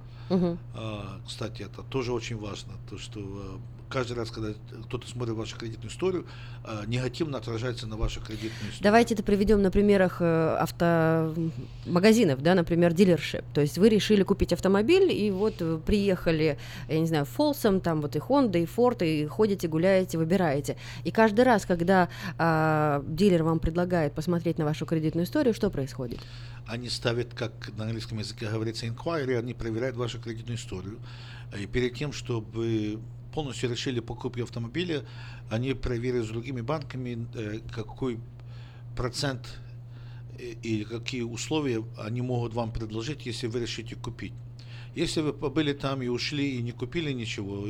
А, 0.75 1.21
Кстати, 1.27 1.63
это 1.63 1.83
тоже 1.83 2.13
очень 2.13 2.37
важно, 2.37 2.73
то 2.91 2.99
что 2.99 3.21
э, 3.21 3.59
каждый 3.89 4.17
раз, 4.17 4.31
когда 4.31 4.53
кто-то 4.85 5.09
смотрит 5.09 5.35
вашу 5.35 5.57
кредитную 5.57 5.91
историю, 5.91 6.27
а, 6.65 6.85
негативно 6.87 7.39
отражается 7.39 7.87
на 7.87 7.97
вашу 7.97 8.21
кредитную 8.21 8.53
историю. 8.53 8.83
Давайте 8.83 9.15
это 9.15 9.23
приведем 9.23 9.63
на 9.63 9.71
примерах 9.71 10.19
э, 10.21 10.57
автомагазинов, 10.59 12.43
да, 12.43 12.55
например, 12.55 12.93
дилершип. 12.93 13.45
То 13.55 13.61
есть 13.61 13.79
вы 13.79 13.89
решили 13.89 14.23
купить 14.23 14.53
автомобиль, 14.53 15.13
и 15.13 15.31
вот 15.31 15.55
э, 15.61 15.79
приехали, 15.85 16.59
я 16.89 17.01
не 17.01 17.07
знаю, 17.07 17.25
Фолсом, 17.25 17.81
там 17.81 18.01
вот 18.01 18.17
и 18.17 18.19
Honda, 18.19 18.63
и 18.63 18.67
Ford, 18.67 19.05
и 19.07 19.27
ходите, 19.27 19.69
гуляете, 19.69 20.19
выбираете. 20.19 20.77
И 21.05 21.11
каждый 21.11 21.45
раз, 21.45 21.67
когда 21.67 22.09
а, 22.39 23.05
дилер 23.07 23.43
вам 23.43 23.61
предлагает 23.61 24.13
посмотреть 24.13 24.59
на 24.59 24.65
вашу 24.65 24.87
кредитную 24.87 25.25
историю, 25.25 25.55
что 25.55 25.71
происходит? 25.71 26.21
Они 26.67 26.89
ставят, 26.89 27.35
как 27.35 27.53
на 27.77 27.85
английском 27.85 28.19
языке 28.19 28.49
говорится, 28.51 28.87
inquiry, 28.87 29.39
они 29.39 29.55
проверяют 29.55 29.97
вашу 29.97 30.21
кредитную 30.21 30.57
историю. 30.59 30.99
И 31.57 31.67
перед 31.67 31.95
тем, 31.95 32.13
чтобы 32.13 32.99
полностью 33.37 33.71
решили 33.71 34.01
покупку 34.01 34.43
автомобиля, 34.43 35.05
они 35.51 35.75
проверят 35.75 36.25
с 36.25 36.29
другими 36.29 36.63
банками, 36.63 37.27
э, 37.35 37.61
какой 37.71 38.19
процент 38.97 39.47
э, 40.39 40.55
и 40.63 40.85
какие 40.85 41.21
условия 41.21 41.85
они 41.99 42.23
могут 42.23 42.55
вам 42.55 42.73
предложить, 42.73 43.27
если 43.27 43.47
вы 43.47 43.61
решите 43.61 43.95
купить. 43.95 44.33
Если 44.95 45.21
вы 45.21 45.35
побыли 45.35 45.75
там 45.75 46.01
и 46.01 46.09
ушли 46.09 46.57
и 46.57 46.63
не 46.63 46.73
купили 46.73 47.13
ничего, 47.13 47.67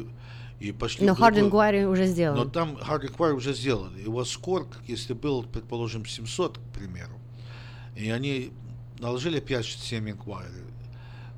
и 0.60 0.70
пошли 0.70 1.04
Но 1.04 1.16
другой- 1.16 1.32
hard 1.32 1.50
inquiry 1.50 1.84
уже 1.90 2.06
сделан. 2.06 2.36
Но 2.38 2.44
там 2.44 2.76
hard 2.76 3.10
inquiry 3.10 3.32
уже 3.32 3.52
сделали. 3.52 4.02
И 4.02 4.06
у 4.06 4.12
вас 4.12 4.30
скор, 4.30 4.68
если 4.86 5.14
был, 5.14 5.42
предположим, 5.42 6.06
700, 6.06 6.58
к 6.58 6.78
примеру, 6.78 7.18
и 7.96 8.08
они 8.10 8.52
наложили 9.00 9.40
5-7 9.40 10.12
inquiry, 10.14 10.65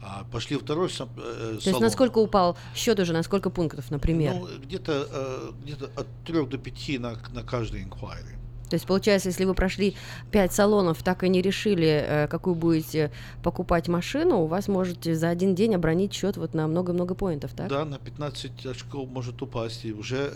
а 0.09 0.25
пошли 0.33 0.57
второй 0.57 0.89
сам- 0.89 1.11
э, 1.17 1.59
То 1.63 1.71
есть 1.71 1.81
насколько 1.81 2.19
упал 2.19 2.57
счет 2.75 2.99
уже, 3.01 3.13
на 3.13 3.23
сколько 3.23 3.51
пунктов, 3.51 3.91
например? 3.91 4.35
Ну, 4.35 4.49
где-то 4.65 5.09
э, 5.11 5.51
где-то 5.65 5.91
от 5.97 6.07
3 6.25 6.47
до 6.47 6.59
5 6.59 6.99
на, 6.99 7.17
на 7.33 7.43
каждый 7.43 7.83
inquiry. 7.85 8.37
То 8.71 8.75
есть, 8.75 8.87
получается, 8.87 9.29
если 9.31 9.47
вы 9.47 9.55
прошли 9.55 9.97
5 10.31 10.53
салонов, 10.53 11.03
так 11.03 11.25
и 11.25 11.29
не 11.29 11.41
решили, 11.43 11.87
э, 12.07 12.29
какую 12.29 12.55
будете 12.55 13.11
покупать 13.43 13.89
машину, 13.89 14.41
у 14.41 14.47
вас 14.47 14.69
можете 14.69 15.15
за 15.15 15.31
один 15.31 15.55
день 15.55 15.75
обронить 15.75 16.13
счет 16.13 16.37
вот 16.37 16.55
на 16.55 16.67
много-много 16.67 17.15
поинтов, 17.15 17.53
так? 17.55 17.69
Да, 17.69 17.85
на 17.85 17.99
15 17.99 18.67
очков 18.67 19.09
может 19.09 19.41
упасть, 19.43 19.85
и 19.85 19.93
уже 19.93 20.33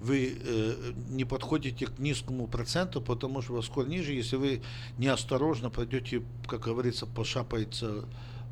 вы 0.00 0.38
э, 0.42 0.74
не 1.10 1.24
подходите 1.24 1.86
к 1.86 1.98
низкому 1.98 2.46
проценту, 2.46 3.00
потому 3.00 3.42
что 3.42 3.54
вас 3.54 3.66
скоро 3.66 3.86
ниже, 3.86 4.12
если 4.12 4.36
вы 4.36 4.62
неосторожно 4.98 5.70
пойдете, 5.70 6.22
как 6.46 6.60
говорится, 6.60 7.06
пошапается 7.06 8.04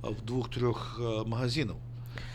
в 0.02 0.24
двух-трех 0.24 0.96
э, 0.98 1.22
магазинах. 1.24 1.76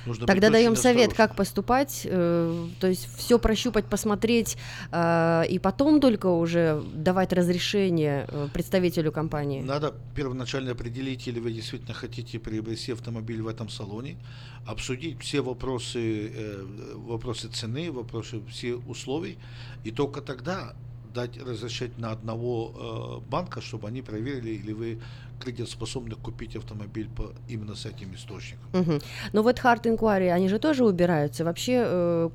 Нужно 0.06 0.26
Тогда 0.26 0.50
даем 0.50 0.76
совет, 0.76 1.14
как 1.14 1.36
поступать, 1.36 2.02
э, 2.06 2.68
то 2.80 2.88
есть 2.88 3.08
все 3.18 3.38
прощупать, 3.38 3.86
посмотреть, 3.86 4.58
э, 4.92 5.44
и 5.50 5.60
потом 5.60 6.00
только 6.00 6.28
уже 6.28 6.82
давать 6.94 7.34
разрешение 7.34 8.26
э, 8.30 8.48
представителю 8.54 9.12
компании. 9.12 9.62
Надо 9.62 9.94
первоначально 10.16 10.72
определить, 10.72 11.28
или 11.28 11.40
вы 11.40 11.52
действительно 11.52 11.94
хотите 11.94 12.40
приобрести 12.40 12.94
автомобиль 12.94 13.42
в 13.42 13.48
этом 13.48 13.70
салоне, 13.70 14.18
обсудить 14.66 15.22
все 15.22 15.42
вопросы, 15.42 16.32
э, 16.34 16.66
вопросы 16.96 17.50
цены, 17.50 17.92
вопросы 17.92 18.42
все 18.50 18.76
условий, 18.76 19.38
и 19.84 19.92
только 19.92 20.22
тогда 20.22 20.74
дать 21.14 21.38
разрешить 21.42 21.98
на 21.98 22.12
одного 22.12 23.22
э, 23.26 23.30
банка, 23.30 23.60
чтобы 23.60 23.88
они 23.88 24.02
проверили, 24.02 24.52
или 24.52 24.74
вы 24.74 25.00
кредитоспособны 25.40 26.16
купить 26.16 26.56
автомобиль 26.56 27.10
по, 27.10 27.34
именно 27.48 27.76
с 27.76 27.86
этим 27.86 28.14
источником. 28.16 28.68
Угу. 28.74 29.00
Но 29.34 29.44
вот 29.44 29.60
hard 29.60 29.84
inquiry, 29.84 30.30
они 30.30 30.50
же 30.50 30.60
тоже 30.60 30.86
убираются. 30.86 31.44
Вообще, 31.44 31.84
э, 31.86 32.30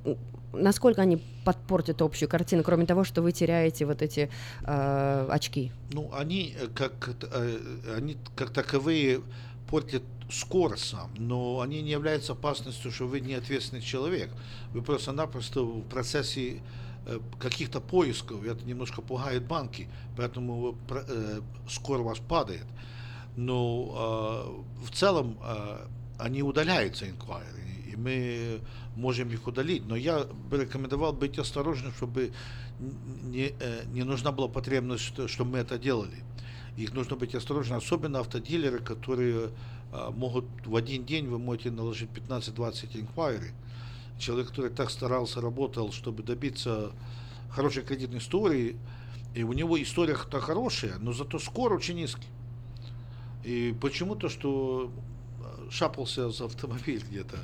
насколько 0.52 1.02
они 1.02 1.18
подпортят 1.44 2.02
общую 2.02 2.28
картину, 2.28 2.62
кроме 2.62 2.86
того, 2.86 3.04
что 3.04 3.22
вы 3.22 3.32
теряете 3.32 3.86
вот 3.86 4.02
эти 4.02 4.30
э, 4.64 5.26
очки? 5.30 5.72
Ну, 5.92 6.10
они 6.14 6.54
э, 6.58 6.68
как, 6.74 7.10
э, 7.22 7.58
они 7.96 8.16
как 8.36 8.50
таковые 8.50 9.22
портят 9.68 10.02
скорость 10.30 10.88
сам, 10.88 11.10
но 11.16 11.60
они 11.60 11.82
не 11.82 11.90
являются 11.90 12.32
опасностью, 12.32 12.90
что 12.90 13.06
вы 13.06 13.20
не 13.20 13.34
ответственный 13.34 13.82
человек. 13.82 14.30
Вы 14.72 14.82
просто-напросто 14.82 15.62
в 15.62 15.82
процессе 15.82 16.62
каких-то 17.38 17.80
поисков, 17.80 18.44
это 18.44 18.64
немножко 18.64 19.02
пугает 19.02 19.44
банки, 19.44 19.88
поэтому 20.16 20.76
э, 20.90 21.40
скоро 21.68 22.00
у 22.00 22.04
вас 22.04 22.18
падает. 22.18 22.66
Но 23.36 24.64
э, 24.84 24.86
в 24.86 24.90
целом 24.90 25.36
э, 25.42 25.86
они 26.18 26.42
удаляются, 26.42 27.06
inquiry, 27.06 27.92
и 27.92 27.96
мы 27.96 28.60
можем 28.96 29.30
их 29.30 29.46
удалить. 29.46 29.86
Но 29.86 29.96
я 29.96 30.24
бы 30.24 30.58
рекомендовал 30.58 31.12
быть 31.12 31.38
осторожным, 31.38 31.92
чтобы 31.92 32.32
не, 33.22 33.52
э, 33.58 33.84
не 33.92 34.04
нужна 34.04 34.32
была 34.32 34.48
потребность, 34.48 35.04
что, 35.04 35.28
чтобы 35.28 35.52
мы 35.52 35.58
это 35.58 35.78
делали. 35.78 36.22
Их 36.76 36.94
нужно 36.94 37.16
быть 37.16 37.34
осторожным, 37.34 37.78
особенно 37.78 38.20
автодилеры, 38.20 38.78
которые 38.78 39.50
э, 39.92 40.10
могут 40.14 40.44
в 40.64 40.76
один 40.76 41.04
день, 41.04 41.28
вы 41.28 41.38
можете 41.38 41.70
наложить 41.70 42.10
15-20 42.10 43.06
inquiry, 43.06 43.52
человек, 44.18 44.48
который 44.48 44.70
так 44.70 44.90
старался, 44.90 45.40
работал, 45.40 45.92
чтобы 45.92 46.22
добиться 46.22 46.92
хорошей 47.50 47.82
кредитной 47.82 48.18
истории, 48.18 48.76
и 49.34 49.42
у 49.42 49.52
него 49.52 49.80
история-то 49.82 50.40
хорошая, 50.40 50.98
но 50.98 51.12
зато 51.12 51.38
скор 51.38 51.72
очень 51.72 51.96
низкий. 51.96 52.28
И 53.44 53.74
почему-то, 53.80 54.28
что 54.28 54.92
шапался 55.70 56.30
за 56.30 56.44
автомобиль 56.46 57.02
где-то, 57.08 57.38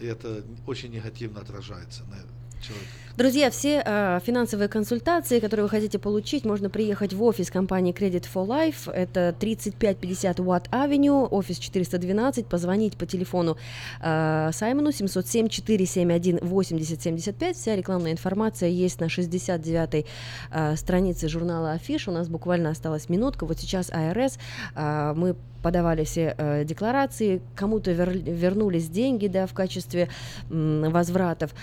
и 0.00 0.06
это 0.06 0.44
очень 0.66 0.90
негативно 0.90 1.40
отражается 1.40 2.04
на 2.04 2.14
человека. 2.62 3.02
Друзья, 3.14 3.50
все 3.50 3.82
э, 3.84 4.20
финансовые 4.24 4.68
консультации, 4.68 5.38
которые 5.38 5.64
вы 5.64 5.68
хотите 5.68 5.98
получить, 5.98 6.46
можно 6.46 6.70
приехать 6.70 7.12
в 7.12 7.22
офис 7.22 7.50
компании 7.50 7.92
Credit 7.92 8.24
for 8.32 8.46
Life. 8.46 8.90
Это 8.90 9.34
3550 9.38 10.38
Watt 10.38 10.70
Avenue, 10.70 11.28
офис 11.28 11.58
412. 11.58 12.46
Позвонить 12.46 12.96
по 12.96 13.04
телефону 13.04 13.58
э, 14.00 14.48
Саймону 14.54 14.88
707-471-8075. 14.88 17.52
Вся 17.52 17.76
рекламная 17.76 18.12
информация 18.12 18.70
есть 18.70 18.98
на 19.00 19.08
69-й 19.08 20.06
э, 20.50 20.76
странице 20.76 21.28
журнала 21.28 21.72
Афиш. 21.72 22.08
У 22.08 22.12
нас 22.12 22.28
буквально 22.28 22.70
осталась 22.70 23.10
минутка. 23.10 23.44
Вот 23.44 23.58
сейчас 23.58 23.90
АРС. 23.90 24.38
Э, 24.74 25.12
мы 25.14 25.36
подавали 25.62 26.04
все 26.04 26.34
э, 26.36 26.64
декларации, 26.64 27.40
кому-то 27.54 27.92
вер, 27.92 28.10
вернулись 28.10 28.88
деньги 28.88 29.28
да, 29.28 29.46
в 29.46 29.54
качестве 29.54 30.08
м, 30.50 30.90
возвратов. 30.90 31.54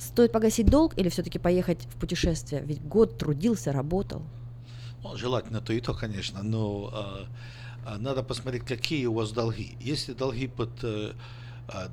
Стоит 0.00 0.32
погасить 0.32 0.66
долг 0.66 0.94
или 0.96 1.10
все-таки 1.10 1.38
поехать 1.38 1.84
в 1.84 2.00
путешествие? 2.00 2.62
Ведь 2.64 2.82
год 2.82 3.18
трудился, 3.18 3.70
работал. 3.70 4.22
Ну, 5.02 5.16
желательно 5.16 5.60
то 5.60 5.72
и 5.72 5.80
то, 5.80 5.92
конечно, 5.92 6.42
но 6.42 7.28
э, 7.86 7.96
надо 7.98 8.22
посмотреть, 8.22 8.64
какие 8.64 9.04
у 9.06 9.12
вас 9.12 9.32
долги. 9.32 9.76
Если 9.78 10.14
долги 10.14 10.46
под 10.48 10.70
э, 10.82 11.12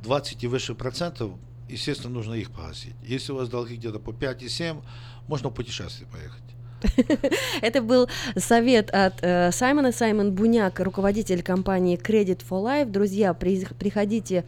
20 0.03 0.43
и 0.43 0.47
выше 0.47 0.73
процентов, 0.73 1.31
естественно, 1.67 2.13
нужно 2.13 2.33
их 2.33 2.51
погасить. 2.51 2.95
Если 3.03 3.33
у 3.33 3.35
вас 3.35 3.49
долги 3.49 3.75
где-то 3.75 3.99
по 3.99 4.13
5 4.13 4.43
и 4.43 4.49
7, 4.49 4.81
можно 5.27 5.49
в 5.49 5.53
путешествие 5.53 6.07
поехать. 6.09 6.43
Это 7.61 7.81
был 7.81 8.07
совет 8.35 8.89
от 8.91 9.15
э, 9.21 9.51
Саймона. 9.51 9.91
Саймон 9.91 10.33
Буняк, 10.33 10.79
руководитель 10.79 11.41
компании 11.41 11.97
Credit 11.97 12.41
for 12.47 12.63
Life. 12.63 12.89
Друзья, 12.89 13.33
при, 13.33 13.65
приходите 13.65 14.45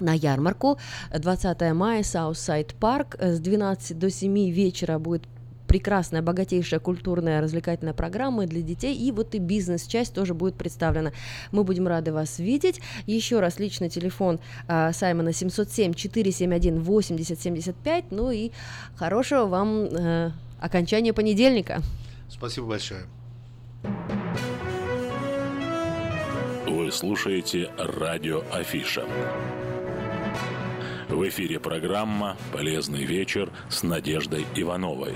на 0.00 0.14
ярмарку. 0.14 0.78
20 1.16 1.60
мая, 1.72 2.02
Саутсайд 2.02 2.74
Парк. 2.74 3.16
С 3.20 3.40
12 3.40 3.98
до 3.98 4.10
7 4.10 4.50
вечера 4.50 4.98
будет 4.98 5.26
прекрасная, 5.70 6.20
богатейшая 6.20 6.80
культурная 6.80 7.40
развлекательная 7.40 7.94
программа 7.94 8.44
для 8.46 8.60
детей, 8.60 8.94
и 8.96 9.12
вот 9.12 9.36
и 9.36 9.38
бизнес-часть 9.38 10.12
тоже 10.12 10.34
будет 10.34 10.56
представлена. 10.56 11.12
Мы 11.52 11.62
будем 11.62 11.86
рады 11.86 12.12
вас 12.12 12.40
видеть. 12.40 12.80
Еще 13.06 13.38
раз 13.38 13.60
личный 13.60 13.88
телефон 13.88 14.40
э, 14.66 14.90
Саймона 14.92 15.28
707-471-8075. 15.28 18.06
Ну 18.10 18.32
и 18.32 18.50
хорошего 18.96 19.46
вам 19.46 19.84
э, 19.84 20.32
окончания 20.58 21.12
понедельника. 21.12 21.82
Спасибо 22.28 22.66
большое. 22.66 23.02
Вы 26.66 26.90
слушаете 26.90 27.70
радио 27.78 28.42
Афиша. 28.52 29.04
В 31.10 31.26
эфире 31.28 31.58
программа 31.58 32.36
«Полезный 32.52 33.02
вечер» 33.02 33.50
с 33.68 33.82
Надеждой 33.82 34.46
Ивановой. 34.54 35.14